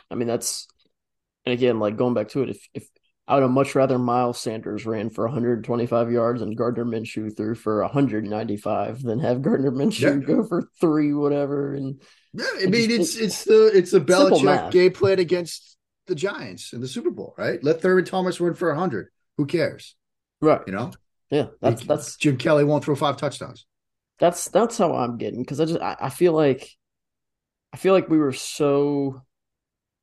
I 0.09 0.15
mean, 0.15 0.27
that's, 0.27 0.67
and 1.45 1.53
again, 1.53 1.79
like 1.79 1.95
going 1.95 2.13
back 2.13 2.29
to 2.29 2.43
it, 2.43 2.49
if, 2.49 2.67
if 2.73 2.87
I 3.27 3.35
would 3.35 3.43
have 3.43 3.51
much 3.51 3.75
rather 3.75 3.97
Miles 3.97 4.41
Sanders 4.41 4.85
ran 4.85 5.09
for 5.09 5.25
125 5.25 6.11
yards 6.11 6.41
and 6.41 6.57
Gardner 6.57 6.83
Minshew 6.83 7.35
threw 7.35 7.55
for 7.55 7.81
195 7.81 9.01
than 9.01 9.19
have 9.19 9.41
Gardner 9.41 9.71
Minshew 9.71 10.01
Yeah. 10.21 10.25
go 10.25 10.43
for 10.43 10.69
three, 10.81 11.13
whatever. 11.13 11.73
And 11.73 12.01
Yeah, 12.33 12.45
I 12.61 12.65
mean 12.67 12.91
it's 12.91 13.17
it's 13.17 13.43
the 13.43 13.71
it's 13.73 13.91
the 13.91 13.99
Belichick 13.99 14.71
game 14.71 14.93
plan 14.93 15.19
against 15.19 15.71
the 16.07 16.15
Giants 16.15 16.73
in 16.73 16.81
the 16.81 16.87
Super 16.87 17.09
Bowl, 17.09 17.33
right? 17.37 17.63
Let 17.63 17.81
Thurman 17.81 18.05
Thomas 18.05 18.39
run 18.39 18.53
for 18.53 18.69
100. 18.69 19.07
Who 19.37 19.45
cares? 19.45 19.95
right. 20.41 20.61
You 20.67 20.73
know, 20.73 20.91
Yeah. 21.29 21.47
That's, 21.61 21.83
that's, 21.83 22.17
Jim 22.17 22.37
Kelly 22.37 22.63
won't 22.63 22.83
throw 22.83 22.95
five 22.95 23.17
touchdowns. 23.17 23.65
that's, 24.19 24.49
that's 24.49 24.77
how 24.77 24.93
I'm 24.93 25.17
getting. 25.17 25.43
Cause 25.45 25.59
I 25.59 25.65
just, 25.65 25.79
I, 25.79 25.95
I 25.99 26.09
feel 26.09 26.33
like, 26.33 26.69
I 27.73 27.77
feel 27.77 27.93
like 27.93 28.09
we 28.09 28.17
were 28.17 28.33
so, 28.33 29.21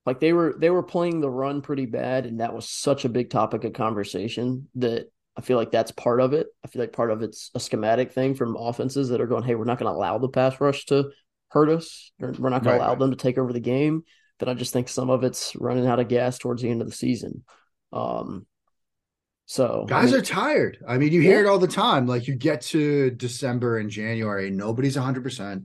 like 0.06 0.20
they 0.20 0.32
were, 0.32 0.54
they 0.58 0.70
were 0.70 0.82
playing 0.82 1.20
the 1.20 1.30
run 1.30 1.60
pretty 1.60 1.86
bad. 1.86 2.24
And 2.24 2.40
that 2.40 2.54
was 2.54 2.68
such 2.68 3.04
a 3.04 3.10
big 3.10 3.30
topic 3.30 3.64
of 3.64 3.74
conversation 3.74 4.68
that 4.76 5.10
I 5.36 5.40
feel 5.42 5.58
like 5.58 5.70
that's 5.70 5.90
part 5.90 6.20
of 6.20 6.32
it. 6.32 6.46
I 6.64 6.68
feel 6.68 6.80
like 6.80 6.92
part 6.92 7.10
of 7.10 7.22
it's 7.22 7.50
a 7.54 7.60
schematic 7.60 8.12
thing 8.12 8.34
from 8.34 8.56
offenses 8.56 9.10
that 9.10 9.20
are 9.20 9.26
going, 9.26 9.44
hey, 9.44 9.54
we're 9.54 9.64
not 9.64 9.78
going 9.78 9.92
to 9.92 9.96
allow 9.96 10.18
the 10.18 10.28
pass 10.28 10.60
rush 10.60 10.86
to 10.86 11.10
hurt 11.50 11.68
us. 11.70 12.12
We're 12.18 12.30
not 12.30 12.62
going 12.62 12.74
Right, 12.74 12.78
to 12.78 12.84
allow 12.84 12.94
them 12.94 13.10
to 13.10 13.16
take 13.16 13.38
over 13.38 13.52
the 13.52 13.60
game. 13.60 14.04
But 14.38 14.48
I 14.48 14.54
just 14.54 14.72
think 14.72 14.88
some 14.88 15.10
of 15.10 15.24
it's 15.24 15.54
running 15.56 15.86
out 15.86 15.98
of 15.98 16.08
gas 16.08 16.38
towards 16.38 16.62
the 16.62 16.70
end 16.70 16.80
of 16.80 16.86
the 16.88 16.94
season. 16.94 17.44
Um, 17.92 18.46
so 19.46 19.84
I 19.86 19.90
Guys 19.90 20.12
mean, 20.12 20.20
are 20.20 20.24
tired. 20.24 20.78
I 20.86 20.98
mean, 20.98 21.12
you 21.12 21.20
hear 21.20 21.40
Yeah. 21.42 21.46
it 21.48 21.50
all 21.50 21.58
the 21.58 21.66
time. 21.66 22.06
Like 22.06 22.28
you 22.28 22.34
get 22.34 22.60
to 22.62 23.10
December 23.10 23.78
and 23.78 23.90
January, 23.90 24.50
nobody's 24.50 24.96
100%. 24.96 25.64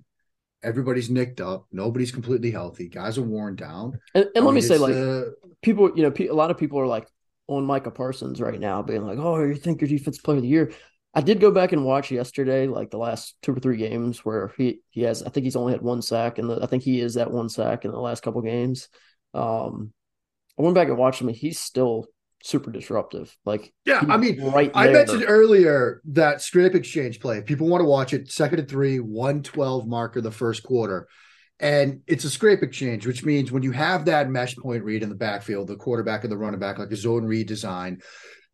Everybody's 0.64 1.10
nicked 1.10 1.42
up. 1.42 1.68
Nobody's 1.72 2.12
completely 2.12 2.50
healthy. 2.50 2.88
Guys 2.88 3.18
are 3.18 3.24
worn 3.24 3.56
down. 3.58 4.00
and, 4.16 4.26
and 4.34 4.44
I 4.44 4.48
let 4.48 4.54
me 4.56 4.62
say, 4.62 4.78
like 4.78 4.96
uh, 4.96 5.32
people, 5.62 5.92
you 5.96 6.04
know, 6.04 6.14
a 6.18 6.34
lot 6.34 6.50
of 6.52 6.58
people 6.58 6.80
are 6.80 6.88
like 6.88 7.06
on 7.48 7.66
Micah 7.66 7.92
Parsons 7.92 8.40
right 8.40 8.58
now, 8.60 8.82
being 8.82 9.06
like, 9.06 9.20
"Oh, 9.20 9.44
you 9.44 9.56
think 9.56 9.82
your 9.82 9.90
defense 9.90 10.18
player 10.20 10.38
of 10.38 10.44
the 10.44 10.48
year?" 10.50 10.72
I 11.14 11.22
did 11.22 11.40
go 11.40 11.52
back 11.52 11.72
and 11.72 11.86
watch 11.86 12.12
yesterday, 12.12 12.68
like 12.68 12.90
the 12.90 12.98
last 12.98 13.36
two 13.44 13.54
or 13.54 13.60
three 13.60 13.78
games 13.78 14.26
where 14.26 14.52
he 14.58 14.80
he 14.90 15.02
has. 15.04 15.22
I 15.22 15.30
think 15.30 15.44
he's 15.44 15.56
only 15.56 15.74
had 15.74 15.82
one 15.82 16.02
sack, 16.02 16.40
and 16.40 16.52
I 16.52 16.66
think 16.66 16.84
he 16.84 17.00
is 17.02 17.16
that 17.16 17.32
one 17.32 17.50
sack 17.50 17.86
in 17.86 17.92
the 17.92 18.00
last 18.00 18.24
couple 18.24 18.42
games. 18.42 18.90
Um, 19.34 19.94
I 20.58 20.64
went 20.64 20.76
back 20.76 20.88
and 20.88 20.98
watched 20.98 21.22
him, 21.22 21.28
and 21.28 21.38
he's 21.38 21.60
still 21.60 22.08
super 22.44 22.72
disruptive. 22.72 23.36
Like, 23.46 23.74
yeah, 23.86 24.04
I 24.08 24.18
mean, 24.18 24.44
right 24.44 24.72
I 24.74 24.88
there. 24.88 24.94
mentioned 24.94 25.26
earlier 25.28 26.02
that 26.06 26.42
scrape 26.42 26.76
exchange 26.76 27.20
play. 27.20 27.38
If 27.38 27.46
people 27.46 27.68
want 27.68 27.82
to 27.82 27.88
watch 27.88 28.14
it, 28.14 28.32
second 28.32 28.60
and 28.60 28.70
three, 28.70 29.00
112 29.00 29.88
marker 29.88 30.22
the 30.22 30.32
first 30.32 30.64
quarter. 30.64 31.08
And 31.60 32.02
it's 32.08 32.26
a 32.26 32.30
scrape 32.30 32.62
exchange, 32.64 33.08
which 33.08 33.24
means 33.24 33.52
when 33.52 33.64
you 33.64 33.72
have 33.72 34.06
that 34.06 34.30
mesh 34.30 34.56
point 34.58 34.84
read 34.84 35.04
in 35.04 35.10
the 35.10 35.16
backfield, 35.16 35.68
the 35.68 35.76
quarterback 35.76 36.24
and 36.24 36.32
the 36.32 36.38
running 36.38 36.60
back, 36.60 36.80
like 36.80 36.92
a 36.92 36.96
zone 36.96 37.24
read 37.24 37.48
design, 37.48 38.02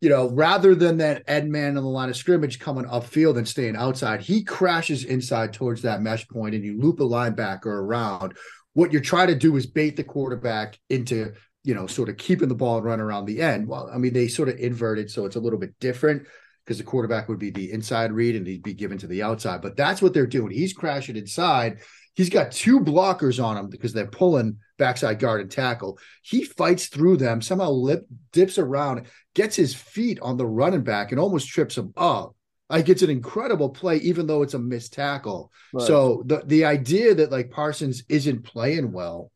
you 0.00 0.08
know, 0.08 0.30
rather 0.30 0.74
than 0.74 0.98
that 0.98 1.22
end 1.26 1.52
man 1.52 1.76
on 1.76 1.82
the 1.82 1.88
line 1.88 2.08
of 2.08 2.16
scrimmage 2.16 2.58
coming 2.58 2.86
upfield 2.86 3.36
and 3.36 3.46
staying 3.46 3.76
outside, 3.76 4.20
he 4.20 4.42
crashes 4.42 5.04
inside 5.04 5.52
towards 5.52 5.82
that 5.82 6.00
mesh 6.00 6.26
point 6.28 6.54
and 6.54 6.64
you 6.64 6.80
loop 6.80 7.00
a 7.00 7.04
linebacker 7.04 7.66
around. 7.66 8.34
What 8.72 8.92
you're 8.92 9.02
trying 9.02 9.28
to 9.28 9.34
do 9.34 9.56
is 9.56 9.66
bait 9.66 9.96
the 9.96 10.04
quarterback 10.04 10.78
into, 10.88 11.34
you 11.64 11.74
know, 11.74 11.86
sort 11.86 12.08
of 12.08 12.16
keeping 12.16 12.48
the 12.48 12.54
ball 12.54 12.78
and 12.78 12.86
run 12.86 13.00
around 13.00 13.26
the 13.26 13.42
end. 13.42 13.68
Well, 13.68 13.90
I 13.92 13.98
mean, 13.98 14.14
they 14.14 14.28
sort 14.28 14.48
of 14.48 14.58
inverted, 14.58 15.10
so 15.10 15.26
it's 15.26 15.36
a 15.36 15.40
little 15.40 15.58
bit 15.58 15.78
different 15.80 16.26
because 16.64 16.78
the 16.78 16.84
quarterback 16.84 17.28
would 17.28 17.38
be 17.38 17.50
the 17.50 17.70
inside 17.70 18.12
read 18.12 18.36
and 18.36 18.46
he'd 18.46 18.62
be 18.62 18.74
given 18.74 18.96
to 18.98 19.06
the 19.06 19.22
outside. 19.22 19.60
But 19.60 19.76
that's 19.76 20.00
what 20.00 20.14
they're 20.14 20.26
doing. 20.26 20.50
He's 20.50 20.72
crashing 20.72 21.16
inside. 21.16 21.80
He's 22.14 22.30
got 22.30 22.52
two 22.52 22.80
blockers 22.80 23.42
on 23.42 23.56
him 23.56 23.68
because 23.68 23.92
they're 23.92 24.06
pulling 24.06 24.58
backside 24.78 25.18
guard 25.18 25.40
and 25.40 25.50
tackle. 25.50 25.98
He 26.22 26.44
fights 26.44 26.86
through 26.86 27.18
them, 27.18 27.40
somehow 27.40 27.70
lip 27.70 28.06
dips 28.32 28.58
around, 28.58 29.06
gets 29.34 29.56
his 29.56 29.74
feet 29.74 30.18
on 30.20 30.36
the 30.36 30.46
running 30.46 30.82
back 30.82 31.12
and 31.12 31.20
almost 31.20 31.48
trips 31.48 31.78
him 31.78 31.92
up. 31.96 32.34
Like 32.68 32.88
it's 32.88 33.02
an 33.02 33.10
incredible 33.10 33.70
play, 33.70 33.96
even 33.96 34.26
though 34.26 34.42
it's 34.42 34.54
a 34.54 34.58
missed 34.58 34.92
tackle. 34.92 35.50
Right. 35.72 35.86
So 35.86 36.22
the 36.26 36.42
the 36.46 36.64
idea 36.64 37.14
that 37.16 37.32
like 37.32 37.50
Parsons 37.50 38.04
isn't 38.08 38.44
playing 38.44 38.92
well, 38.92 39.30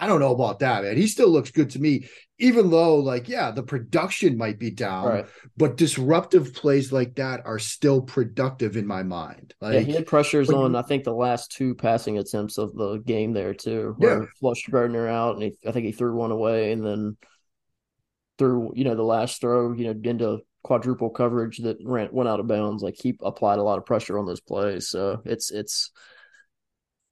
I 0.00 0.06
don't 0.06 0.20
know 0.20 0.32
about 0.32 0.60
that, 0.60 0.84
man. 0.84 0.96
He 0.96 1.08
still 1.08 1.28
looks 1.28 1.50
good 1.50 1.70
to 1.70 1.80
me, 1.80 2.08
even 2.38 2.70
though 2.70 2.98
like 2.98 3.28
yeah, 3.28 3.50
the 3.50 3.64
production 3.64 4.38
might 4.38 4.58
be 4.60 4.70
down, 4.70 5.06
right. 5.06 5.26
but 5.56 5.76
disruptive 5.76 6.54
plays 6.54 6.92
like 6.92 7.16
that 7.16 7.44
are 7.44 7.58
still 7.58 8.00
productive 8.00 8.76
in 8.76 8.86
my 8.86 9.02
mind. 9.02 9.54
Like 9.60 9.74
yeah, 9.74 9.80
he 9.80 9.92
had 9.92 10.06
pressures 10.06 10.50
on. 10.50 10.76
I 10.76 10.82
think 10.82 11.02
the 11.02 11.12
last 11.12 11.50
two 11.50 11.74
passing 11.74 12.16
attempts 12.18 12.58
of 12.58 12.76
the 12.76 12.98
game 12.98 13.32
there 13.32 13.54
too, 13.54 13.96
where 13.98 14.20
Yeah. 14.20 14.26
flushed 14.38 14.70
Gardner 14.70 15.08
out, 15.08 15.34
and 15.34 15.42
he, 15.42 15.56
I 15.66 15.72
think 15.72 15.84
he 15.84 15.92
threw 15.92 16.14
one 16.14 16.30
away, 16.30 16.70
and 16.70 16.86
then 16.86 17.16
threw 18.38 18.70
you 18.76 18.84
know 18.84 18.94
the 18.94 19.02
last 19.02 19.40
throw, 19.40 19.72
you 19.72 19.92
know, 19.92 20.00
into 20.08 20.38
quadruple 20.62 21.10
coverage 21.10 21.58
that 21.58 21.78
ran, 21.84 22.10
went 22.12 22.28
out 22.28 22.38
of 22.38 22.46
bounds. 22.46 22.84
Like 22.84 22.94
he 22.96 23.18
applied 23.20 23.58
a 23.58 23.64
lot 23.64 23.78
of 23.78 23.84
pressure 23.84 24.16
on 24.16 24.26
those 24.26 24.40
plays, 24.40 24.88
so 24.88 25.22
it's 25.24 25.50
it's. 25.50 25.90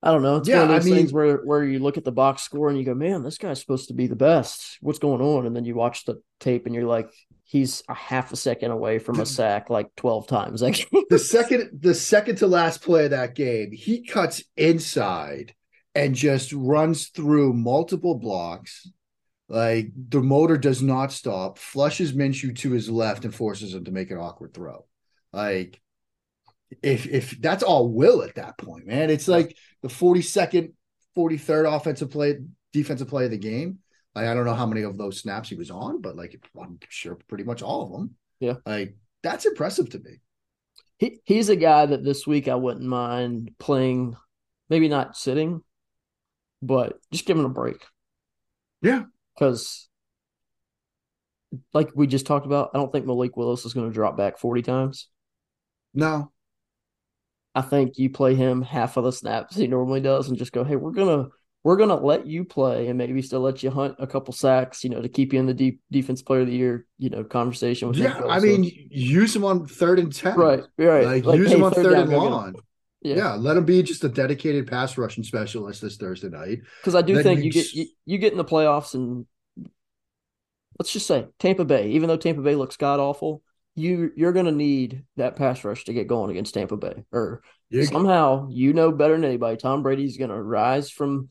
I 0.07 0.13
don't 0.13 0.23
know. 0.23 0.37
It's 0.37 0.49
Yeah, 0.49 0.63
one 0.63 0.71
I 0.71 0.77
of 0.77 0.85
those 0.85 0.93
things 0.93 1.13
mean- 1.13 1.17
where 1.17 1.37
where 1.39 1.65
you 1.65 1.81
look 1.81 1.97
at 1.99 2.05
the 2.05 2.13
box 2.13 2.43
score 2.43 2.69
and 2.69 2.79
you 2.79 2.85
go, 2.85 2.95
"Man, 2.95 3.23
this 3.25 3.39
guy's 3.39 3.61
supposed 3.61 3.89
to 3.89 3.95
be 3.95 4.07
the 4.07 4.15
best. 4.17 4.79
What's 4.81 5.01
going 5.01 5.21
on?" 5.21 5.47
And 5.47 5.57
then 5.57 5.65
you 5.65 5.75
watch 5.75 6.05
the 6.05 6.23
tape 6.39 6.67
and 6.67 6.75
you're 6.75 6.85
like, 6.85 7.11
"He's 7.45 7.83
a 7.89 7.95
half 7.95 8.33
a 8.33 8.37
second 8.37 8.71
away 8.71 8.99
from 9.01 9.19
a 9.21 9.27
sack 9.39 9.69
like 9.71 9.89
twelve 9.97 10.27
times." 10.29 10.63
Like, 10.67 10.89
the 11.11 11.19
second 11.19 11.81
the 11.81 11.95
second 11.95 12.37
to 12.37 12.47
last 12.47 12.83
play 12.83 13.07
of 13.07 13.11
that 13.11 13.35
game, 13.35 13.73
he 13.73 14.05
cuts 14.05 14.45
inside 14.57 15.55
and 15.95 16.15
just 16.15 16.53
runs 16.53 17.09
through 17.09 17.53
multiple 17.55 18.15
blocks. 18.15 18.89
Like 19.49 19.91
the 19.97 20.21
motor 20.21 20.57
does 20.59 20.83
not 20.83 21.13
stop, 21.13 21.59
flushes 21.59 22.13
Minshew 22.13 22.57
to 22.59 22.71
his 22.73 22.89
left 22.91 23.25
and 23.25 23.35
forces 23.35 23.75
him 23.75 23.85
to 23.85 23.93
make 23.93 24.11
an 24.11 24.19
awkward 24.19 24.55
throw. 24.55 24.85
Like 25.33 25.81
if 26.83 27.07
if 27.07 27.31
that's 27.41 27.63
all 27.63 27.89
will 27.93 28.23
at 28.23 28.35
that 28.35 28.59
point, 28.59 28.87
man, 28.87 29.09
it's 29.09 29.29
like 29.29 29.57
the 29.87 29.95
42nd, 29.95 30.73
43rd 31.17 31.77
offensive 31.77 32.11
play, 32.11 32.37
defensive 32.73 33.09
play 33.09 33.27
of 33.27 33.31
the 33.31 33.39
game. 33.39 33.79
Like 34.15 34.27
I 34.27 34.35
don't 34.35 34.47
know 34.47 34.55
how 34.55 34.67
many 34.67 34.83
of 34.83 34.97
those 34.97 35.21
snaps 35.21 35.49
he 35.49 35.55
was 35.55 35.71
on, 35.71 36.01
but 36.01 36.17
like 36.17 36.41
I'm 36.61 36.79
sure 36.89 37.19
pretty 37.29 37.45
much 37.45 37.63
all 37.63 37.83
of 37.83 37.93
them. 37.93 38.17
Yeah. 38.41 38.55
Like 38.65 38.97
that's 39.23 39.45
impressive 39.45 39.91
to 39.91 39.99
me. 39.99 40.21
He 40.99 41.21
he's 41.25 41.51
a 41.51 41.57
guy 41.57 41.87
that 41.87 42.03
this 42.03 42.27
week 42.27 42.49
I 42.49 42.55
wouldn't 42.55 42.87
mind 42.87 43.53
playing, 43.59 44.17
maybe 44.71 44.89
not 44.89 45.17
sitting, 45.17 45.63
but 46.63 46.99
just 47.13 47.27
giving 47.27 47.45
a 47.45 47.51
break. 47.51 47.85
Yeah. 48.81 49.05
Because 49.35 49.89
like 51.75 51.91
we 51.95 52.07
just 52.07 52.27
talked 52.27 52.47
about, 52.47 52.71
I 52.75 52.79
don't 52.79 52.91
think 52.91 53.07
Malik 53.07 53.37
Willis 53.37 53.67
is 53.67 53.75
going 53.75 53.89
to 53.89 53.95
drop 53.95 54.17
back 54.17 54.39
40 54.39 54.63
times. 54.63 55.09
No. 55.93 56.33
I 57.57 57.63
think 57.63 57.97
you 57.97 58.11
play 58.11 58.35
him 58.35 58.61
half 58.61 58.99
of 58.99 59.05
the 59.05 59.11
snaps 59.11 59.57
he 59.57 59.67
normally 59.67 60.03
does 60.03 60.29
and 60.29 60.37
just 60.37 60.53
go, 60.53 60.63
hey, 60.63 60.77
we're 60.77 60.91
gonna 60.91 61.29
we're 61.65 61.79
gonna 61.79 61.97
let 61.97 62.27
you 62.27 62.45
play 62.45 62.89
and 62.89 62.99
maybe 62.99 63.23
still 63.23 63.41
let 63.41 63.63
you 63.63 63.71
hunt 63.71 63.97
a 63.99 64.07
couple 64.07 64.35
sacks, 64.35 64.85
you 64.85 64.91
know, 64.91 65.01
to 65.01 65.09
keep 65.09 65.33
you 65.33 65.41
in 65.41 65.47
the 65.47 65.55
deep 65.55 65.81
defense 65.91 66.21
player 66.21 66.43
of 66.43 66.49
the 66.49 66.53
year, 66.53 66.87
you 66.99 67.09
know, 67.09 67.25
conversation 67.25 67.89
with. 67.89 67.97
Yeah, 67.97 68.21
I 68.29 68.41
mean, 68.41 68.71
use 68.91 69.35
him 69.35 69.43
on 69.43 69.67
third 69.67 69.99
and 69.99 70.15
ten. 70.15 70.37
Right, 70.37 70.65
right. 70.77 71.07
Like, 71.07 71.25
like 71.25 71.39
use 71.39 71.49
hey, 71.49 71.57
him 71.57 71.65
on 71.65 71.73
third, 71.73 71.85
third 71.85 71.99
and 71.99 72.11
long. 72.11 72.57
Yeah. 73.01 73.17
yeah. 73.17 73.35
let 73.37 73.57
him 73.57 73.65
be 73.65 73.83
just 73.83 74.05
a 74.05 74.11
dedicated 74.11 74.67
pass 74.67 74.99
rushing 74.99 75.25
specialist 75.25 75.81
this 75.81 75.97
Thursday 75.97 76.29
night. 76.29 76.59
Because 76.83 76.95
I 76.95 77.01
do 77.01 77.15
then 77.15 77.25
think 77.25 77.43
you, 77.43 77.51
get 77.51 77.73
you, 77.73 77.87
you 78.05 78.19
get 78.19 78.33
in 78.33 78.39
the 78.39 78.45
playoffs 78.45 78.93
and 78.93 79.25
let's 80.79 80.93
just 80.93 81.07
say 81.07 81.27
Tampa 81.39 81.65
Bay, 81.65 81.89
even 81.93 82.09
though 82.09 82.19
Tampa 82.19 82.43
Bay 82.43 82.55
looks 82.55 82.77
god 82.77 83.01
awful, 83.01 83.43
you 83.77 84.11
you're 84.17 84.33
going 84.33 84.47
to 84.47 84.53
need 84.53 85.05
that 85.17 85.37
pass 85.37 85.63
rush 85.63 85.85
to 85.85 85.93
get 85.93 86.09
going 86.09 86.31
against 86.31 86.55
Tampa 86.55 86.77
Bay. 86.77 87.05
Or 87.13 87.43
you're, 87.69 87.85
somehow 87.85 88.49
you 88.51 88.73
know 88.73 88.91
better 88.91 89.15
than 89.15 89.25
anybody, 89.25 89.57
Tom 89.57 89.83
Brady's 89.83 90.17
going 90.17 90.31
to 90.31 90.43
rise 90.43 90.91
from 90.91 91.29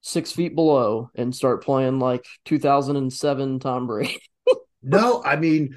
six 0.00 0.32
feet 0.32 0.54
below 0.54 1.10
and 1.14 1.34
start 1.34 1.62
playing 1.64 1.98
like 1.98 2.24
2007 2.46 3.58
Tom 3.58 3.86
Brady. 3.86 4.18
no, 4.82 5.22
I 5.22 5.36
mean 5.36 5.76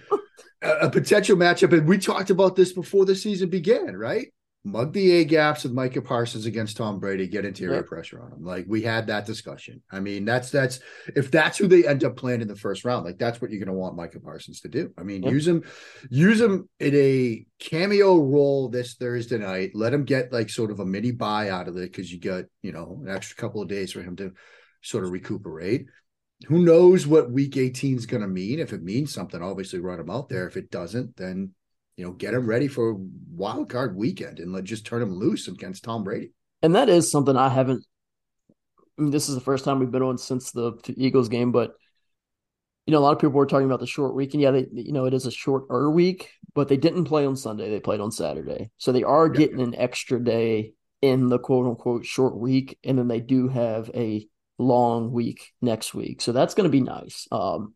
a, 0.62 0.70
a 0.70 0.90
potential 0.90 1.36
matchup, 1.36 1.74
and 1.78 1.88
we 1.88 1.98
talked 1.98 2.30
about 2.30 2.56
this 2.56 2.72
before 2.72 3.06
the 3.06 3.16
season 3.16 3.50
began, 3.50 3.98
right? 3.98 4.28
Mug 4.66 4.94
the 4.94 5.12
A 5.12 5.26
gaps 5.26 5.64
with 5.64 5.74
Micah 5.74 6.02
Parsons 6.02 6.46
against 6.46 6.78
Tom 6.78 7.00
Brady, 7.00 7.28
get 7.28 7.46
interior 7.46 7.78
yep. 7.78 7.88
pressure 7.88 8.22
on 8.22 8.32
him. 8.32 8.44
Like 8.44 8.66
we 8.68 8.82
had 8.82 9.08
that 9.08 9.26
discussion. 9.26 9.82
I 9.92 10.00
mean, 10.00 10.24
that's 10.24 10.52
that's 10.52 10.80
if 11.16 11.32
that's 11.32 11.58
who 11.58 11.68
they 11.68 11.86
end 11.86 12.04
up 12.04 12.16
playing 12.16 12.42
in 12.42 12.48
the 12.48 12.56
first 12.56 12.86
round, 12.86 13.06
like 13.06 13.18
that's 13.18 13.42
what 13.42 13.52
you're 13.52 13.64
gonna 13.64 13.78
want 13.78 13.96
Micah 13.96 14.20
Parsons 14.20 14.62
to 14.62 14.70
do. 14.70 14.94
I 14.98 15.04
mean, 15.04 15.24
yep. 15.24 15.34
use 15.34 15.48
him, 15.48 15.64
use 16.10 16.40
him 16.40 16.70
in 16.80 16.96
a 16.96 17.46
cameo 17.60 18.18
role 18.18 18.70
this 18.70 18.94
Thursday 18.96 19.38
night. 19.38 19.72
Let 19.74 19.94
him 19.94 20.06
get 20.06 20.32
like 20.32 20.50
sort 20.50 20.72
of 20.72 20.80
a 20.80 20.86
mini 20.86 21.12
buy 21.12 21.50
out 21.50 21.68
of 21.68 21.76
it 21.76 21.92
because 21.92 22.12
you 22.12 22.20
got, 22.20 22.46
you 22.62 22.72
know, 22.72 23.02
an 23.04 23.14
extra 23.14 23.36
couple 23.36 23.62
of 23.62 23.68
days 23.68 23.92
for 23.92 24.02
him 24.02 24.16
to 24.18 24.32
sort 24.82 25.04
of 25.04 25.12
recuperate. 25.12 25.88
Who 26.48 26.64
knows 26.64 27.08
what 27.08 27.32
week 27.32 27.56
18 27.56 27.98
is 27.98 28.06
going 28.06 28.22
to 28.22 28.28
mean? 28.28 28.60
If 28.60 28.74
it 28.74 28.84
means 28.84 29.14
something, 29.14 29.42
obviously 29.42 29.80
run 29.80 30.00
him 30.00 30.10
out 30.10 30.28
there. 30.28 30.46
If 30.46 30.58
it 30.58 30.72
doesn't, 30.72 31.16
then 31.16 31.52
you 31.98 32.06
know, 32.06 32.12
get 32.12 32.34
him 32.34 32.48
ready 32.48 32.68
for 32.68 32.98
wild 33.32 33.70
card 33.70 33.96
weekend 33.96 34.40
and 34.40 34.52
let 34.52 34.64
just 34.64 34.86
turn 34.86 35.02
him 35.02 35.14
loose 35.14 35.48
against 35.48 35.84
Tom 35.84 36.04
Brady. 36.04 36.32
And 36.62 36.76
that 36.76 36.90
is 36.90 37.12
something 37.12 37.36
I 37.36 37.50
haven't. 37.50 37.86
I 38.98 39.02
mean, 39.02 39.12
this 39.12 39.30
is 39.30 39.36
the 39.36 39.42
first 39.42 39.66
time 39.66 39.80
we've 39.80 39.92
been 39.92 40.02
on 40.02 40.18
since 40.18 40.52
the 40.52 40.74
Eagles 40.96 41.30
game, 41.30 41.52
but 41.52 41.74
you 42.86 42.92
know, 42.92 43.00
a 43.00 43.02
lot 43.02 43.14
of 43.14 43.20
people 43.20 43.32
were 43.32 43.46
talking 43.46 43.66
about 43.66 43.80
the 43.80 43.88
short 43.88 44.14
week, 44.14 44.34
and 44.34 44.42
yeah, 44.42 44.52
they, 44.52 44.68
you 44.74 44.92
know, 44.92 45.06
it 45.06 45.14
is 45.14 45.26
a 45.26 45.32
shorter 45.32 45.90
week, 45.90 46.32
but 46.54 46.68
they 46.68 46.78
didn't 46.78 47.06
play 47.06 47.26
on 47.26 47.36
Sunday; 47.36 47.70
they 47.70 47.80
played 47.80 48.02
on 48.02 48.12
Saturday, 48.12 48.72
so 48.78 48.92
they 48.92 49.04
are 49.04 49.30
getting 49.30 49.62
an 49.62 49.74
extra 49.76 50.22
day 50.22 50.74
in 51.02 51.30
the 51.30 51.40
quote 51.40 51.66
unquote 51.66 52.06
short 52.06 52.36
week, 52.36 52.78
and 52.84 52.98
then 52.98 53.08
they 53.08 53.22
do 53.22 53.48
have 53.48 53.90
a 53.94 54.28
long 54.58 55.12
week 55.12 55.54
next 55.62 55.94
week, 55.94 56.22
so 56.22 56.34
that's 56.34 56.56
going 56.56 56.66
to 56.66 56.72
be 56.72 56.82
nice. 56.82 57.26
Um, 57.32 57.74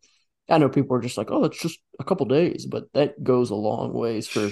I 0.50 0.58
know 0.58 0.70
people 0.70 0.96
are 0.96 1.02
just 1.02 1.18
like, 1.18 1.30
oh, 1.32 1.44
it's 1.46 1.60
just 1.60 1.80
a 2.00 2.04
couple 2.04 2.26
days, 2.26 2.66
but 2.66 2.86
that 2.94 3.22
goes 3.24 3.50
a 3.50 3.56
long 3.56 3.94
ways 3.94 4.28
for 4.28 4.50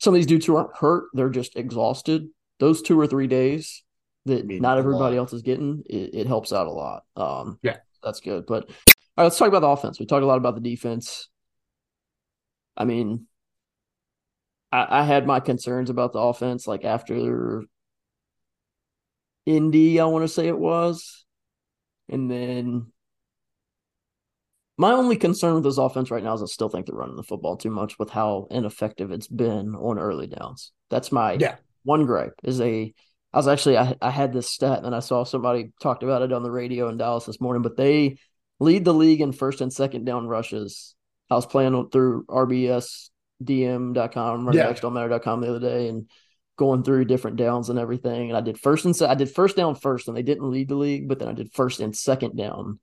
some 0.00 0.12
of 0.12 0.16
these 0.16 0.26
dudes 0.26 0.46
who 0.46 0.56
aren't 0.56 0.76
hurt. 0.76 1.04
They're 1.14 1.30
just 1.30 1.56
exhausted. 1.56 2.28
Those 2.58 2.82
two 2.82 2.98
or 2.98 3.06
three 3.06 3.26
days 3.26 3.84
that 4.24 4.44
not 4.46 4.78
everybody 4.78 5.16
else 5.16 5.32
is 5.32 5.42
getting, 5.42 5.84
it, 5.88 6.14
it, 6.14 6.26
helps 6.26 6.52
out 6.52 6.66
a 6.66 6.70
lot. 6.70 7.04
Um, 7.14 7.58
yeah, 7.62 7.76
that's 8.02 8.20
good. 8.20 8.44
But 8.46 8.64
all 8.64 8.72
right, 9.18 9.24
let's 9.24 9.38
talk 9.38 9.48
about 9.48 9.60
the 9.60 9.68
offense. 9.68 10.00
We 10.00 10.06
talked 10.06 10.24
a 10.24 10.26
lot 10.26 10.38
about 10.38 10.56
the 10.56 10.60
defense. 10.60 11.28
I 12.76 12.84
mean, 12.84 13.26
I, 14.72 15.00
I 15.00 15.04
had 15.04 15.26
my 15.26 15.38
concerns 15.38 15.90
about 15.90 16.12
the 16.12 16.18
offense, 16.18 16.66
like 16.66 16.84
after 16.84 17.62
Indy, 19.46 20.00
I 20.00 20.06
want 20.06 20.24
to 20.24 20.28
say 20.28 20.48
it 20.48 20.58
was, 20.58 21.24
and 22.08 22.28
then 22.28 22.92
my 24.78 24.92
only 24.92 25.16
concern 25.16 25.54
with 25.54 25.64
this 25.64 25.78
offense 25.78 26.10
right 26.10 26.22
now 26.22 26.34
is 26.34 26.42
I 26.42 26.46
still 26.46 26.68
think 26.68 26.86
they're 26.86 26.94
running 26.94 27.16
the 27.16 27.22
football 27.22 27.56
too 27.56 27.70
much 27.70 27.98
with 27.98 28.10
how 28.10 28.46
ineffective 28.50 29.10
it's 29.10 29.28
been 29.28 29.74
on 29.74 29.98
early 29.98 30.26
downs. 30.26 30.72
That's 30.90 31.10
my 31.10 31.34
yeah. 31.34 31.56
one 31.84 32.04
gripe. 32.04 32.34
Is 32.42 32.60
a 32.60 32.92
I 33.32 33.36
was 33.36 33.48
actually 33.48 33.78
I, 33.78 33.96
I 34.02 34.10
had 34.10 34.32
this 34.32 34.50
stat 34.50 34.84
and 34.84 34.94
I 34.94 35.00
saw 35.00 35.24
somebody 35.24 35.72
talked 35.80 36.02
about 36.02 36.22
it 36.22 36.32
on 36.32 36.42
the 36.42 36.50
radio 36.50 36.88
in 36.88 36.98
Dallas 36.98 37.24
this 37.24 37.40
morning, 37.40 37.62
but 37.62 37.76
they 37.76 38.18
lead 38.60 38.84
the 38.84 38.94
league 38.94 39.20
in 39.20 39.32
first 39.32 39.60
and 39.60 39.72
second 39.72 40.04
down 40.04 40.26
rushes. 40.26 40.94
I 41.30 41.34
was 41.34 41.46
playing 41.46 41.90
through 41.90 42.24
RBSDM.com, 42.26 44.52
yeah. 44.52 44.90
matter.com 44.90 45.40
the 45.40 45.48
other 45.48 45.60
day 45.60 45.88
and 45.88 46.08
going 46.56 46.82
through 46.82 47.04
different 47.04 47.36
downs 47.36 47.68
and 47.68 47.78
everything. 47.78 48.30
And 48.30 48.36
I 48.36 48.40
did 48.40 48.58
first 48.58 48.84
and 48.84 48.94
se- 48.94 49.06
I 49.06 49.14
did 49.14 49.30
first 49.30 49.56
down 49.56 49.74
first, 49.74 50.08
and 50.08 50.16
they 50.16 50.22
didn't 50.22 50.50
lead 50.50 50.68
the 50.68 50.76
league, 50.76 51.08
but 51.08 51.18
then 51.18 51.28
I 51.28 51.32
did 51.32 51.52
first 51.52 51.80
and 51.80 51.96
second 51.96 52.36
down 52.36 52.78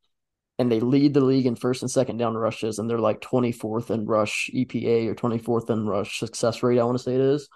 and 0.60 0.72
they 0.72 0.80
lead 0.80 1.14
the 1.14 1.22
league 1.22 1.46
in 1.46 1.56
first 1.56 1.82
and 1.82 1.90
second 1.90 2.18
down 2.18 2.36
rushes, 2.36 2.80
and 2.80 2.90
they're 2.90 3.00
like 3.00 3.22
24th 3.22 3.90
in 3.90 4.06
rush 4.06 4.50
EPA 4.54 5.08
or 5.08 5.16
24th 5.16 5.70
in 5.70 5.86
rush 5.86 6.20
success 6.20 6.62
rate, 6.62 6.80
I 6.80 6.84
want 6.84 6.98
to 6.98 7.04
say 7.04 7.16
it 7.16 7.22
is. 7.22 7.50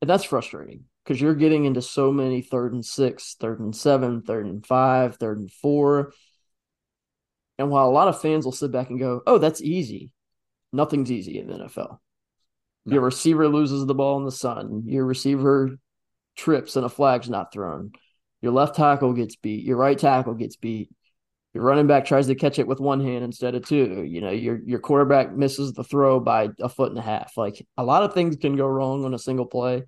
And 0.00 0.10
that's 0.10 0.24
frustrating 0.24 0.84
because 1.04 1.20
you're 1.20 1.34
getting 1.34 1.64
into 1.64 1.82
so 1.82 2.10
many 2.10 2.42
third 2.42 2.72
and 2.72 2.84
six, 2.84 3.36
third 3.38 3.60
and 3.60 3.74
seven, 3.74 4.22
third 4.22 4.46
and 4.46 4.66
five, 4.66 5.16
third 5.16 5.38
and 5.38 5.50
four. 5.50 6.12
And 7.58 7.70
while 7.70 7.88
a 7.88 7.92
lot 7.92 8.08
of 8.08 8.20
fans 8.20 8.44
will 8.44 8.52
sit 8.52 8.72
back 8.72 8.90
and 8.90 8.98
go, 8.98 9.20
oh, 9.26 9.38
that's 9.38 9.60
easy, 9.60 10.10
nothing's 10.72 11.12
easy 11.12 11.38
in 11.38 11.46
the 11.46 11.54
NFL. 11.54 11.98
No. 12.86 12.94
Your 12.94 13.02
receiver 13.02 13.46
loses 13.46 13.84
the 13.86 13.94
ball 13.94 14.18
in 14.18 14.24
the 14.24 14.32
sun, 14.32 14.84
your 14.86 15.04
receiver 15.04 15.78
trips 16.36 16.76
and 16.76 16.86
a 16.86 16.88
flag's 16.88 17.28
not 17.28 17.52
thrown. 17.52 17.92
Your 18.40 18.52
left 18.52 18.76
tackle 18.76 19.12
gets 19.12 19.36
beat. 19.36 19.64
Your 19.64 19.76
right 19.76 19.98
tackle 19.98 20.34
gets 20.34 20.56
beat 20.56 20.88
your 21.52 21.64
running 21.64 21.88
back 21.88 22.04
tries 22.04 22.28
to 22.28 22.34
catch 22.34 22.58
it 22.58 22.66
with 22.66 22.78
one 22.78 23.00
hand 23.00 23.24
instead 23.24 23.54
of 23.54 23.66
two. 23.66 24.04
You 24.04 24.20
know, 24.20 24.30
your 24.30 24.60
your 24.64 24.78
quarterback 24.78 25.34
misses 25.34 25.72
the 25.72 25.82
throw 25.82 26.20
by 26.20 26.50
a 26.60 26.68
foot 26.68 26.90
and 26.90 26.98
a 26.98 27.02
half. 27.02 27.36
Like 27.36 27.66
a 27.76 27.84
lot 27.84 28.04
of 28.04 28.14
things 28.14 28.36
can 28.36 28.56
go 28.56 28.66
wrong 28.66 29.04
on 29.04 29.14
a 29.14 29.18
single 29.18 29.46
play, 29.46 29.82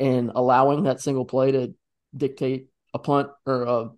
and 0.00 0.32
allowing 0.34 0.84
that 0.84 1.00
single 1.00 1.24
play 1.24 1.52
to 1.52 1.74
dictate 2.16 2.68
a 2.94 2.98
punt 2.98 3.28
or 3.46 3.62
a 3.62 3.90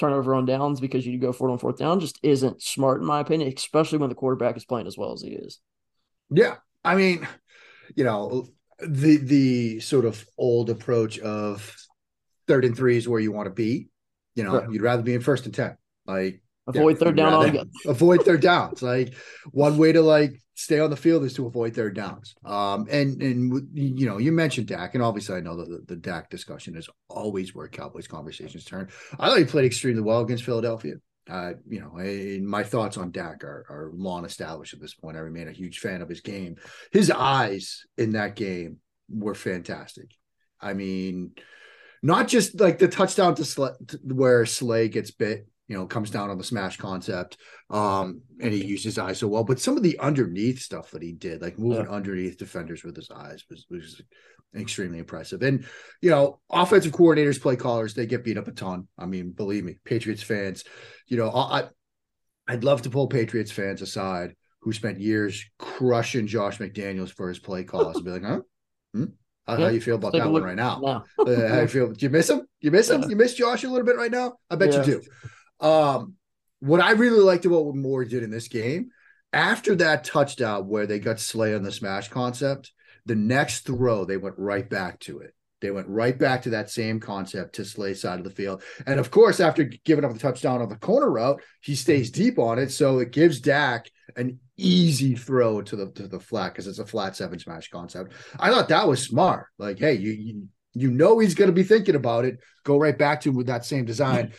turnover 0.00 0.34
on 0.34 0.46
downs 0.46 0.80
because 0.80 1.04
you 1.04 1.18
go 1.18 1.32
for 1.32 1.48
it 1.48 1.52
on 1.52 1.58
fourth 1.58 1.76
down 1.76 1.98
just 1.98 2.20
isn't 2.22 2.62
smart 2.62 3.00
in 3.00 3.06
my 3.06 3.20
opinion, 3.20 3.52
especially 3.54 3.98
when 3.98 4.08
the 4.08 4.14
quarterback 4.14 4.56
is 4.56 4.64
playing 4.64 4.86
as 4.86 4.96
well 4.96 5.12
as 5.12 5.20
he 5.20 5.30
is. 5.30 5.58
Yeah, 6.30 6.56
I 6.82 6.94
mean, 6.94 7.28
you 7.94 8.04
know, 8.04 8.48
the 8.80 9.18
the 9.18 9.80
sort 9.80 10.06
of 10.06 10.24
old 10.38 10.70
approach 10.70 11.18
of 11.18 11.76
third 12.46 12.64
and 12.64 12.74
three 12.74 12.96
is 12.96 13.06
where 13.06 13.20
you 13.20 13.32
want 13.32 13.48
to 13.48 13.54
be. 13.54 13.88
You 14.34 14.44
know, 14.44 14.60
right. 14.60 14.70
you'd 14.70 14.82
rather 14.82 15.02
be 15.02 15.14
in 15.14 15.20
first 15.20 15.44
and 15.44 15.54
ten 15.54 15.76
like 16.08 16.42
avoid 16.66 16.96
yeah, 16.96 17.04
third 17.04 17.16
down 17.16 17.32
altogether. 17.34 17.70
avoid 17.86 18.24
third 18.24 18.40
downs. 18.40 18.82
Like 18.82 19.14
one 19.52 19.78
way 19.78 19.92
to 19.92 20.02
like 20.02 20.40
stay 20.54 20.80
on 20.80 20.90
the 20.90 20.96
field 20.96 21.22
is 21.22 21.34
to 21.34 21.46
avoid 21.46 21.74
third 21.74 21.94
downs. 21.94 22.34
Um, 22.44 22.86
and 22.90 23.22
and 23.22 23.68
you 23.74 24.06
know, 24.06 24.18
you 24.18 24.32
mentioned 24.32 24.66
Dak, 24.66 24.94
and 24.94 25.02
obviously 25.02 25.36
I 25.36 25.40
know 25.40 25.56
that 25.56 25.68
the, 25.68 25.94
the 25.94 26.00
Dak 26.00 26.30
discussion 26.30 26.76
is 26.76 26.88
always 27.08 27.54
where 27.54 27.68
Cowboys 27.68 28.08
conversations 28.08 28.64
turn. 28.64 28.88
I 29.18 29.28
thought 29.28 29.38
he 29.38 29.44
played 29.44 29.66
extremely 29.66 30.02
well 30.02 30.20
against 30.20 30.44
Philadelphia. 30.44 30.94
Uh, 31.28 31.52
you 31.68 31.78
know, 31.78 31.92
I, 31.98 32.40
my 32.42 32.64
thoughts 32.64 32.96
on 32.96 33.10
Dak 33.10 33.44
are, 33.44 33.66
are 33.68 33.90
long 33.94 34.24
established 34.24 34.72
at 34.72 34.80
this 34.80 34.94
point. 34.94 35.16
I 35.16 35.20
remain 35.20 35.46
a 35.46 35.52
huge 35.52 35.78
fan 35.78 36.00
of 36.00 36.08
his 36.08 36.22
game. 36.22 36.56
His 36.90 37.10
eyes 37.10 37.84
in 37.98 38.12
that 38.12 38.34
game 38.34 38.78
were 39.10 39.34
fantastic. 39.34 40.10
I 40.58 40.72
mean, 40.72 41.32
not 42.02 42.28
just 42.28 42.58
like 42.58 42.78
the 42.78 42.88
touchdown 42.88 43.34
to 43.34 43.44
Slay, 43.44 43.72
where 44.02 44.46
Slay 44.46 44.88
gets 44.88 45.10
bit 45.10 45.46
you 45.68 45.76
know, 45.76 45.86
comes 45.86 46.10
down 46.10 46.30
on 46.30 46.38
the 46.38 46.44
smash 46.44 46.78
concept. 46.78 47.36
Um, 47.70 48.22
and 48.40 48.52
he 48.52 48.64
used 48.64 48.84
his 48.84 48.98
eyes 48.98 49.18
so 49.18 49.28
well. 49.28 49.44
But 49.44 49.60
some 49.60 49.76
of 49.76 49.82
the 49.82 49.98
underneath 49.98 50.60
stuff 50.60 50.90
that 50.92 51.02
he 51.02 51.12
did, 51.12 51.42
like 51.42 51.58
moving 51.58 51.84
yeah. 51.84 51.92
underneath 51.92 52.38
defenders 52.38 52.82
with 52.82 52.96
his 52.96 53.10
eyes, 53.10 53.44
was 53.50 53.66
was 53.70 54.00
extremely 54.56 54.98
impressive. 54.98 55.42
And 55.42 55.66
you 56.00 56.10
know, 56.10 56.40
offensive 56.50 56.92
coordinators, 56.92 57.40
play 57.40 57.56
callers, 57.56 57.94
they 57.94 58.06
get 58.06 58.24
beat 58.24 58.38
up 58.38 58.48
a 58.48 58.52
ton. 58.52 58.88
I 58.98 59.06
mean, 59.06 59.30
believe 59.30 59.64
me, 59.64 59.76
Patriots 59.84 60.22
fans, 60.22 60.64
you 61.06 61.18
know, 61.18 61.30
I 61.30 61.68
I'd 62.48 62.64
love 62.64 62.82
to 62.82 62.90
pull 62.90 63.06
Patriots 63.06 63.52
fans 63.52 63.82
aside 63.82 64.34
who 64.60 64.72
spent 64.72 65.00
years 65.00 65.44
crushing 65.58 66.26
Josh 66.26 66.58
McDaniels 66.58 67.12
for 67.12 67.28
his 67.28 67.38
play 67.38 67.62
calls 67.62 67.96
and 67.96 68.04
be 68.04 68.10
like, 68.10 68.24
huh? 68.24 68.40
Hmm? 68.94 69.04
How, 69.46 69.56
Yeah. 69.56 69.64
how 69.66 69.70
you 69.70 69.80
feel 69.80 69.94
about 69.96 70.12
that 70.12 70.30
one 70.30 70.42
right 70.42 70.56
now? 70.56 70.80
now. 70.82 71.04
Uh, 71.24 71.48
how 71.48 71.60
you 71.60 71.68
feel? 71.68 71.92
Do 71.92 72.04
you 72.04 72.10
miss 72.10 72.28
him? 72.28 72.42
You 72.60 72.70
miss 72.70 72.90
him? 72.90 73.02
Yeah. 73.02 73.08
You 73.08 73.16
miss 73.16 73.34
Josh 73.34 73.64
a 73.64 73.68
little 73.68 73.86
bit 73.86 73.96
right 73.96 74.10
now? 74.10 74.34
I 74.50 74.56
bet 74.56 74.72
Yeah. 74.72 74.78
you 74.80 74.84
do. 74.84 75.02
Um, 75.60 76.14
what 76.60 76.80
I 76.80 76.92
really 76.92 77.20
liked 77.20 77.44
about 77.44 77.66
what 77.66 77.76
Moore 77.76 78.04
did 78.04 78.22
in 78.22 78.30
this 78.30 78.48
game, 78.48 78.90
after 79.32 79.74
that 79.76 80.04
touchdown 80.04 80.68
where 80.68 80.86
they 80.86 80.98
got 80.98 81.20
Slay 81.20 81.54
on 81.54 81.62
the 81.62 81.72
smash 81.72 82.08
concept, 82.08 82.72
the 83.06 83.14
next 83.14 83.66
throw 83.66 84.04
they 84.04 84.16
went 84.16 84.38
right 84.38 84.68
back 84.68 84.98
to 85.00 85.20
it. 85.20 85.34
They 85.60 85.70
went 85.70 85.88
right 85.88 86.16
back 86.16 86.42
to 86.42 86.50
that 86.50 86.70
same 86.70 87.00
concept 87.00 87.56
to 87.56 87.64
Slay 87.64 87.94
side 87.94 88.18
of 88.18 88.24
the 88.24 88.30
field. 88.30 88.62
And 88.86 89.00
of 89.00 89.10
course, 89.10 89.40
after 89.40 89.64
giving 89.64 90.04
up 90.04 90.12
the 90.12 90.18
touchdown 90.18 90.62
on 90.62 90.68
the 90.68 90.76
corner 90.76 91.10
route, 91.10 91.42
he 91.60 91.74
stays 91.74 92.10
deep 92.10 92.38
on 92.38 92.58
it. 92.58 92.70
So 92.70 93.00
it 93.00 93.10
gives 93.10 93.40
Dak 93.40 93.90
an 94.16 94.38
easy 94.56 95.14
throw 95.14 95.62
to 95.62 95.76
the 95.76 95.90
to 95.92 96.06
the 96.06 96.20
flat 96.20 96.52
because 96.52 96.66
it's 96.66 96.78
a 96.78 96.86
flat 96.86 97.16
seven 97.16 97.38
smash 97.38 97.70
concept. 97.70 98.12
I 98.38 98.50
thought 98.50 98.68
that 98.68 98.86
was 98.86 99.02
smart. 99.02 99.46
Like, 99.58 99.78
hey, 99.78 99.94
you 99.94 100.12
you, 100.12 100.48
you 100.74 100.90
know 100.90 101.18
he's 101.18 101.34
going 101.34 101.48
to 101.48 101.54
be 101.54 101.64
thinking 101.64 101.96
about 101.96 102.24
it. 102.24 102.38
Go 102.64 102.78
right 102.78 102.96
back 102.96 103.20
to 103.22 103.30
him 103.30 103.36
with 103.36 103.46
that 103.46 103.64
same 103.64 103.84
design. 103.84 104.32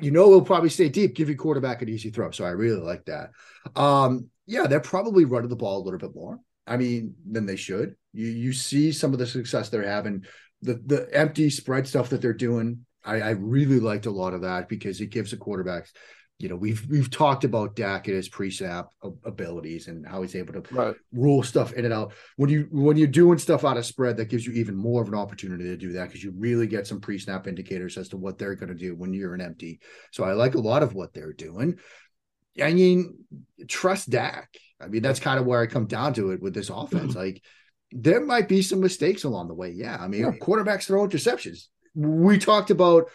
You 0.00 0.10
know 0.10 0.28
he'll 0.28 0.42
probably 0.42 0.70
stay 0.70 0.88
deep, 0.88 1.14
give 1.14 1.28
your 1.28 1.38
quarterback 1.38 1.82
an 1.82 1.88
easy 1.88 2.10
throw. 2.10 2.30
So 2.30 2.44
I 2.44 2.50
really 2.50 2.80
like 2.80 3.04
that. 3.06 3.30
Um, 3.76 4.28
yeah, 4.46 4.66
they're 4.66 4.80
probably 4.80 5.24
running 5.24 5.48
the 5.48 5.56
ball 5.56 5.82
a 5.82 5.84
little 5.84 5.98
bit 5.98 6.14
more. 6.14 6.38
I 6.66 6.76
mean, 6.76 7.14
than 7.30 7.46
they 7.46 7.56
should. 7.56 7.94
You 8.12 8.26
you 8.26 8.52
see 8.52 8.92
some 8.92 9.12
of 9.12 9.18
the 9.18 9.26
success 9.26 9.68
they're 9.68 9.88
having, 9.88 10.24
the 10.62 10.80
the 10.84 11.08
empty 11.12 11.50
spread 11.50 11.86
stuff 11.86 12.10
that 12.10 12.20
they're 12.20 12.32
doing. 12.32 12.84
I, 13.04 13.20
I 13.20 13.30
really 13.30 13.80
liked 13.80 14.06
a 14.06 14.10
lot 14.10 14.32
of 14.32 14.42
that 14.42 14.68
because 14.68 15.00
it 15.00 15.10
gives 15.10 15.30
the 15.30 15.36
quarterbacks. 15.36 15.90
You 16.40 16.48
know, 16.48 16.56
we've 16.56 16.84
we've 16.90 17.10
talked 17.10 17.44
about 17.44 17.76
Dak 17.76 18.08
and 18.08 18.16
his 18.16 18.28
pre-snap 18.28 18.88
abilities 19.24 19.86
and 19.86 20.04
how 20.04 20.22
he's 20.22 20.34
able 20.34 20.60
to 20.60 20.74
Right. 20.74 20.96
rule 21.12 21.44
stuff 21.44 21.72
in 21.74 21.84
and 21.84 21.94
out. 21.94 22.12
When 22.36 22.50
you 22.50 22.66
when 22.72 22.96
you're 22.96 23.06
doing 23.06 23.38
stuff 23.38 23.64
out 23.64 23.76
of 23.76 23.86
spread, 23.86 24.16
that 24.16 24.30
gives 24.30 24.44
you 24.44 24.52
even 24.54 24.74
more 24.74 25.00
of 25.00 25.08
an 25.08 25.14
opportunity 25.14 25.64
to 25.64 25.76
do 25.76 25.92
that 25.92 26.08
because 26.08 26.24
you 26.24 26.32
really 26.36 26.66
get 26.66 26.88
some 26.88 27.00
pre-snap 27.00 27.46
indicators 27.46 27.96
as 27.96 28.08
to 28.08 28.16
what 28.16 28.36
they're 28.36 28.56
going 28.56 28.68
to 28.68 28.74
do 28.74 28.96
when 28.96 29.14
you're 29.14 29.34
an 29.34 29.40
empty. 29.40 29.80
So 30.10 30.24
I 30.24 30.32
like 30.32 30.54
a 30.56 30.60
lot 30.60 30.82
of 30.82 30.92
what 30.94 31.14
they're 31.14 31.32
doing. 31.32 31.78
I 32.60 32.72
mean, 32.72 33.16
trust 33.68 34.10
Dak. 34.10 34.48
I 34.80 34.88
mean, 34.88 35.02
that's 35.02 35.20
kind 35.20 35.38
of 35.38 35.46
where 35.46 35.60
I 35.60 35.66
come 35.66 35.86
down 35.86 36.14
to 36.14 36.30
it 36.32 36.42
with 36.42 36.52
this 36.52 36.68
mm-hmm. 36.68 36.96
offense. 36.96 37.14
Like, 37.14 37.42
there 37.92 38.20
might 38.20 38.48
be 38.48 38.60
some 38.60 38.80
mistakes 38.80 39.22
along 39.22 39.48
the 39.48 39.54
way. 39.54 39.70
Yeah, 39.70 39.96
I 40.00 40.08
mean, 40.08 40.22
Yeah. 40.22 40.32
quarterbacks 40.32 40.86
throw 40.86 41.06
interceptions. 41.06 41.68
We 41.94 42.38
talked 42.38 42.70
about 42.70 43.08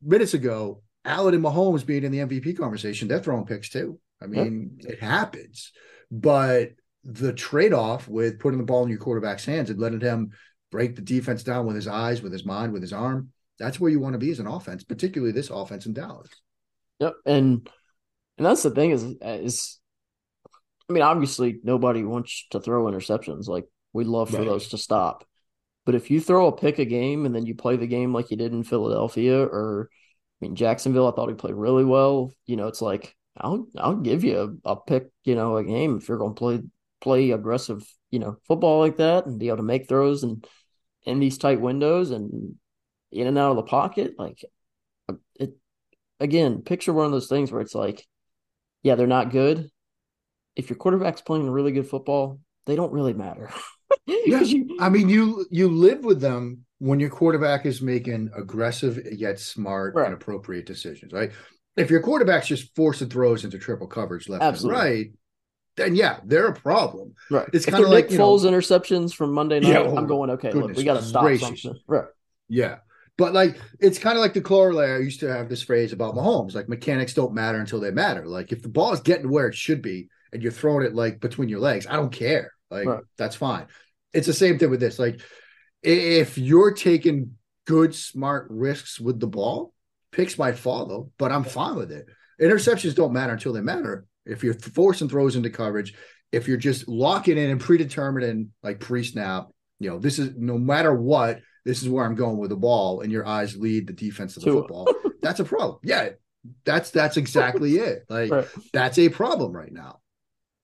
minutes 0.00 0.34
ago. 0.34 0.82
Allen 1.04 1.34
and 1.34 1.44
Mahomes 1.44 1.84
being 1.84 2.04
in 2.04 2.12
the 2.12 2.20
MVP 2.20 2.56
conversation, 2.56 3.08
they're 3.08 3.22
throwing 3.22 3.44
picks 3.46 3.68
too. 3.68 3.98
I 4.20 4.26
Yeah. 4.26 4.44
mean, 4.44 4.76
it 4.80 5.00
happens. 5.00 5.72
But 6.10 6.72
the 7.04 7.32
trade-off 7.32 8.08
with 8.08 8.38
putting 8.38 8.58
the 8.58 8.64
ball 8.64 8.84
in 8.84 8.90
your 8.90 8.98
quarterback's 8.98 9.44
hands 9.44 9.70
and 9.70 9.80
letting 9.80 10.00
him 10.00 10.30
break 10.70 10.94
the 10.94 11.02
defense 11.02 11.42
down 11.42 11.66
with 11.66 11.76
his 11.76 11.88
eyes, 11.88 12.22
with 12.22 12.32
his 12.32 12.44
mind, 12.44 12.72
with 12.72 12.82
his 12.82 12.92
arm, 12.92 13.32
that's 13.58 13.80
where 13.80 13.90
you 13.90 14.00
want 14.00 14.14
to 14.14 14.18
be 14.18 14.30
as 14.30 14.38
an 14.38 14.46
offense, 14.46 14.84
particularly 14.84 15.32
this 15.32 15.50
offense 15.50 15.86
in 15.86 15.92
Dallas. 15.92 16.30
Yep. 17.00 17.14
And 17.26 17.68
and 18.38 18.46
that's 18.46 18.62
the 18.62 18.70
thing 18.70 18.90
is 18.92 19.02
is 19.20 19.78
I 20.88 20.92
mean, 20.92 21.02
obviously 21.02 21.60
nobody 21.62 22.02
wants 22.02 22.46
to 22.50 22.60
throw 22.60 22.84
interceptions. 22.84 23.48
Like 23.48 23.66
we'd 23.92 24.06
love 24.06 24.30
for 24.30 24.38
Right. 24.38 24.46
those 24.46 24.68
to 24.68 24.78
stop. 24.78 25.24
But 25.84 25.94
if 25.94 26.10
you 26.10 26.20
throw 26.20 26.46
a 26.46 26.56
pick 26.56 26.78
a 26.78 26.84
game 26.84 27.26
and 27.26 27.34
then 27.34 27.46
you 27.46 27.54
play 27.54 27.76
the 27.76 27.86
game 27.86 28.12
like 28.12 28.30
you 28.30 28.36
did 28.36 28.52
in 28.52 28.62
Philadelphia 28.62 29.42
or 29.42 29.90
I 30.42 30.46
mean 30.46 30.56
Jacksonville, 30.56 31.06
I 31.08 31.12
thought 31.12 31.28
he 31.28 31.34
played 31.34 31.54
really 31.54 31.84
well. 31.84 32.32
You 32.46 32.56
know, 32.56 32.66
it's 32.68 32.82
like 32.82 33.14
I'll 33.36 33.66
I'll 33.78 33.96
give 33.96 34.24
you 34.24 34.58
a, 34.64 34.70
a 34.72 34.76
pick, 34.76 35.08
you 35.24 35.34
know, 35.34 35.56
a 35.56 35.64
game 35.64 35.98
if 35.98 36.08
you're 36.08 36.18
gonna 36.18 36.34
play 36.34 36.62
play 37.00 37.30
aggressive, 37.30 37.84
you 38.10 38.18
know, 38.18 38.36
football 38.46 38.80
like 38.80 38.96
that 38.98 39.26
and 39.26 39.38
be 39.38 39.48
able 39.48 39.58
to 39.58 39.62
make 39.62 39.88
throws 39.88 40.22
and 40.24 40.46
in 41.04 41.20
these 41.20 41.38
tight 41.38 41.60
windows 41.60 42.10
and 42.10 42.56
in 43.12 43.26
and 43.28 43.38
out 43.38 43.50
of 43.52 43.56
the 43.56 43.62
pocket. 43.64 44.14
Like 44.18 44.44
uh, 45.08 45.14
it 45.40 45.54
again, 46.20 46.62
picture 46.62 46.92
one 46.92 47.06
of 47.06 47.12
those 47.12 47.28
things 47.28 47.52
where 47.52 47.62
it's 47.62 47.74
like, 47.74 48.06
yeah, 48.82 48.94
they're 48.96 49.06
not 49.06 49.30
good. 49.30 49.70
If 50.56 50.70
your 50.70 50.76
quarterback's 50.76 51.20
playing 51.22 51.48
really 51.50 51.72
good 51.72 51.88
football, 51.88 52.40
they 52.66 52.76
don't 52.76 52.92
really 52.92 53.14
matter. 53.14 53.50
'Cause 54.28 54.50
you- 54.52 54.76
I 54.80 54.88
mean, 54.88 55.08
you 55.08 55.46
you 55.50 55.68
live 55.68 56.04
with 56.04 56.20
them 56.20 56.64
when 56.82 56.98
your 56.98 57.10
quarterback 57.10 57.64
is 57.64 57.80
making 57.80 58.28
aggressive 58.36 58.98
yet 59.12 59.38
smart 59.38 59.94
Right. 59.94 60.06
and 60.06 60.14
appropriate 60.14 60.66
decisions, 60.66 61.12
right? 61.12 61.30
If 61.76 61.90
your 61.90 62.00
quarterback's 62.02 62.48
just 62.48 62.74
forcing 62.74 63.08
throws 63.08 63.44
into 63.44 63.56
triple 63.56 63.86
coverage 63.86 64.28
left 64.28 64.42
Absolutely. 64.42 64.80
and 64.80 64.90
right, 64.90 65.10
then 65.76 65.94
yeah, 65.94 66.18
they're 66.24 66.48
a 66.48 66.52
problem. 66.54 67.14
right. 67.30 67.48
It's 67.52 67.66
kinda 67.66 67.86
like, 67.86 68.06
Nick 68.06 68.12
you 68.12 68.18
know- 68.18 68.34
interceptions 68.36 69.14
from 69.14 69.32
Monday 69.32 69.60
night, 69.60 69.68
Yeah, 69.70 69.78
oh, 69.82 69.96
I'm 69.96 70.08
going, 70.08 70.30
okay, 70.30 70.50
look, 70.52 70.74
we 70.74 70.82
got 70.82 70.98
to 70.98 71.04
stop 71.06 71.22
gracious. 71.22 71.62
something. 71.62 71.80
Right. 71.86 72.08
Yeah. 72.48 72.78
But 73.16 73.32
like 73.32 73.60
it's 73.78 73.98
kind 74.00 74.16
of 74.18 74.22
like 74.22 74.34
the 74.34 74.40
corollary. 74.40 74.96
I 74.96 75.04
used 75.04 75.20
to 75.20 75.32
have 75.32 75.48
this 75.48 75.62
phrase 75.62 75.92
about 75.92 76.16
Mahomes, 76.16 76.54
like 76.56 76.68
mechanics 76.68 77.14
don't 77.14 77.32
matter 77.32 77.58
until 77.60 77.78
they 77.78 77.92
matter. 77.92 78.26
Like 78.26 78.50
if 78.50 78.60
the 78.62 78.68
ball 78.68 78.92
is 78.92 79.00
getting 79.00 79.30
where 79.30 79.46
it 79.46 79.54
should 79.54 79.82
be 79.82 80.08
and 80.32 80.42
you're 80.42 80.50
throwing 80.50 80.84
it 80.84 80.96
like 80.96 81.20
between 81.20 81.48
your 81.48 81.60
legs, 81.60 81.86
I 81.86 81.94
don't 81.94 82.10
care. 82.12 82.52
Like 82.72 82.86
Right. 82.86 83.04
that's 83.18 83.36
fine. 83.36 83.66
It's 84.12 84.26
the 84.26 84.32
same 84.32 84.58
thing 84.58 84.70
with 84.70 84.80
this. 84.80 84.98
Like 84.98 85.20
if 85.82 86.38
you're 86.38 86.72
taking 86.72 87.36
good, 87.66 87.94
smart 87.94 88.46
risks 88.50 89.00
with 89.00 89.20
the 89.20 89.26
ball, 89.26 89.72
picks 90.10 90.38
might 90.38 90.58
follow, 90.58 91.10
but 91.18 91.32
I'm 91.32 91.44
fine 91.44 91.76
with 91.76 91.92
it. 91.92 92.06
Interceptions 92.40 92.94
don't 92.94 93.12
matter 93.12 93.32
until 93.32 93.52
they 93.52 93.60
matter. 93.60 94.04
If 94.24 94.44
you're 94.44 94.54
forcing 94.54 95.08
throws 95.08 95.36
into 95.36 95.50
coverage, 95.50 95.94
if 96.30 96.48
you're 96.48 96.56
just 96.56 96.88
locking 96.88 97.38
in 97.38 97.50
and 97.50 97.60
predetermining 97.60 98.50
like 98.62 98.80
pre-snap, 98.80 99.48
you 99.80 99.90
know, 99.90 99.98
this 99.98 100.18
is 100.18 100.34
no 100.36 100.58
matter 100.58 100.94
what, 100.94 101.40
this 101.64 101.82
is 101.82 101.88
where 101.88 102.04
I'm 102.04 102.14
going 102.14 102.38
with 102.38 102.50
the 102.50 102.56
ball, 102.56 103.00
and 103.00 103.12
your 103.12 103.26
eyes 103.26 103.56
lead 103.56 103.86
the 103.86 103.92
defense 103.92 104.36
of 104.36 104.42
the 104.42 104.50
Tua. 104.50 104.62
football. 104.62 104.88
That's 105.22 105.40
a 105.40 105.44
problem. 105.44 105.78
Yeah, 105.84 106.10
that's 106.64 106.90
that's 106.90 107.16
exactly 107.16 107.76
it. 107.76 108.04
Like 108.08 108.30
Right. 108.32 108.48
that's 108.72 108.98
a 108.98 109.08
problem 109.08 109.52
right 109.52 109.72
now. 109.72 110.00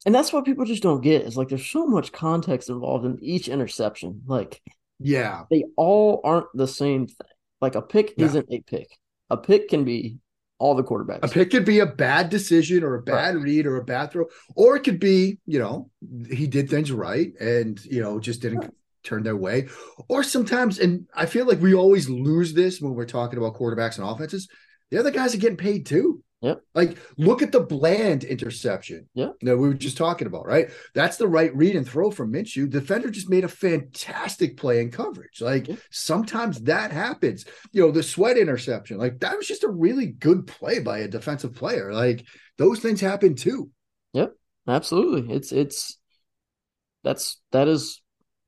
And 0.04 0.12
that's 0.12 0.32
what 0.32 0.44
people 0.44 0.64
just 0.64 0.82
don't 0.82 1.00
get 1.00 1.22
is 1.22 1.36
like 1.36 1.48
there's 1.48 1.64
so 1.70 1.86
much 1.86 2.10
context 2.10 2.68
involved 2.68 3.04
in 3.04 3.18
each 3.22 3.46
interception. 3.46 4.22
Like 4.26 4.60
Yeah, 5.00 5.44
they 5.50 5.64
all 5.76 6.20
aren't 6.24 6.46
the 6.54 6.66
same 6.68 7.06
thing. 7.06 7.26
Like 7.60 7.74
a 7.74 7.82
pick 7.82 8.16
No. 8.18 8.24
isn't 8.26 8.46
a 8.50 8.60
pick. 8.60 8.88
A 9.30 9.36
pick 9.36 9.68
can 9.68 9.84
be 9.84 10.18
all 10.58 10.74
the 10.74 10.82
quarterbacks. 10.82 11.20
a 11.22 11.28
pick 11.28 11.50
could 11.52 11.64
be 11.64 11.78
a 11.78 11.86
bad 11.86 12.30
decision 12.30 12.82
or 12.82 12.96
a 12.96 13.02
bad 13.02 13.36
read 13.36 13.64
or 13.66 13.76
a 13.76 13.84
bad 13.84 14.10
throw, 14.10 14.26
or 14.56 14.76
it 14.76 14.82
could 14.82 14.98
be, 14.98 15.38
you 15.46 15.58
know, 15.58 15.88
he 16.30 16.46
did 16.48 16.68
things 16.68 16.90
right 16.90 17.32
and 17.40 17.78
you 17.84 18.00
know 18.00 18.18
just 18.18 18.42
didn't 18.42 18.58
Right. 18.60 18.70
turn 19.04 19.22
their 19.22 19.36
way. 19.36 19.68
Or 20.08 20.22
sometimes, 20.24 20.78
and 20.80 21.06
I 21.14 21.26
feel 21.26 21.46
like 21.46 21.60
we 21.60 21.74
always 21.74 22.08
lose 22.08 22.54
this 22.54 22.80
when 22.80 22.94
we're 22.94 23.06
talking 23.06 23.38
about 23.38 23.54
quarterbacks 23.54 23.98
and 23.98 24.08
offenses. 24.08 24.48
The 24.90 24.98
other 24.98 25.10
guys 25.12 25.32
are 25.34 25.38
getting 25.38 25.56
paid 25.58 25.86
too. 25.86 26.22
Yep. 26.40 26.62
Like, 26.72 26.98
look 27.16 27.42
at 27.42 27.50
the 27.50 27.58
Bland 27.60 28.22
interception. 28.22 29.08
Yeah. 29.12 29.30
That 29.42 29.56
we 29.58 29.66
were 29.68 29.74
just 29.74 29.96
talking 29.96 30.28
about, 30.28 30.46
right? 30.46 30.70
That's 30.94 31.16
the 31.16 31.26
right 31.26 31.52
read 31.56 31.74
and 31.74 31.84
throw 31.88 32.12
from 32.12 32.32
Minshew. 32.32 32.70
Defender 32.70 33.10
just 33.10 33.28
made 33.28 33.42
a 33.42 33.48
fantastic 33.48 34.56
play 34.56 34.80
in 34.80 34.92
coverage. 34.92 35.40
Like, 35.40 35.66
Yeah. 35.66 35.76
sometimes 35.90 36.60
that 36.62 36.92
happens. 36.92 37.44
You 37.72 37.82
know, 37.82 37.90
the 37.90 38.04
sweat 38.04 38.38
interception, 38.38 38.98
like, 38.98 39.18
that 39.20 39.36
was 39.36 39.48
just 39.48 39.64
a 39.64 39.68
really 39.68 40.06
good 40.06 40.46
play 40.46 40.78
by 40.78 40.98
a 40.98 41.08
defensive 41.08 41.56
player. 41.56 41.92
Like, 41.92 42.24
those 42.56 42.78
things 42.78 43.00
happen 43.00 43.34
too. 43.34 43.70
Yep. 44.12 44.34
Absolutely. 44.68 45.34
It's 45.34 45.50
it's 45.50 45.98
that's 47.02 47.40
that 47.52 47.68
is 47.68 48.00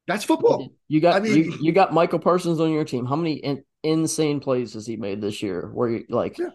That's 0.07 0.25
football. 0.25 0.73
you 0.89 1.01
got 1.01 1.17
I 1.17 1.21
mean- 1.21 1.35
you, 1.37 1.59
you 1.61 1.73
got 1.73 1.93
Micah 1.95 2.19
Parsons 2.19 2.61
on 2.61 2.71
your 2.73 2.85
team. 2.85 3.07
How 3.07 3.17
many 3.17 3.35
in, 3.35 3.65
insane 3.83 4.39
plays 4.41 4.75
has 4.75 4.87
he 4.87 4.97
made 4.97 5.21
this 5.21 5.43
year 5.43 5.71
where 5.73 5.89
you 5.91 6.05
like 6.09 6.39
Yeah. 6.39 6.51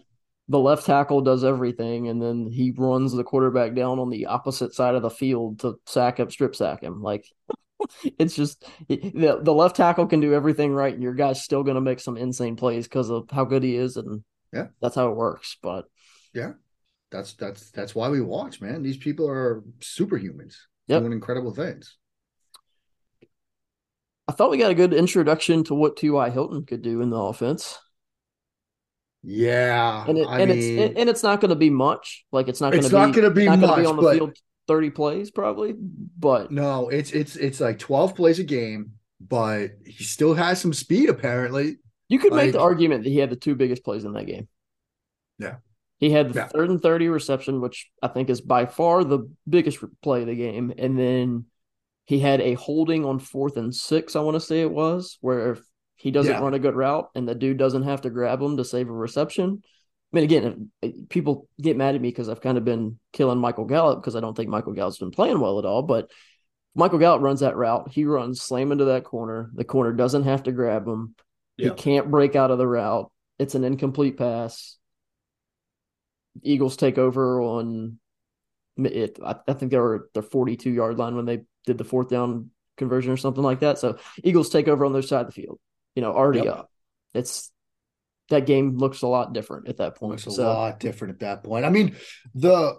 The 0.47 0.59
left 0.59 0.85
tackle 0.85 1.21
does 1.21 1.43
everything 1.43 2.07
and 2.07 2.21
then 2.21 2.45
he 2.45 2.71
runs 2.77 3.11
the 3.13 3.23
quarterback 3.23 3.73
down 3.73 3.97
on 3.99 4.09
the 4.09 4.27
opposite 4.27 4.73
side 4.73 4.95
of 4.95 5.01
the 5.01 5.09
field 5.09 5.59
to 5.61 5.79
sack 5.85 6.19
up, 6.19 6.31
strip 6.31 6.55
sack 6.55 6.83
him. 6.83 7.01
Like 7.01 7.25
it's 8.19 8.35
just 8.35 8.63
the 8.87 9.39
the 9.41 9.53
left 9.53 9.75
tackle 9.75 10.05
can 10.07 10.19
do 10.19 10.33
everything 10.33 10.71
right 10.71 10.93
and 10.93 11.03
your 11.03 11.13
guy's 11.15 11.43
still 11.43 11.63
going 11.63 11.75
to 11.75 11.81
make 11.81 11.99
some 11.99 12.17
insane 12.17 12.55
plays 12.55 12.85
because 12.87 13.09
of 13.09 13.29
how 13.31 13.43
good 13.45 13.63
he 13.63 13.75
is 13.75 13.97
and 13.97 14.23
Yeah. 14.53 14.67
that's 14.81 14.95
how 14.95 15.09
it 15.09 15.15
works. 15.15 15.57
But 15.61 15.85
yeah, 16.33 16.53
That's 17.11 17.33
that's 17.33 17.71
that's 17.71 17.95
why 17.95 18.09
we 18.09 18.21
watch, 18.21 18.61
man. 18.61 18.83
These 18.83 18.97
people 18.97 19.29
are 19.29 19.63
superhumans 19.79 20.55
Yep. 20.87 21.01
doing 21.01 21.13
incredible 21.13 21.53
things. 21.53 21.97
I 24.27 24.31
thought 24.31 24.49
we 24.51 24.57
got 24.57 24.71
a 24.71 24.75
good 24.75 24.93
introduction 24.93 25.63
to 25.65 25.75
what 25.75 25.97
T.Y. 25.97 26.29
Hilton 26.31 26.65
could 26.65 26.81
do 26.81 27.01
in 27.01 27.09
the 27.11 27.17
offense. 27.17 27.77
Yeah. 29.27 30.05
and 30.07 30.17
it, 30.19 30.27
and 30.37 30.49
mean, 30.49 30.49
it's 30.51 30.99
and 30.99 31.09
it's 31.09 31.23
not 31.23 31.41
going 31.41 31.49
to 31.49 31.55
be 31.55 31.69
much. 31.71 32.25
Like 32.31 32.47
it's 32.47 32.61
not 32.61 32.75
going 32.75 32.83
to 32.83 32.89
be 32.89 32.95
not 32.95 33.13
gonna 33.13 33.31
be 33.31 33.45
not 33.45 33.59
gonna 33.59 33.77
much, 33.77 33.85
on 33.85 33.95
the 33.97 34.03
field 34.03 34.37
thirty 34.67 34.89
plays 34.91 35.31
probably. 35.31 35.73
But 35.77 36.51
no, 36.51 36.89
it's 36.89 37.11
it's 37.11 37.35
it's 37.35 37.59
like 37.59 37.79
12 37.79 38.15
plays 38.15 38.39
a 38.39 38.43
game, 38.43 38.93
but 39.19 39.71
he 39.85 40.03
still 40.03 40.33
has 40.35 40.61
some 40.61 40.73
speed 40.73 41.09
apparently. 41.09 41.77
you 42.09 42.19
could 42.19 42.33
make 42.33 42.51
the 42.51 42.59
argument 42.59 43.03
that 43.03 43.09
he 43.09 43.17
had 43.17 43.29
the 43.31 43.35
two 43.35 43.55
biggest 43.55 43.83
plays 43.83 44.03
in 44.05 44.13
that 44.13 44.25
game. 44.27 44.47
Yeah. 45.39 45.55
he 45.97 46.11
had 46.11 46.29
the 46.31 46.35
Yeah. 46.35 46.47
third 46.47 46.69
and 46.69 46.81
thirty 46.81 47.07
reception, 47.09 47.61
which 47.61 47.89
I 48.01 48.07
think 48.09 48.29
is 48.29 48.41
by 48.41 48.65
far 48.67 49.03
the 49.03 49.29
biggest 49.49 49.79
play 50.01 50.21
of 50.21 50.27
the 50.27 50.35
game, 50.35 50.73
and 50.77 50.97
then 50.99 51.45
he 52.05 52.19
had 52.19 52.41
a 52.41 52.53
holding 52.53 53.03
on 53.05 53.17
fourth 53.19 53.57
and 53.57 53.73
six, 53.73 54.15
I 54.15 54.19
want 54.21 54.35
to 54.35 54.39
say 54.39 54.61
it 54.61 54.71
was, 54.71 55.17
where 55.21 55.57
he 55.95 56.11
doesn't 56.11 56.31
Yeah. 56.33 56.41
run 56.41 56.53
a 56.53 56.59
good 56.59 56.75
route 56.75 57.09
and 57.15 57.27
the 57.27 57.35
dude 57.35 57.57
doesn't 57.57 57.83
have 57.83 58.01
to 58.01 58.09
grab 58.09 58.41
him 58.41 58.57
to 58.57 58.65
save 58.65 58.89
a 58.89 58.93
reception. 58.93 59.61
I 60.13 60.15
mean, 60.15 60.23
again, 60.23 60.71
people 61.09 61.47
get 61.59 61.77
mad 61.77 61.95
at 61.95 62.01
me 62.01 62.09
because 62.09 62.29
I've 62.29 62.41
kind 62.41 62.57
of 62.57 62.63
been 62.65 62.99
killing 63.11 63.39
Michael 63.39 63.65
Gallup 63.65 64.01
because 64.01 64.15
I 64.15 64.19
don't 64.21 64.35
think 64.35 64.49
Michael 64.49 64.73
Gallup's 64.73 64.99
been 64.99 65.11
playing 65.11 65.39
well 65.39 65.59
at 65.59 65.65
all. 65.65 65.81
But 65.81 66.09
Michael 66.73 66.99
Gallup 66.99 67.21
runs 67.21 67.39
that 67.39 67.55
route. 67.57 67.89
He 67.91 68.05
runs 68.05 68.41
slam 68.41 68.71
into 68.71 68.85
that 68.85 69.03
corner. 69.03 69.51
The 69.55 69.63
corner 69.63 69.93
doesn't 69.93 70.23
have 70.23 70.43
to 70.43 70.51
grab 70.51 70.87
him. 70.87 71.15
He 71.57 71.75
can't 71.75 72.11
break 72.11 72.35
out 72.35 72.51
of 72.51 72.57
the 72.57 72.67
route. 72.67 73.11
It's 73.39 73.55
an 73.55 73.63
incomplete 73.63 74.17
pass. 74.17 74.77
Eagles 76.43 76.75
take 76.77 76.97
over 76.97 77.41
on 77.41 77.99
it. 78.77 79.17
I, 79.23 79.35
I 79.47 79.53
think 79.53 79.71
they 79.71 79.77
were 79.77 79.95
at 79.95 80.13
the 80.13 80.21
42 80.21 80.69
yard 80.69 80.97
line 80.97 81.15
when 81.15 81.25
they 81.25 81.43
did 81.65 81.77
the 81.77 81.83
fourth 81.85 82.09
down 82.09 82.49
conversion 82.77 83.11
or 83.11 83.17
something 83.17 83.43
like 83.43 83.61
that. 83.61 83.79
So 83.79 83.97
Eagles 84.23 84.49
take 84.49 84.67
over 84.67 84.85
on 84.85 84.93
their 84.93 85.01
side 85.01 85.21
of 85.21 85.27
the 85.27 85.41
field. 85.41 85.59
You 85.95 86.01
know, 86.01 86.11
already 86.11 86.39
Yep. 86.45 86.53
up. 86.53 86.71
It's 87.13 87.51
that 88.29 88.45
game 88.45 88.77
looks 88.77 89.01
a 89.01 89.07
lot 89.07 89.33
different 89.33 89.67
at 89.67 89.77
that 89.77 89.95
point. 89.95 90.25
Looks 90.25 90.37
a 90.37 90.43
lot 90.43 90.79
different 90.79 91.13
at 91.15 91.19
that 91.19 91.43
point. 91.43 91.65
I 91.65 91.69
mean, 91.69 91.95
the 92.33 92.75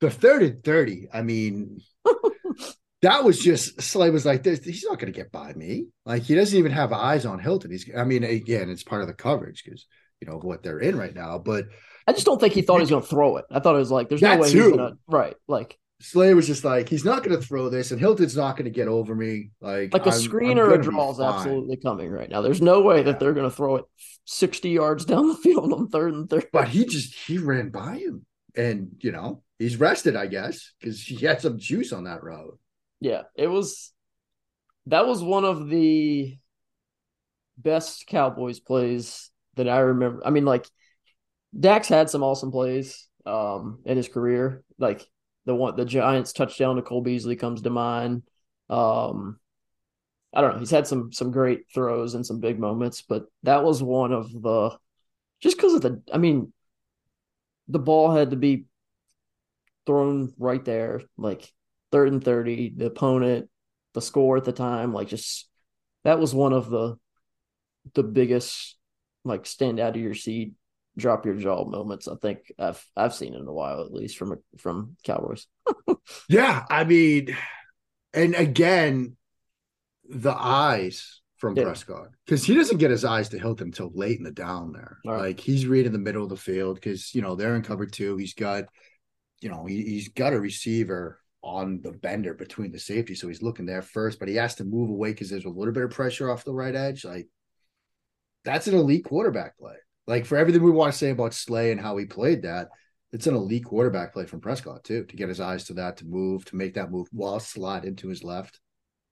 the 0.00 0.10
third 0.10 0.42
and 0.42 0.64
30, 0.64 1.08
I 1.12 1.20
mean, 1.22 1.80
that 3.02 3.24
was 3.24 3.38
just 3.38 3.82
Slay 3.82 4.10
was 4.10 4.24
like, 4.24 4.42
this 4.42 4.64
he's 4.64 4.84
not 4.84 4.98
gonna 4.98 5.12
get 5.12 5.30
by 5.32 5.52
me. 5.52 5.88
Like 6.06 6.22
he 6.22 6.34
doesn't 6.34 6.58
even 6.58 6.72
have 6.72 6.92
eyes 6.92 7.26
on 7.26 7.38
Hilton. 7.38 7.70
He's 7.70 7.88
I 7.96 8.04
mean, 8.04 8.24
again, 8.24 8.70
it's 8.70 8.82
part 8.82 9.02
of 9.02 9.08
the 9.08 9.14
coverage 9.14 9.62
because 9.64 9.86
you 10.20 10.28
know 10.28 10.38
what 10.38 10.62
they're 10.62 10.78
in 10.80 10.96
right 10.96 11.14
now. 11.14 11.38
But 11.38 11.66
I 12.06 12.12
just 12.12 12.26
don't 12.26 12.40
think 12.40 12.54
he 12.54 12.62
thought 12.62 12.76
he 12.76 12.82
was 12.82 12.90
going 12.90 13.02
to 13.02 13.08
throw 13.08 13.36
it. 13.36 13.44
I 13.50 13.60
thought 13.60 13.76
it 13.76 13.78
was 13.78 13.90
like, 13.90 14.08
there's 14.08 14.22
no 14.22 14.36
way 14.38 14.50
too. 14.50 14.62
he's 14.62 14.76
going 14.76 14.92
to, 14.92 14.98
right. 15.06 15.36
Like, 15.46 15.78
Slay 16.00 16.32
was 16.34 16.46
just 16.46 16.64
like, 16.64 16.88
he's 16.88 17.04
not 17.04 17.22
gonna 17.22 17.40
throw 17.40 17.68
this, 17.68 17.90
and 17.90 18.00
Hilton's 18.00 18.36
not 18.36 18.56
gonna 18.56 18.70
get 18.70 18.88
over 18.88 19.14
me. 19.14 19.50
Like 19.60 19.92
like 19.92 20.06
a 20.06 20.10
I'm- 20.10 20.18
screen 20.20 20.52
I'm 20.58 20.70
or 20.70 20.74
a 20.74 20.82
draw 20.82 21.10
is 21.12 21.20
absolutely 21.20 21.76
coming 21.76 22.10
right 22.10 22.28
now. 22.30 22.40
There's 22.40 22.62
no 22.62 22.80
way 22.80 22.98
Yeah. 22.98 23.02
that 23.04 23.20
they're 23.20 23.34
going 23.34 23.48
to 23.48 23.54
throw 23.54 23.76
it 23.76 23.84
60 24.24 24.70
yards 24.70 25.04
down 25.04 25.28
the 25.28 25.34
field 25.36 25.72
on 25.72 25.88
third 25.88 26.14
and 26.14 26.28
third. 26.30 26.46
But 26.52 26.68
he 26.68 26.84
just 26.86 27.14
he 27.14 27.38
ran 27.38 27.68
by 27.70 27.98
him. 27.98 28.24
And 28.56 28.96
you 29.00 29.12
know, 29.12 29.42
he's 29.58 29.76
rested, 29.76 30.16
I 30.16 30.26
guess, 30.26 30.72
because 30.80 31.00
he 31.02 31.16
had 31.24 31.40
some 31.40 31.58
juice 31.58 31.92
on 31.92 32.04
that 32.04 32.22
road. 32.24 32.58
Yeah, 33.00 33.22
it 33.36 33.46
was 33.48 33.92
that 34.86 35.06
was 35.06 35.22
one 35.22 35.44
of 35.44 35.68
the 35.68 36.36
best 37.58 38.06
Cowboys 38.06 38.58
plays 38.60 39.30
that 39.56 39.68
I 39.68 39.80
remember. 39.80 40.26
I 40.26 40.30
mean, 40.30 40.44
like 40.44 40.66
Dak's 41.58 41.88
had 41.88 42.08
some 42.10 42.22
awesome 42.22 42.50
plays 42.50 43.06
um 43.26 43.80
in 43.84 43.96
his 43.96 44.08
career. 44.08 44.62
Like 44.78 45.06
the 45.46 45.54
one 45.54 45.76
the 45.76 45.84
Giants 45.84 46.32
touchdown 46.32 46.76
to 46.76 46.82
Cole 46.82 47.02
Beasley 47.02 47.36
comes 47.36 47.62
to 47.62 47.70
mind. 47.70 48.22
Um 48.68 49.38
I 50.32 50.40
don't 50.40 50.54
know. 50.54 50.58
He's 50.60 50.70
had 50.70 50.86
some 50.86 51.12
some 51.12 51.30
great 51.30 51.62
throws 51.74 52.14
and 52.14 52.24
some 52.24 52.40
big 52.40 52.58
moments, 52.58 53.02
but 53.02 53.26
that 53.42 53.64
was 53.64 53.82
one 53.82 54.12
of 54.12 54.30
the 54.30 54.76
just 55.40 55.56
because 55.56 55.74
of 55.74 55.82
the 55.82 56.02
I 56.12 56.18
mean 56.18 56.52
the 57.68 57.78
ball 57.78 58.12
had 58.12 58.30
to 58.30 58.36
be 58.36 58.66
thrown 59.86 60.32
right 60.38 60.64
there, 60.64 61.02
like 61.16 61.52
third 61.92 62.08
and 62.08 62.22
30, 62.22 62.74
the 62.76 62.86
opponent, 62.86 63.48
the 63.94 64.02
score 64.02 64.36
at 64.36 64.44
the 64.44 64.52
time, 64.52 64.92
like 64.92 65.08
just 65.08 65.48
that 66.04 66.18
was 66.18 66.34
one 66.34 66.52
of 66.52 66.70
the 66.70 66.96
the 67.94 68.02
biggest 68.02 68.76
like 69.24 69.46
stand 69.46 69.80
out 69.80 69.96
of 69.96 70.02
your 70.02 70.14
seat, 70.14 70.52
drop 71.00 71.26
your 71.26 71.34
jaw 71.34 71.64
moments 71.64 72.08
I 72.08 72.14
think 72.16 72.52
I've 72.58 72.84
I've 72.96 73.14
seen 73.14 73.34
in 73.34 73.46
a 73.46 73.52
while 73.52 73.80
at 73.80 73.92
least 73.92 74.16
from 74.18 74.36
from 74.58 74.96
Cowboys. 75.04 75.46
Yeah, 76.28 76.64
I 76.70 76.84
mean, 76.84 77.36
and 78.14 78.34
again, 78.34 79.16
the 80.08 80.34
eyes 80.34 81.20
from 81.38 81.56
Yeah. 81.56 81.64
Prescott 81.64 82.08
because 82.26 82.44
he 82.44 82.54
doesn't 82.54 82.78
get 82.78 82.90
his 82.90 83.04
eyes 83.04 83.28
to 83.30 83.38
Hilton 83.38 83.68
until 83.68 83.90
late 83.94 84.18
in 84.18 84.24
the 84.24 84.30
down 84.30 84.72
there. 84.72 84.98
Right. 85.04 85.20
Like 85.20 85.40
he's 85.40 85.66
reading 85.66 85.92
the 85.92 85.98
middle 85.98 86.22
of 86.24 86.28
the 86.30 86.36
field 86.36 86.76
because 86.76 87.14
you 87.14 87.22
know 87.22 87.34
they're 87.34 87.56
in 87.56 87.62
cover 87.62 87.86
two. 87.86 88.16
He's 88.16 88.34
got, 88.34 88.64
you 89.40 89.48
know, 89.50 89.64
he, 89.66 89.82
he's 89.82 90.08
got 90.08 90.32
a 90.32 90.40
receiver 90.40 91.20
on 91.42 91.80
the 91.82 91.92
bender 91.92 92.34
between 92.34 92.72
the 92.72 92.78
safety, 92.78 93.14
so 93.14 93.28
he's 93.28 93.42
looking 93.42 93.66
there 93.66 93.82
first, 93.82 94.18
but 94.18 94.28
he 94.28 94.34
has 94.36 94.56
to 94.56 94.64
move 94.64 94.90
away 94.90 95.10
because 95.12 95.30
there's 95.30 95.46
a 95.46 95.48
little 95.48 95.72
bit 95.74 95.84
of 95.84 95.90
pressure 95.90 96.30
off 96.30 96.44
the 96.44 96.52
right 96.52 96.74
edge. 96.76 97.04
Like 97.04 97.28
that's 98.44 98.66
an 98.66 98.74
elite 98.74 99.04
quarterback 99.04 99.56
play. 99.58 99.76
Like 100.10 100.26
for 100.26 100.36
everything 100.36 100.62
we 100.64 100.72
want 100.72 100.92
to 100.92 100.98
say 100.98 101.10
about 101.10 101.34
Slay 101.34 101.70
and 101.70 101.80
how 101.80 101.96
he 101.96 102.04
played 102.04 102.42
that, 102.42 102.68
it's 103.12 103.28
an 103.28 103.36
elite 103.36 103.64
quarterback 103.64 104.12
play 104.12 104.26
from 104.26 104.40
Prescott 104.40 104.82
too, 104.82 105.04
to 105.04 105.16
get 105.16 105.28
his 105.28 105.40
eyes 105.40 105.64
to 105.64 105.74
that, 105.74 105.98
to 105.98 106.04
move, 106.04 106.44
to 106.46 106.56
make 106.56 106.74
that 106.74 106.90
move 106.90 107.06
while 107.12 107.38
slide 107.38 107.84
into 107.84 108.08
his 108.08 108.24
left. 108.24 108.58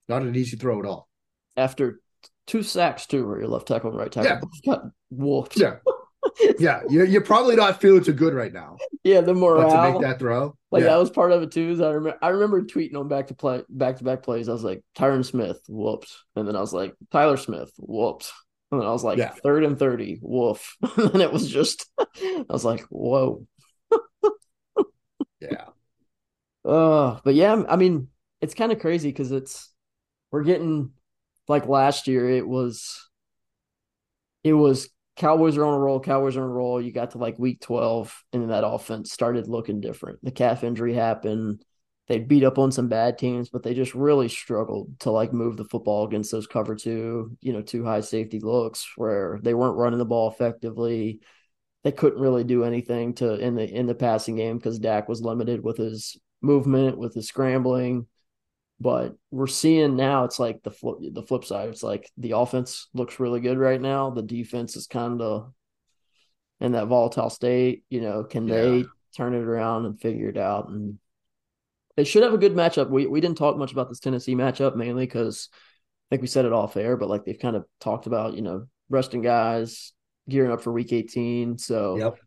Not 0.09 0.23
an 0.23 0.35
easy 0.35 0.57
throw 0.57 0.81
at 0.81 0.87
all. 0.87 1.09
After 1.57 2.01
two 2.49 2.65
sacks 2.65 3.07
too, 3.07 3.27
where 3.27 3.39
your 3.39 3.49
left 3.49 3.69
tackle 3.69 3.91
and 3.91 3.99
right 3.99 4.11
tackle 4.11 4.51
Yeah. 4.65 4.75
got 4.75 4.83
whooped. 5.11 5.57
Yeah. 5.57 5.77
Yeah, 6.59 6.83
you're, 6.89 7.05
you're 7.05 7.23
probably 7.23 7.57
not 7.57 7.81
feeling 7.81 8.03
too 8.03 8.13
good 8.13 8.35
right 8.35 8.53
now, 8.53 8.77
yeah, 9.03 9.21
the 9.21 9.33
but 9.33 9.41
morale. 9.41 9.71
to 9.71 9.93
make 9.93 10.03
that 10.03 10.19
throw, 10.19 10.57
Like 10.71 10.83
yeah, 10.83 10.89
that 10.91 10.97
was 10.99 11.11
part 11.11 11.33
of 11.33 11.43
it 11.43 11.53
too. 11.53 11.71
Is 11.71 11.81
I 11.81 11.91
remember 11.91 12.19
I 12.21 12.29
remember 12.29 12.63
tweeting 12.63 12.97
on 12.97 13.09
back 13.09 13.29
to 13.29 13.35
play 13.35 13.63
back 13.69 13.99
to 13.99 14.05
back 14.05 14.23
plays. 14.25 14.49
I 14.49 14.53
was 14.53 14.65
like 14.65 14.83
Tyron 14.97 15.25
Smith, 15.25 15.61
whoops, 15.69 16.25
and 16.37 16.47
then 16.47 16.55
I 16.57 16.61
was 16.61 16.73
like 16.73 16.95
Tyler 17.13 17.37
Smith, 17.37 17.71
whoops, 17.79 18.33
and 18.71 18.81
then 18.81 18.89
I 18.89 18.93
was 18.93 19.05
like 19.05 19.19
Yeah. 19.19 19.33
third 19.43 19.65
and 19.65 19.79
thirty, 19.79 20.19
woof, 20.23 20.77
and 20.97 21.23
it 21.23 21.33
was 21.33 21.49
just 21.51 21.87
I 21.99 22.45
was 22.49 22.65
like 22.65 22.83
whoa, 22.91 23.47
yeah, 25.41 25.67
uh, 26.65 27.19
but 27.25 27.35
yeah, 27.35 27.63
I 27.69 27.77
mean 27.77 28.09
it's 28.41 28.55
kind 28.55 28.73
of 28.73 28.81
crazy 28.81 29.11
because 29.11 29.33
it's 29.33 29.73
we're 30.33 30.45
getting 30.45 30.93
like 31.49 31.67
last 31.69 32.09
year 32.09 32.29
it 32.31 32.47
was 32.47 33.09
it 34.45 34.53
was 34.53 34.89
Cowboys 35.17 35.57
are 35.57 35.65
on 35.65 35.75
a 35.75 35.79
roll, 35.79 36.01
Cowboys 36.01 36.37
are 36.37 36.45
on 36.45 36.49
a 36.51 36.53
roll. 36.53 36.81
You 36.81 36.93
got 36.93 37.11
to 37.13 37.19
like 37.19 37.39
week 37.39 37.61
12, 37.61 38.15
and 38.33 38.43
then 38.43 38.51
that 38.51 38.67
offense 38.67 39.13
started 39.13 39.49
looking 39.49 39.81
different. 39.81 40.21
The 40.23 40.31
calf 40.31 40.63
injury 40.63 40.95
happened. 40.95 41.65
They 42.09 42.19
beat 42.19 42.43
up 42.43 42.59
on 42.59 42.73
some 42.73 42.89
bad 42.89 43.19
teams, 43.19 43.51
but 43.51 43.63
they 43.63 43.75
just 43.75 43.95
really 43.95 44.29
struggled 44.29 44.99
to 45.01 45.11
like 45.11 45.33
move 45.35 45.59
the 45.59 45.65
football 45.65 46.07
against 46.07 46.33
those 46.33 46.47
cover 46.47 46.75
two, 46.75 47.37
you 47.43 47.53
know, 47.53 47.61
two 47.61 47.85
high 47.85 48.01
safety 48.01 48.41
looks 48.41 48.91
where 48.97 49.39
they 49.43 49.53
weren't 49.53 49.77
running 49.77 49.99
the 49.99 50.07
ball 50.07 50.31
effectively. 50.31 51.21
They 51.85 51.93
couldn't 51.93 52.21
really 52.21 52.45
do 52.45 52.65
anything 52.65 53.15
to 53.17 53.35
in 53.35 53.55
the 53.55 53.69
in 53.69 53.87
the 53.87 53.95
passing 53.95 54.37
game 54.37 54.57
because 54.57 54.79
Dak 54.79 55.07
was 55.07 55.21
limited 55.21 55.63
with 55.63 55.77
his 55.77 56.17
movement, 56.41 56.97
with 56.97 57.15
his 57.15 57.29
scrambling. 57.29 58.07
But 58.81 59.17
we're 59.31 59.47
seeing 59.47 59.97
now 59.97 60.25
it's 60.25 60.39
like 60.39 60.63
the 60.63 60.71
flip 60.71 60.99
the 61.13 61.23
flip 61.23 61.45
side. 61.45 61.69
It's 61.69 61.83
like 61.83 62.11
the 62.17 62.33
offense 62.33 62.89
looks 62.95 63.21
really 63.21 63.41
good 63.41 63.59
right 63.59 63.81
now. 63.81 64.11
The 64.11 64.23
defense 64.23 64.77
is 64.77 64.87
kind 64.87 65.21
of 65.21 65.53
in 66.59 66.73
that 66.73 66.87
volatile 66.87 67.29
state. 67.31 67.85
You 67.91 68.01
know, 68.01 68.25
can 68.25 68.47
they 68.47 68.85
turn 69.15 69.35
it 69.35 69.43
around 69.43 69.85
and 69.85 70.01
figure 70.01 70.29
it 70.29 70.39
out? 70.39 70.69
And 70.69 70.99
they 71.99 72.05
should 72.05 72.23
have 72.23 72.33
a 72.33 72.39
good 72.39 72.55
matchup. 72.55 72.91
We 72.91 73.09
we 73.09 73.21
didn't 73.21 73.39
talk 73.39 73.57
much 73.57 73.73
about 73.73 73.89
this 73.89 73.99
Tennessee 73.99 74.37
matchup 74.37 74.77
mainly 74.77 75.05
because 75.05 75.49
I 75.53 76.15
think 76.15 76.23
we 76.23 76.29
said 76.29 76.45
it 76.45 76.53
off 76.53 76.77
air, 76.77 76.97
but 76.97 77.09
like 77.09 77.25
they've 77.25 77.37
kind 77.37 77.57
of 77.57 77.65
talked 77.81 78.07
about, 78.07 78.35
you 78.35 78.43
know, 78.43 78.67
resting 78.89 79.21
guys, 79.21 79.93
gearing 80.29 80.53
up 80.53 80.63
for 80.63 80.73
week 80.73 80.93
18. 80.93 81.59
So 81.59 81.97
yep, 81.97 82.19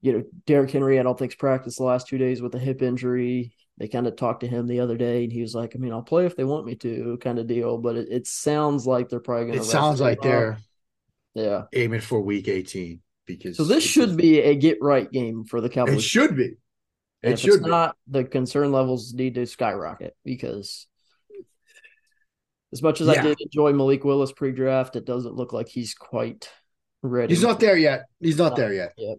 you 0.00 0.14
know, 0.14 0.24
Derrick 0.46 0.70
Henry, 0.70 0.98
I 0.98 1.02
don't 1.02 1.18
think's 1.18 1.34
practiced 1.34 1.76
the 1.76 1.84
last 1.84 2.08
two 2.08 2.16
days 2.16 2.40
with 2.40 2.54
a 2.54 2.58
hip 2.58 2.80
injury. 2.80 3.54
They 3.76 3.88
kind 3.88 4.06
of 4.06 4.16
talked 4.16 4.40
to 4.40 4.46
him 4.46 4.66
the 4.66 4.80
other 4.80 4.96
day, 4.96 5.24
and 5.24 5.32
he 5.32 5.42
was 5.42 5.54
like, 5.54 5.76
"I 5.76 5.78
mean, 5.78 5.92
I'll 5.92 6.00
play 6.00 6.24
if 6.24 6.34
they 6.34 6.44
want 6.44 6.64
me 6.64 6.74
to," 6.76 7.18
kind 7.20 7.38
of 7.38 7.46
deal. 7.46 7.76
But 7.76 7.96
it, 7.96 8.08
it 8.10 8.26
sounds 8.26 8.86
like 8.86 9.10
they're 9.10 9.20
probably 9.20 9.48
going 9.48 9.58
to. 9.58 9.64
it 9.66 9.68
sounds 9.68 10.00
like 10.00 10.22
they're 10.22 10.56
yeah. 11.34 11.64
aiming 11.74 12.00
for 12.00 12.22
week 12.22 12.48
18 12.48 13.02
because 13.26 13.58
So 13.58 13.64
this 13.64 13.84
should 13.84 14.16
be 14.16 14.40
a 14.40 14.54
get 14.54 14.78
right 14.80 15.10
game 15.12 15.44
for 15.44 15.60
the 15.60 15.68
Cowboys. 15.68 15.96
it 15.96 16.02
should 16.02 16.36
be, 16.36 16.54
And 17.24 17.32
it 17.34 17.38
should 17.40 17.62
not, 17.62 17.96
the 18.06 18.24
concern 18.24 18.70
levels 18.72 19.12
need 19.14 19.34
to 19.36 19.46
skyrocket 19.46 20.14
because 20.24 20.86
as 22.72 22.82
much 22.82 23.00
as 23.00 23.08
I 23.08 23.20
did 23.22 23.38
enjoy 23.40 23.72
Malik 23.72 24.04
Willis 24.04 24.32
pre-draft, 24.32 24.96
it 24.96 25.04
doesn't 25.04 25.34
look 25.34 25.52
like 25.52 25.68
he's 25.68 25.94
quite 25.94 26.50
ready. 27.02 27.34
He's 27.34 27.42
not 27.42 27.60
there 27.60 27.76
yet. 27.76 28.04
He's 28.20 28.36
not 28.38 28.50
Not 28.50 28.56
there 28.56 28.72
yet. 28.72 28.92
yet. 28.98 29.18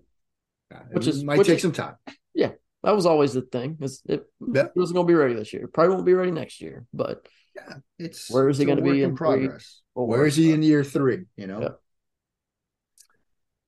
Yeah, 0.72 0.82
Which 0.92 1.08
is- 1.08 1.24
might 1.24 1.38
which 1.38 1.48
take 1.48 1.58
is- 1.58 1.62
some 1.62 1.72
time. 1.72 1.96
Yeah, 2.34 2.52
that 2.84 2.96
was 2.96 3.06
always 3.06 3.34
the 3.34 3.42
thing. 3.42 3.78
Is 3.82 4.02
it, 4.08 4.26
Yeah. 4.40 4.68
he 4.74 4.80
wasn't 4.80 4.96
going 4.96 5.08
to 5.08 5.12
be 5.12 5.16
ready 5.16 5.34
this 5.34 5.54
year. 5.54 5.68
Probably 5.68 5.94
won't 5.96 6.06
be 6.06 6.14
ready 6.14 6.32
next 6.32 6.62
year. 6.62 6.86
But 6.94 7.28
Yeah, 7.56 7.78
it's 7.98 8.30
Where 8.30 8.50
is 8.50 8.58
he 8.58 8.66
gonna 8.66 8.82
be 8.82 9.02
in 9.02 9.16
progress? 9.16 9.82
Where 9.94 10.26
is 10.26 10.36
he 10.36 10.52
in 10.52 10.62
year 10.62 10.84
three? 10.84 11.24
You 11.38 11.48
know, 11.48 11.62
Yeah. 11.62 11.70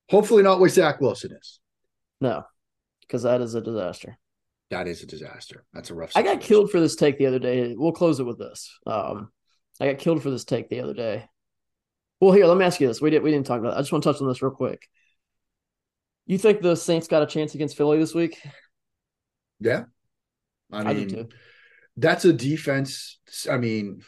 hopefully 0.10 0.44
not 0.44 0.60
where 0.60 0.70
Zach 0.70 1.00
Wilson 1.00 1.32
is. 1.40 1.60
no, 2.20 2.44
because 3.02 3.24
that 3.24 3.40
is 3.42 3.56
a 3.56 3.62
disaster. 3.62 4.18
That 4.70 4.88
is 4.88 5.02
a 5.02 5.06
disaster. 5.06 5.66
That's 5.74 5.90
a 5.90 5.94
rough. 5.94 6.12
I 6.16 6.22
got 6.22 6.42
killed 6.42 6.72
for 6.72 6.80
this 6.80 6.96
take 6.96 7.18
the 7.18 7.26
other 7.26 7.40
day. 7.40 7.74
We'll 7.78 7.94
close 7.94 8.20
it 8.20 8.26
with 8.26 8.38
this. 8.38 8.70
Um, 8.86 9.32
I 9.80 9.88
got 9.92 10.00
killed 10.00 10.22
for 10.22 10.30
this 10.30 10.44
take 10.44 10.70
the 10.70 10.82
other 10.82 10.94
day. 10.94 11.26
Well, 12.20 12.34
here, 12.34 12.46
let 12.48 12.58
me 12.58 12.66
ask 12.66 12.82
you 12.82 12.88
this. 12.88 13.00
We 13.00 13.10
didn't 13.10 13.24
we 13.24 13.32
didn't 13.32 13.46
talk 13.46 13.60
about. 13.60 13.74
It. 13.74 13.78
I 13.78 13.80
just 13.80 13.92
want 13.92 14.04
to 14.04 14.12
touch 14.12 14.22
on 14.22 14.28
this 14.28 14.42
real 14.42 14.52
quick. 14.52 14.88
You 16.26 16.38
think 16.38 16.62
the 16.62 16.76
Saints 16.76 17.08
got 17.08 17.24
a 17.24 17.28
chance 17.28 17.56
against 17.56 17.78
Philly 17.78 18.00
this 18.00 18.14
week? 18.14 18.42
Yeah, 19.60 19.84
I 20.72 20.82
I, 20.82 20.94
mean, 20.94 21.08
do 21.08 21.16
too. 21.16 21.30
that's 21.96 22.26
a 22.26 22.34
defense. 22.34 23.20
I 23.50 23.58
mean, 23.58 24.02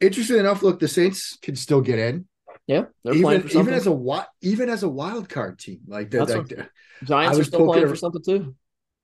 interesting 0.00 0.38
enough, 0.38 0.62
look, 0.62 0.80
the 0.80 0.88
Saints 0.88 1.38
can 1.40 1.54
still 1.56 1.80
get 1.80 1.98
in. 1.98 2.26
Yeah, 2.66 2.84
even 3.04 3.48
even 3.50 3.74
as 3.74 3.86
a 3.86 4.26
even 4.40 4.68
as 4.68 4.82
a 4.82 4.88
wild 4.88 5.28
card 5.28 5.58
team, 5.58 5.80
like 5.86 6.10
the 6.10 6.24
like, 6.24 6.68
Giants 7.04 7.38
are 7.38 7.44
still 7.44 7.66
playing 7.66 7.88
for 7.88 7.96
something 7.96 8.22
too. 8.22 8.54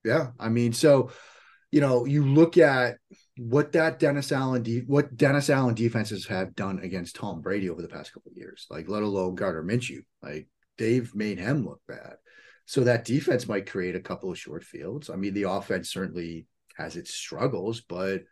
Yeah, 0.07 0.29
I 0.39 0.49
mean, 0.49 0.73
so 0.73 1.11
you 1.73 1.81
know, 1.81 2.05
you 2.05 2.25
look 2.25 2.57
at 2.59 2.99
what 3.37 3.73
that 3.73 3.99
Dennis 3.99 4.33
Allen 4.33 4.63
de- 4.63 4.85
what 4.87 5.17
Dennis 5.17 5.51
Allen 5.51 5.75
defenses 5.75 6.27
have 6.27 6.55
done 6.55 6.79
against 6.79 7.17
Tom 7.17 7.43
Brady 7.43 7.69
over 7.69 7.83
the 7.83 7.89
past 7.89 8.13
couple 8.13 8.31
of 8.31 8.37
years, 8.39 8.67
like 8.71 8.89
let 8.89 9.03
alone 9.03 9.35
Gardner 9.35 9.65
Minshew, 9.65 10.01
like 10.23 10.49
they've 10.79 11.13
made 11.15 11.39
him 11.39 11.65
look 11.65 11.81
bad. 11.89 12.15
So 12.67 12.85
that 12.85 13.05
defense 13.05 13.49
might 13.49 13.71
create 13.71 13.97
a 13.97 14.01
couple 14.01 14.31
of 14.31 14.39
short 14.39 14.65
fields. 14.65 15.11
I 15.11 15.17
mean, 15.17 15.35
the 15.35 15.45
offense 15.45 15.91
certainly 15.91 16.47
has 16.77 16.97
its 16.97 17.13
struggles, 17.13 17.81
but 17.81 18.23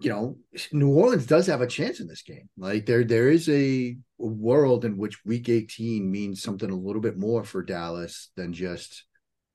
you 0.00 0.10
know, 0.10 0.38
New 0.72 0.88
Orleans 0.88 1.26
does 1.26 1.46
have 1.46 1.60
a 1.60 1.66
chance 1.66 2.00
in 2.00 2.06
this 2.06 2.22
game. 2.22 2.48
Like 2.56 2.86
there, 2.86 3.04
there 3.04 3.28
is 3.28 3.48
a 3.48 3.96
world 4.18 4.84
in 4.84 4.96
which 4.96 5.24
Week 5.24 5.48
18 5.48 6.10
means 6.10 6.42
something 6.42 6.70
a 6.70 6.76
little 6.76 7.02
bit 7.02 7.18
more 7.18 7.44
for 7.44 7.62
Dallas 7.62 8.30
than 8.36 8.52
just, 8.52 9.04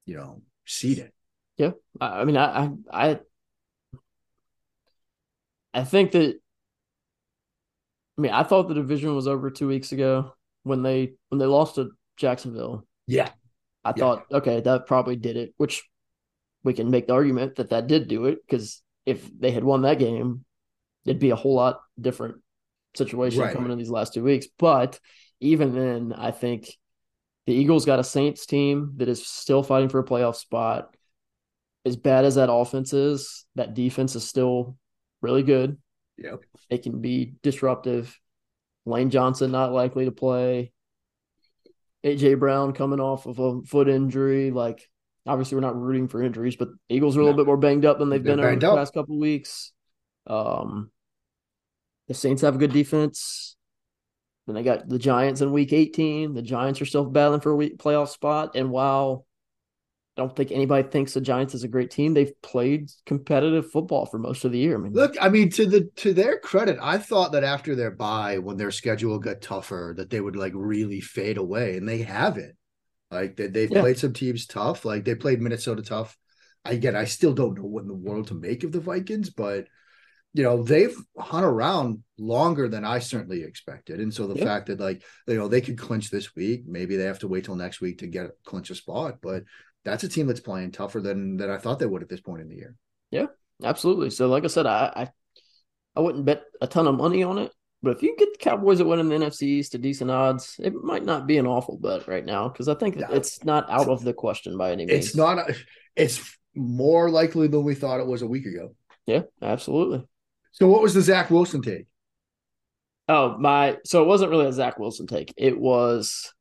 you 0.06 0.16
know, 0.16 0.42
seeding. 0.66 1.12
Yeah, 1.58 1.72
I 2.02 2.26
mean, 2.26 2.38
I, 2.38 2.70
I, 2.92 3.20
I 5.74 5.84
think 5.84 6.12
that. 6.12 6.36
I 8.18 8.22
mean, 8.22 8.32
I 8.32 8.44
thought 8.44 8.68
the 8.68 8.74
division 8.74 9.14
was 9.16 9.28
over 9.28 9.50
two 9.50 9.68
weeks 9.68 9.92
ago 9.92 10.34
when 10.64 10.84
they 10.84 11.14
when 11.30 11.40
they 11.40 11.46
lost 11.46 11.76
to 11.76 11.92
Jacksonville. 12.18 12.86
Yeah, 13.08 13.30
I 13.84 13.90
yeah. 13.90 13.94
thought, 13.94 14.26
okay, 14.32 14.62
that 14.62 14.88
probably 14.88 15.16
did 15.16 15.38
it. 15.38 15.54
Which 15.58 15.84
we 16.64 16.74
can 16.74 16.90
make 16.90 17.08
the 17.08 17.14
argument 17.14 17.56
that 17.56 17.70
that 17.70 17.88
did 17.88 18.08
do 18.08 18.26
it 18.26 18.40
because 18.46 18.82
if 19.06 19.30
they 19.40 19.52
had 19.52 19.64
won 19.64 19.84
that 19.84 20.00
game, 20.00 20.44
it'd 21.06 21.20
be 21.20 21.30
a 21.30 21.36
whole 21.36 21.56
lot 21.56 21.80
different 22.00 22.38
situation 22.96 23.42
right. 23.42 23.54
coming 23.54 23.72
in 23.72 23.78
these 23.78 23.90
last 23.90 24.14
two 24.14 24.24
weeks. 24.24 24.48
But 24.58 25.00
even 25.40 25.76
then, 25.76 26.14
I 26.14 26.32
think 26.32 26.68
the 27.46 27.54
Eagles 27.54 27.86
got 27.86 28.00
a 28.00 28.04
Saints 28.04 28.46
team 28.46 28.94
that 28.98 29.08
is 29.08 29.26
still 29.26 29.62
fighting 29.62 29.90
for 29.90 30.00
a 30.00 30.06
playoff 30.06 30.36
spot. 30.36 30.95
As 31.86 31.96
bad 31.96 32.26
as 32.26 32.36
that 32.36 32.52
offense 32.52 32.94
is, 32.94 33.46
that 33.56 33.74
defense 33.74 34.16
is 34.16 34.28
still 34.28 34.78
really 35.22 35.44
good. 35.44 35.78
Yep. 36.18 36.42
It 36.70 36.84
can 36.84 37.02
be 37.02 37.36
disruptive. 37.44 38.20
Lane 38.86 39.10
Johnson 39.10 39.52
not 39.52 39.72
likely 39.72 40.06
to 40.06 40.12
play. 40.12 40.72
AJ 42.06 42.40
Brown 42.40 42.74
coming 42.74 43.00
off 43.00 43.26
of 43.26 43.40
a 43.40 43.62
foot 43.64 43.90
injury. 43.90 44.52
Like 44.52 44.88
obviously 45.26 45.56
we're 45.56 45.62
not 45.62 45.80
rooting 45.80 46.08
for 46.08 46.22
injuries, 46.22 46.56
but 46.56 46.70
Eagles 46.90 47.18
are 47.18 47.22
a 47.22 47.24
little 47.24 47.38
bit 47.38 47.48
more 47.48 47.58
banged 47.58 47.86
up 47.86 48.00
than 48.00 48.10
they've 48.10 48.24
They're 48.24 48.36
been 48.36 48.46
over 48.46 48.56
the 48.56 48.72
up. 48.72 48.78
past 48.78 48.94
couple 48.94 49.20
weeks. 49.20 49.72
Um, 50.28 50.92
the 52.08 52.14
Saints 52.14 52.44
have 52.44 52.56
a 52.56 52.60
good 52.60 52.74
defense. 52.74 53.56
Then 54.46 54.56
they 54.56 54.64
got 54.64 54.88
the 54.88 55.00
Giants 55.00 55.42
in 55.42 55.52
Week 55.52 55.74
18. 55.74 56.36
The 56.36 56.44
Giants 56.44 56.80
are 56.80 56.86
still 56.86 57.06
battling 57.06 57.42
for 57.42 57.52
a 57.52 57.56
week 57.56 57.78
playoff 57.80 58.10
spot, 58.10 58.56
and 58.56 58.70
while 58.70 59.25
don't 60.16 60.36
think 60.36 60.52
anybody 60.52 60.88
thinks 60.88 61.14
the 61.14 61.22
Giants 61.22 61.54
is 61.54 61.64
a 61.64 61.68
great 61.68 61.92
team. 61.92 62.14
They've 62.14 62.42
played 62.42 62.90
competitive 63.06 63.70
football 63.70 64.06
for 64.06 64.18
most 64.18 64.46
of 64.46 64.52
the 64.52 64.58
year. 64.58 64.76
I 64.76 64.80
mean, 64.80 64.94
look, 64.94 65.16
I 65.20 65.28
mean, 65.28 65.50
to 65.52 65.66
the 65.66 65.90
to 65.98 66.14
their 66.14 66.40
credit, 66.40 66.78
I 66.82 66.98
thought 66.98 67.34
that 67.34 67.44
after 67.44 67.76
their 67.76 67.92
bye, 67.92 68.38
when 68.38 68.56
their 68.56 68.72
schedule 68.72 69.20
got 69.20 69.42
tougher, 69.42 69.94
that 69.98 70.10
they 70.10 70.22
would 70.22 70.38
like 70.38 70.54
really 70.56 71.02
fade 71.02 71.38
away, 71.38 71.76
and 71.76 71.88
they 71.88 72.00
haven't. 72.00 72.56
Like 73.12 73.36
they, 73.36 73.48
they've 73.48 73.72
yeah. 73.72 73.82
played 73.82 73.98
some 73.98 74.14
teams 74.14 74.46
tough. 74.46 74.86
Like 74.86 75.04
they 75.04 75.16
played 75.16 75.42
Minnesota 75.42 75.82
tough. 75.82 76.18
Again, 76.64 76.96
I 76.96 77.06
still 77.06 77.34
don't 77.34 77.58
know 77.58 77.66
what 77.66 77.84
in 77.84 77.88
the 77.88 77.94
world 77.94 78.28
to 78.28 78.36
make 78.36 78.64
of 78.64 78.72
the 78.72 78.80
Vikings, 78.80 79.30
but 79.30 79.66
you 80.34 80.44
know 80.44 80.64
they've 80.64 80.96
hung 81.18 81.44
around 81.44 82.04
longer 82.18 82.70
than 82.70 82.86
I 82.86 83.00
certainly 83.00 83.44
expected. 83.44 84.00
And 84.00 84.14
so 84.14 84.28
the 84.28 84.40
yeah. 84.40 84.46
fact 84.46 84.68
that 84.68 84.80
like 84.80 85.04
you 85.28 85.36
know 85.36 85.50
they 85.50 85.62
could 85.62 85.78
clinch 85.78 86.10
this 86.10 86.36
week, 86.36 86.64
maybe 86.66 86.96
they 86.96 87.04
have 87.04 87.20
to 87.20 87.28
wait 87.28 87.44
till 87.44 87.56
next 87.56 87.82
week 87.82 88.00
to 88.00 88.08
get 88.08 88.32
clinch 88.46 88.70
a 88.70 88.76
spot, 88.76 89.18
but 89.22 89.44
that's 89.86 90.04
a 90.04 90.10
team 90.10 90.28
that's 90.28 90.40
playing 90.42 90.72
tougher 90.72 91.00
than 91.00 91.38
than 91.38 91.50
I 91.50 91.58
thought 91.58 91.80
they 91.80 91.86
would 91.86 92.02
at 92.02 92.10
this 92.10 92.22
point 92.22 92.42
in 92.42 92.50
the 92.50 92.56
year. 92.56 92.76
Yeah, 93.12 93.28
absolutely. 93.64 94.10
So 94.10 94.28
like 94.28 94.44
I 94.44 94.48
said, 94.48 94.66
I 94.66 94.92
I, 94.96 95.10
I 95.96 96.00
wouldn't 96.02 96.26
bet 96.26 96.44
a 96.60 96.68
ton 96.68 96.88
of 96.88 96.96
money 96.96 97.24
on 97.24 97.38
it, 97.38 97.52
but 97.86 97.96
if 97.96 98.02
you 98.02 98.16
get 98.18 98.34
the 98.34 98.40
Cowboys 98.40 98.82
at 98.82 98.88
winning 98.88 99.10
the 99.10 99.16
NFC 99.16 99.44
East 99.44 99.74
to 99.74 99.78
decent 99.78 100.10
odds, 100.10 100.56
it 100.60 100.74
might 100.74 101.06
not 101.06 101.28
be 101.28 101.38
an 101.38 101.46
awful 101.46 101.78
bet 101.78 102.08
right 102.08 102.26
now 102.26 102.50
because 102.50 102.68
I 102.68 102.74
think 102.74 102.96
no, 102.96 103.08
it's 103.12 103.44
not 103.44 103.70
out 103.70 103.88
of 103.88 104.04
the 104.04 104.14
question 104.14 104.58
by 104.58 104.72
any 104.72 104.88
means. 104.88 105.06
It's 105.06 105.16
not. 105.16 105.38
A, 105.38 105.56
it's 105.96 106.36
more 106.56 107.10
likely 107.12 107.48
than 107.48 107.64
we 107.64 107.76
thought 107.76 108.00
it 108.00 108.08
was 108.08 108.24
a 108.24 108.28
week 108.28 108.48
ago. 108.48 108.76
Yeah, 109.06 109.22
absolutely. 109.42 110.04
So, 110.52 110.68
what 110.68 110.82
was 110.82 110.96
the 110.96 111.02
Zach 111.02 111.30
Wilson 111.30 111.62
take? 111.62 111.86
Oh 113.08 113.38
my! 113.38 113.78
So 113.86 114.02
it 114.02 114.08
wasn't 114.08 114.32
really 114.32 114.48
a 114.48 114.54
Zach 114.54 114.80
Wilson 114.80 115.06
take. 115.06 115.32
It 115.38 115.60
was. 115.60 116.34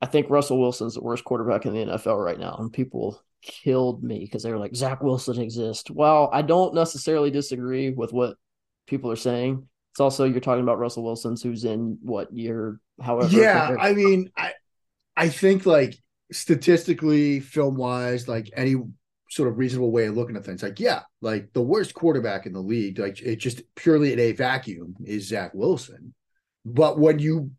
I 0.00 0.06
think 0.06 0.30
Russell 0.30 0.60
Wilson's 0.60 0.94
the 0.94 1.02
worst 1.02 1.24
quarterback 1.24 1.66
in 1.66 1.74
the 1.74 1.92
NFL 1.92 2.24
right 2.24 2.38
now, 2.38 2.56
and 2.58 2.72
people 2.72 3.22
killed 3.42 4.02
me 4.02 4.20
because 4.20 4.42
they 4.42 4.50
were 4.50 4.58
like, 4.58 4.74
Zach 4.74 5.02
Wilson 5.02 5.40
exists. 5.40 5.90
Well, 5.90 6.30
I 6.32 6.42
don't 6.42 6.74
necessarily 6.74 7.30
disagree 7.30 7.90
with 7.90 8.12
what 8.12 8.36
people 8.86 9.10
are 9.10 9.16
saying. 9.16 9.66
It's 9.92 10.00
also 10.00 10.24
you're 10.24 10.40
talking 10.40 10.62
about 10.62 10.78
Russell 10.78 11.04
Wilson's 11.04 11.42
who's 11.42 11.64
in 11.64 11.98
what 12.02 12.32
year, 12.32 12.80
however. 13.00 13.28
Yeah, 13.34 13.76
I 13.78 13.92
mean, 13.92 14.30
I 14.36 14.52
I 15.16 15.28
think 15.28 15.66
like 15.66 15.98
statistically, 16.32 17.40
film 17.40 17.76
wise, 17.76 18.28
like 18.28 18.50
any 18.56 18.76
sort 19.30 19.48
of 19.48 19.58
reasonable 19.58 19.92
way 19.92 20.06
of 20.06 20.16
looking 20.16 20.36
at 20.36 20.44
things, 20.44 20.62
like 20.62 20.80
yeah, 20.80 21.02
like 21.20 21.52
the 21.52 21.62
worst 21.62 21.94
quarterback 21.94 22.46
in 22.46 22.52
the 22.52 22.60
league, 22.60 22.98
like 22.98 23.20
it 23.20 23.36
just 23.36 23.62
purely 23.74 24.12
in 24.12 24.18
a 24.20 24.32
vacuum 24.32 24.94
is 25.04 25.28
Zach 25.28 25.52
Wilson. 25.54 26.14
But 26.64 26.98
when 26.98 27.18
you 27.18 27.50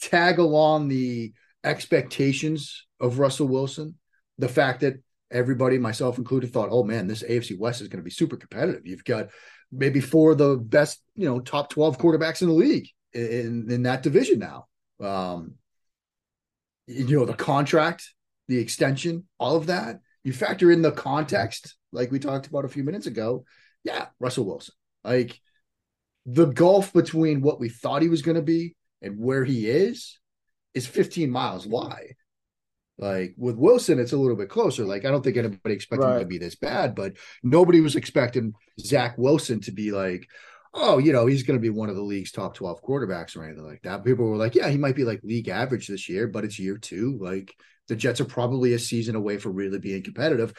tag 0.00 0.38
along 0.38 0.88
the 0.88 1.32
expectations 1.64 2.86
of 3.00 3.18
Russell 3.18 3.48
Wilson, 3.48 3.96
the 4.38 4.48
fact 4.48 4.80
that 4.80 5.02
everybody, 5.30 5.78
myself 5.78 6.18
included, 6.18 6.52
thought, 6.52 6.68
oh 6.70 6.84
man, 6.84 7.06
this 7.06 7.22
AFC 7.22 7.58
West 7.58 7.80
is 7.80 7.88
going 7.88 8.00
to 8.00 8.04
be 8.04 8.10
super 8.10 8.36
competitive. 8.36 8.86
You've 8.86 9.04
got 9.04 9.28
maybe 9.70 10.00
four 10.00 10.32
of 10.32 10.38
the 10.38 10.56
best, 10.56 11.02
you 11.14 11.28
know, 11.28 11.40
top 11.40 11.70
12 11.70 11.98
quarterbacks 11.98 12.42
in 12.42 12.48
the 12.48 12.54
league 12.54 12.88
in, 13.12 13.66
in 13.70 13.82
that 13.82 14.02
division 14.02 14.38
now. 14.38 14.66
Um, 15.00 15.54
you 16.86 17.18
know, 17.18 17.26
the 17.26 17.34
contract, 17.34 18.14
the 18.48 18.58
extension, 18.58 19.26
all 19.38 19.56
of 19.56 19.66
that. 19.66 20.00
You 20.24 20.32
factor 20.32 20.70
in 20.70 20.82
the 20.82 20.92
context, 20.92 21.76
like 21.92 22.10
we 22.10 22.18
talked 22.18 22.46
about 22.46 22.64
a 22.64 22.68
few 22.68 22.82
minutes 22.82 23.06
ago. 23.06 23.44
Yeah, 23.84 24.06
Russell 24.18 24.46
Wilson. 24.46 24.74
Like 25.04 25.40
the 26.26 26.46
gulf 26.46 26.92
between 26.92 27.40
what 27.40 27.60
we 27.60 27.68
thought 27.68 28.02
he 28.02 28.08
was 28.08 28.22
going 28.22 28.36
to 28.36 28.42
be 28.42 28.74
and 29.00 29.18
where 29.18 29.44
he 29.44 29.66
is 29.66 30.18
is 30.78 30.86
15 30.86 31.30
miles 31.30 31.66
wide. 31.66 32.14
Like 32.96 33.34
with 33.36 33.56
Wilson, 33.56 34.00
it's 34.00 34.12
a 34.12 34.16
little 34.16 34.36
bit 34.36 34.48
closer. 34.48 34.84
Like 34.84 35.04
I 35.04 35.10
don't 35.10 35.22
think 35.22 35.36
anybody 35.36 35.74
expected 35.74 36.06
right. 36.06 36.14
him 36.14 36.20
to 36.20 36.26
be 36.26 36.38
this 36.38 36.56
bad, 36.56 36.94
but 36.94 37.14
nobody 37.42 37.80
was 37.80 37.94
expecting 37.94 38.54
Zach 38.80 39.16
Wilson 39.18 39.60
to 39.62 39.72
be 39.72 39.92
like, 39.92 40.26
oh, 40.74 40.98
you 40.98 41.12
know, 41.12 41.26
he's 41.26 41.44
going 41.44 41.58
to 41.58 41.62
be 41.62 41.70
one 41.70 41.88
of 41.88 41.96
the 41.96 42.02
league's 42.02 42.32
top 42.32 42.54
12 42.54 42.82
quarterbacks 42.82 43.36
or 43.36 43.44
anything 43.44 43.64
like 43.64 43.82
that. 43.82 44.04
People 44.04 44.26
were 44.26 44.36
like, 44.36 44.54
yeah, 44.54 44.68
he 44.68 44.78
might 44.78 44.96
be 44.96 45.04
like 45.04 45.20
league 45.22 45.48
average 45.48 45.86
this 45.86 46.08
year, 46.08 46.26
but 46.26 46.44
it's 46.44 46.58
year 46.58 46.76
two. 46.76 47.18
Like 47.20 47.54
the 47.86 47.96
Jets 47.96 48.20
are 48.20 48.26
probably 48.26 48.74
a 48.74 48.78
season 48.78 49.14
away 49.14 49.38
from 49.38 49.54
really 49.54 49.78
being 49.78 50.02
competitive. 50.02 50.52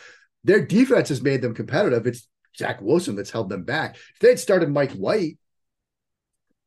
Their 0.45 0.65
defense 0.65 1.09
has 1.09 1.21
made 1.21 1.41
them 1.41 1.53
competitive. 1.53 2.07
It's 2.07 2.27
Zach 2.57 2.81
Wilson 2.81 3.15
that's 3.15 3.31
held 3.31 3.49
them 3.49 3.63
back. 3.63 3.95
If 3.95 4.19
they 4.21 4.29
had 4.29 4.39
started 4.39 4.69
Mike 4.69 4.93
White 4.93 5.37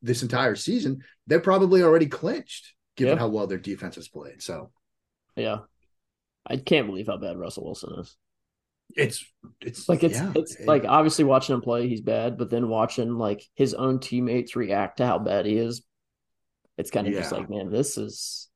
this 0.03 0.23
entire 0.23 0.57
season, 0.57 1.03
they're 1.27 1.41
probably 1.41 1.83
already 1.83 2.07
clinched 2.07 2.75
given 2.97 3.19
how 3.19 3.29
well 3.29 3.47
their 3.47 3.59
defense 3.59 3.97
has 3.97 4.09
played. 4.09 4.43
So 4.43 4.71
yeah. 5.37 5.59
I 6.47 6.57
can't 6.57 6.87
believe 6.87 7.07
how 7.07 7.17
bad 7.17 7.39
Russell 7.39 7.65
Wilson 7.65 8.01
is. 8.01 8.17
It's 8.95 9.25
it's 9.61 9.89
like 9.89 10.03
it's 10.03 10.17
yeah, 10.17 10.33
it's 10.35 10.57
it, 10.57 10.67
like 10.67 10.85
obviously 10.85 11.25
watching 11.25 11.55
him 11.55 11.63
play, 11.63 11.89
he's 11.89 12.01
bad, 12.01 12.37
but 12.37 12.51
then 12.51 12.69
watching 12.69 13.17
like 13.17 13.43
his 13.55 13.75
own 13.75 14.01
teammates 14.01 14.57
react 14.57 14.99
to 14.99 15.07
how 15.07 15.19
bad 15.19 15.47
he 15.47 15.57
is, 15.57 15.83
it's 16.77 16.91
kind 16.91 17.07
of 17.07 17.15
yeah. 17.15 17.21
just 17.21 17.33
like, 17.33 17.49
man, 17.49 17.71
this 17.71 17.97
is 17.97 18.51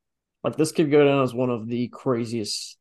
like 0.45 0.57
this 0.57 0.73
could 0.73 0.91
go 0.91 1.07
down 1.07 1.23
as 1.23 1.33
one 1.33 1.51
of 1.51 1.67
the 1.67 1.89
craziest. 1.89 2.77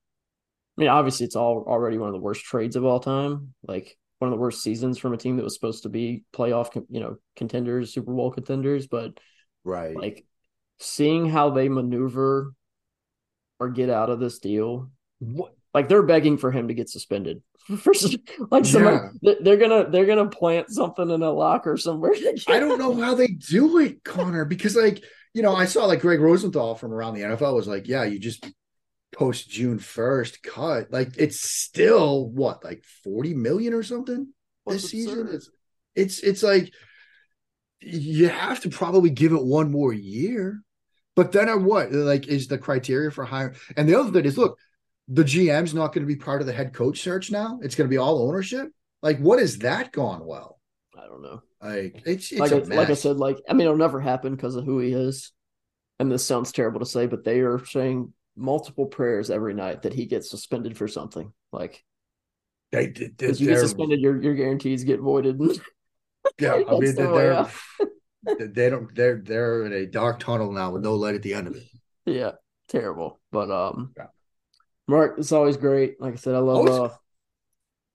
I 0.78 0.82
mean, 0.82 0.89
obviously, 0.89 1.26
it's 1.26 1.36
all 1.36 1.64
already 1.68 1.97
one 1.97 2.10
of 2.10 2.14
the 2.14 2.20
worst 2.20 2.43
trades 2.43 2.76
of 2.76 2.84
all 2.84 2.99
time. 2.99 3.53
Like 3.66 3.97
one 4.20 4.30
of 4.32 4.38
the 4.38 4.41
worst 4.41 4.62
seasons 4.62 4.97
from 4.97 5.14
a 5.14 5.18
team 5.18 5.38
that 5.38 5.43
was 5.43 5.53
supposed 5.53 5.84
to 5.84 5.89
be 5.89 6.24
playoff, 6.34 6.76
you 6.89 6.99
know, 6.99 7.18
contenders, 7.38 7.93
Super 7.93 8.12
Bowl 8.12 8.32
contenders. 8.32 8.88
But 8.88 9.18
right, 9.64 9.95
like 9.95 10.26
seeing 10.80 11.30
how 11.30 11.49
they 11.49 11.69
maneuver 11.69 12.53
or 13.59 13.69
get 13.69 13.89
out 13.89 14.09
of 14.09 14.19
this 14.19 14.39
deal. 14.39 14.91
What? 15.19 15.53
Like 15.73 15.89
they're 15.89 16.03
begging 16.03 16.38
for 16.38 16.51
him 16.51 16.69
to 16.69 16.73
get 16.73 16.89
suspended. 16.89 17.41
like 18.51 18.65
somebody, 18.65 19.09
yeah. 19.21 19.34
they're 19.41 19.57
gonna 19.57 19.89
they're 19.89 20.05
gonna 20.05 20.30
plant 20.30 20.69
something 20.69 21.09
in 21.09 21.21
a 21.21 21.32
locker 21.32 21.78
somewhere. 21.78 22.13
I 22.47 22.59
don't 22.59 22.80
know 22.80 22.95
how 22.95 23.15
they 23.15 23.28
do 23.28 23.80
it, 23.80 24.03
Connor, 24.03 24.45
because 24.45 24.76
like 24.76 25.03
you 25.34 25.41
know 25.41 25.55
I 25.55 25.65
saw 25.65 25.86
like 25.86 25.99
Gregg 25.99 26.21
Rosenthal 26.21 26.76
from 26.76 26.93
around 26.93 27.15
the 27.15 27.21
NFL 27.21 27.55
was 27.55 27.67
like, 27.67 27.88
yeah, 27.88 28.03
you 28.03 28.19
just 28.19 28.45
post 29.13 29.49
June 29.49 29.80
first 29.80 30.43
cut. 30.43 30.91
Like 30.91 31.17
it's 31.17 31.41
still 31.41 32.30
what 32.30 32.63
like 32.63 32.84
forty 33.03 33.34
million 33.34 33.73
or 33.73 33.84
something. 33.84 34.32
What's 34.63 34.84
this 34.84 34.91
season. 34.91 35.28
It's 35.32 35.49
it's 35.95 36.19
it's 36.19 36.43
like 36.43 36.71
you 37.82 38.30
have 38.30 38.61
to 38.61 38.69
probably 38.69 39.09
give 39.09 39.32
it 39.32 39.43
one 39.43 39.71
more 39.71 39.93
year. 39.93 40.61
But 41.16 41.32
then 41.32 41.49
at 41.49 41.61
what? 41.61 41.91
Like 41.91 42.28
is 42.28 42.47
the 42.47 42.57
criteria 42.57 43.11
for 43.11 43.26
hiring? 43.26 43.55
And 43.78 43.88
the 43.88 43.99
other 43.99 44.11
thing 44.11 44.26
is, 44.26 44.38
look, 44.38 44.57
the 45.07 45.24
GM's 45.24 45.74
not 45.74 45.93
going 45.93 46.05
to 46.05 46.13
be 46.13 46.16
part 46.16 46.41
of 46.41 46.47
the 46.47 46.53
head 46.53 46.74
coach 46.74 47.01
search 47.01 47.32
now. 47.32 47.59
It's 47.61 47.76
going 47.76 47.88
to 47.88 47.93
be 47.93 47.97
all 47.97 48.28
ownership. 48.28 48.70
Like, 49.01 49.20
what 49.20 49.39
has 49.39 49.59
that 49.59 49.91
gone 49.91 50.26
well? 50.26 50.59
I 50.97 51.05
don't 51.05 51.22
know. 51.22 51.41
Like, 51.61 52.03
it's 52.05 52.32
it's 52.32 52.39
like 52.39 52.51
I, 52.51 52.57
like 52.57 52.89
I 52.89 52.95
said, 52.95 53.18
like 53.18 53.38
I 53.47 53.53
mean, 53.53 53.61
it'll 53.61 53.78
never 53.78 53.99
happen 53.99 54.36
because 54.36 54.55
of 54.55 54.66
who 54.66 54.80
he 54.80 54.93
is. 54.93 55.32
And 55.99 56.11
this 56.11 56.26
sounds 56.26 56.51
terrible 56.51 56.80
to 56.80 56.86
say, 56.86 57.07
but 57.07 57.24
they 57.24 57.39
are 57.39 57.63
saying 57.66 58.11
multiple 58.36 58.86
prayers 58.86 59.30
every 59.30 59.53
night 59.53 59.84
that 59.84 59.93
he 59.93 60.05
gets 60.05 60.30
suspended 60.30 60.78
for 60.78 60.88
something. 60.88 61.32
Like 61.51 61.84
They, 62.72 62.88
they, 62.88 63.32
you 63.32 63.47
get 63.47 63.59
suspended, 63.59 64.01
your 64.01 64.22
your 64.22 64.34
guarantees 64.34 64.84
get 64.84 64.99
voided. 64.99 65.39
Yeah, 66.39 66.55
I 66.68 66.80
mean 66.80 66.95
the 66.95 67.07
they're. 67.13 67.47
They 68.39 68.69
don't 68.69 68.93
they're 68.95 69.17
they're 69.23 69.65
in 69.65 69.73
a 69.73 69.86
dark 69.86 70.19
tunnel 70.19 70.51
now 70.51 70.71
with 70.71 70.84
no 70.84 70.95
light 70.95 71.15
at 71.15 71.21
the 71.21 71.34
end 71.34 71.47
of 71.47 71.55
it. 71.55 71.63
yeah, 72.05 72.32
terrible. 72.67 73.19
But 73.32 73.51
um, 73.51 73.93
Yeah. 73.97 74.07
Mark, 74.88 75.15
it's 75.17 75.32
always 75.32 75.57
great. 75.57 75.99
Like 75.99 76.13
I 76.13 76.17
said, 76.17 76.36
I 76.36 76.39
love. 76.39 76.57
Always. 76.57 76.91
uh 76.91 76.95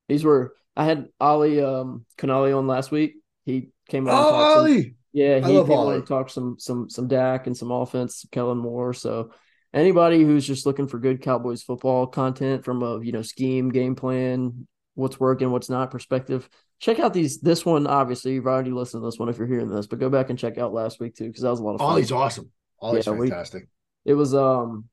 These 0.08 0.24
were 0.24 0.54
I 0.76 0.84
had 0.84 1.08
Ollie 1.20 1.62
um 1.62 2.04
Connolly 2.18 2.52
on 2.52 2.66
last 2.66 2.90
week. 2.90 3.14
He 3.44 3.70
came 3.88 4.08
on. 4.08 4.14
Oh, 4.14 4.30
talked 4.30 4.54
some- 4.56 4.94
Yeah, 5.12 5.36
he 5.38 5.42
came 5.42 5.70
on 5.72 5.94
and 5.94 6.06
talked 6.06 6.30
some 6.30 6.56
some 6.58 6.88
some 6.90 7.08
Dak 7.08 7.46
and 7.46 7.56
some 7.56 7.70
offense, 7.70 8.24
Kellen 8.30 8.58
Moore. 8.58 8.92
So 8.94 9.32
anybody 9.72 10.22
who's 10.22 10.46
just 10.46 10.66
looking 10.66 10.88
for 10.88 10.98
good 10.98 11.22
Cowboys 11.22 11.62
football 11.62 12.06
content 12.06 12.64
from 12.64 12.82
a 12.82 13.00
you 13.02 13.12
know 13.12 13.22
scheme, 13.22 13.70
game 13.70 13.94
plan, 13.94 14.66
what's 14.94 15.18
working, 15.20 15.50
what's 15.50 15.70
not 15.70 15.90
perspective, 15.90 16.48
check 16.80 16.98
out 16.98 17.14
these 17.14 17.40
this 17.40 17.64
one. 17.64 17.86
Obviously, 17.86 18.32
you've 18.32 18.46
already 18.46 18.72
listened 18.72 19.02
to 19.02 19.06
this 19.06 19.18
one 19.18 19.28
if 19.28 19.38
you're 19.38 19.46
hearing 19.46 19.68
this, 19.68 19.86
but 19.86 20.00
go 20.00 20.10
back 20.10 20.30
and 20.30 20.38
check 20.38 20.58
out 20.58 20.72
last 20.72 20.98
week 20.98 21.14
too 21.14 21.28
because 21.28 21.42
that 21.42 21.50
was 21.50 21.60
a 21.60 21.62
lot 21.62 21.74
of 21.74 21.80
fun. 21.80 21.90
Ollie's 21.90 22.10
awesome. 22.10 22.50
Ollie's 22.80 23.06
Yeah, 23.06 23.12
we- 23.12 23.28
fantastic. 23.28 23.68
It 24.04 24.14
was 24.14 24.34
um 24.34 24.86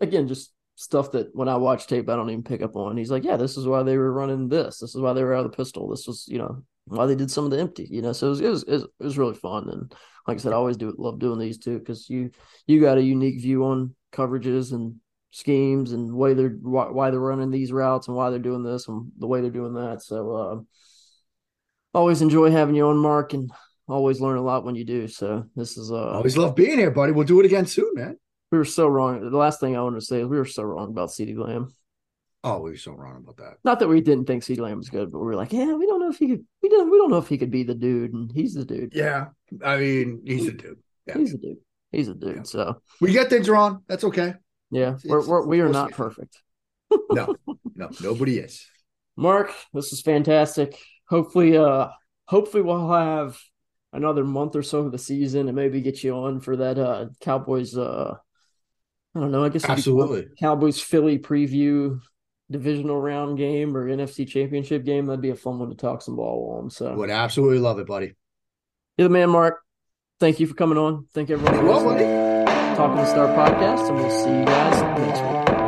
again 0.00 0.28
just 0.28 0.52
stuff 0.74 1.12
that 1.12 1.34
when 1.34 1.48
I 1.48 1.56
watch 1.56 1.86
tape 1.86 2.08
I 2.08 2.16
don't 2.16 2.28
even 2.30 2.42
pick 2.42 2.60
up 2.62 2.76
on. 2.76 2.96
He's 2.96 3.10
like, 3.10 3.24
yeah, 3.24 3.36
this 3.36 3.56
is 3.56 3.66
why 3.66 3.82
they 3.84 3.96
were 3.96 4.12
running 4.12 4.48
this. 4.48 4.78
This 4.78 4.94
is 4.94 5.00
why 5.00 5.12
they 5.12 5.22
were 5.22 5.34
out 5.34 5.44
of 5.46 5.52
the 5.52 5.56
pistol. 5.56 5.88
This 5.88 6.06
was 6.06 6.26
you 6.28 6.38
know 6.38 6.64
why 6.86 7.06
they 7.06 7.14
did 7.14 7.30
some 7.30 7.44
of 7.44 7.50
the 7.50 7.60
empty. 7.60 7.86
You 7.90 8.02
know, 8.02 8.12
so 8.12 8.26
it 8.26 8.30
was, 8.30 8.40
it 8.40 8.48
was, 8.50 8.64
it 8.68 8.90
was 8.98 9.16
really 9.18 9.34
fun. 9.34 9.68
And 9.70 9.94
like 10.26 10.38
I 10.38 10.40
said, 10.40 10.52
I 10.52 10.56
always 10.56 10.76
do 10.76 10.92
love 10.98 11.18
doing 11.20 11.38
these 11.38 11.58
too 11.58 11.78
because 11.78 12.10
you 12.10 12.30
you 12.66 12.80
got 12.80 12.98
a 12.98 13.02
unique 13.02 13.40
view 13.40 13.64
on 13.64 13.94
coverages 14.12 14.72
and 14.72 14.96
schemes 15.34 15.90
and 15.92 16.14
way 16.14 16.32
they're 16.32 16.50
why, 16.62 16.88
why 16.90 17.10
they're 17.10 17.18
running 17.18 17.50
these 17.50 17.72
routes 17.72 18.06
and 18.06 18.16
why 18.16 18.30
they're 18.30 18.38
doing 18.38 18.62
this 18.62 18.86
and 18.86 19.10
the 19.18 19.26
way 19.26 19.40
they're 19.40 19.50
doing 19.50 19.74
that. 19.74 20.00
So 20.00 20.30
uh, 20.32 20.60
always 21.98 22.22
enjoy 22.22 22.50
having 22.52 22.76
you 22.76 22.86
on, 22.86 22.96
Mark, 22.98 23.32
and 23.34 23.50
always 23.88 24.20
learn 24.20 24.38
a 24.38 24.42
lot 24.42 24.64
when 24.64 24.76
you 24.76 24.84
do. 24.84 25.08
So 25.08 25.46
this 25.56 25.76
is 25.76 25.90
uh 25.90 26.12
Always 26.12 26.36
love 26.36 26.54
being 26.54 26.78
here, 26.78 26.92
buddy. 26.92 27.12
We'll 27.12 27.26
do 27.26 27.40
it 27.40 27.46
again 27.46 27.66
soon, 27.66 27.90
man. 27.94 28.16
we 28.52 28.58
were 28.58 28.64
so 28.64 28.86
wrong. 28.86 29.28
The 29.28 29.36
last 29.36 29.58
thing 29.58 29.76
I 29.76 29.82
wanted 29.82 30.00
to 30.00 30.06
say 30.06 30.20
is 30.20 30.28
we 30.28 30.38
were 30.38 30.44
so 30.44 30.62
wrong 30.62 30.90
about 30.90 31.08
CeeDee 31.10 31.36
Lamb. 31.36 31.74
Oh, 32.44 32.60
we 32.60 32.70
were 32.70 32.76
so 32.76 32.92
wrong 32.92 33.16
about 33.24 33.38
that. 33.38 33.54
Not 33.64 33.80
that 33.80 33.88
we 33.88 34.00
didn't 34.02 34.26
think 34.26 34.44
CeeDee 34.44 34.60
Lamb 34.60 34.76
was 34.78 34.90
good, 34.90 35.10
but 35.10 35.18
we 35.18 35.24
were 35.26 35.34
like, 35.34 35.52
yeah, 35.52 35.72
we 35.74 35.86
don't 35.86 35.98
know 36.00 36.10
if 36.10 36.18
he 36.18 36.28
could. 36.28 36.44
We 36.62 36.68
don't. 36.68 36.90
We 36.90 36.98
don't 36.98 37.10
know 37.10 37.18
if 37.18 37.26
he 37.28 37.38
could 37.38 37.50
be 37.50 37.64
the 37.64 37.74
dude, 37.74 38.12
and 38.12 38.30
he's 38.30 38.54
the 38.54 38.64
dude. 38.64 38.92
Yeah, 38.94 39.28
I 39.64 39.78
mean, 39.78 40.22
he's 40.24 40.46
a 40.46 40.52
dude. 40.52 40.78
Yeah. 41.06 41.18
He's 41.18 41.34
a 41.34 41.38
dude. 41.38 41.56
He's 41.90 42.08
a 42.08 42.14
dude. 42.14 42.36
Yeah. 42.36 42.42
So 42.44 42.82
We 43.00 43.12
get 43.12 43.30
things 43.30 43.48
wrong. 43.48 43.82
That's 43.88 44.04
okay. 44.04 44.34
Yeah, 44.74 44.88
It's- 44.94 45.04
we're, 45.06 45.26
we're 45.26 45.46
we 45.46 45.60
are 45.60 45.68
not 45.68 45.92
perfect. 45.92 46.42
No, 47.10 47.36
no, 47.74 47.90
nobody 48.02 48.38
is. 48.38 48.66
Mark, 49.16 49.52
this 49.72 49.92
is 49.92 50.00
fantastic. 50.02 50.76
Hopefully, 51.08 51.56
uh, 51.56 51.88
hopefully 52.26 52.62
we'll 52.62 52.90
have 52.90 53.38
another 53.92 54.24
month 54.24 54.56
or 54.56 54.62
so 54.62 54.80
of 54.80 54.92
the 54.92 54.98
season 54.98 55.46
and 55.48 55.54
maybe 55.56 55.80
get 55.80 56.02
you 56.02 56.12
on 56.16 56.40
for 56.40 56.56
that 56.56 56.78
uh 56.78 57.06
Cowboys. 57.20 57.76
Uh, 57.76 58.14
I 59.14 59.20
don't 59.20 59.30
know. 59.30 59.44
I 59.44 59.48
guess 59.48 59.64
Absolutely. 59.64 60.26
Cowboys 60.40 60.80
Philly 60.80 61.18
preview 61.20 62.00
divisional 62.50 63.00
round 63.00 63.38
game 63.38 63.76
or 63.76 63.86
NFC 63.88 64.26
championship 64.26 64.84
game. 64.84 65.06
That'd 65.06 65.20
be 65.22 65.30
a 65.30 65.36
fun 65.36 65.60
one 65.60 65.70
to 65.70 65.76
talk 65.76 66.02
some 66.02 66.16
ball 66.16 66.58
on. 66.60 66.70
So 66.70 66.92
Would 66.94 67.10
absolutely 67.10 67.60
love 67.60 67.78
it, 67.78 67.86
buddy. 67.86 68.14
you're 68.98 69.06
the 69.08 69.12
man, 69.12 69.30
Mark. 69.30 69.60
Thank 70.18 70.40
you 70.40 70.46
for 70.48 70.54
coming 70.54 70.78
on. 70.78 71.06
Thank 71.14 71.28
you 71.28 71.36
everyone 71.36 72.33
Talking 72.76 73.06
Star 73.06 73.28
podcast, 73.28 73.88
and 73.88 73.98
we'll 73.98 74.10
see 74.10 74.30
you 74.30 74.44
guys 74.44 74.82
next 74.98 75.20
week. 75.22 75.63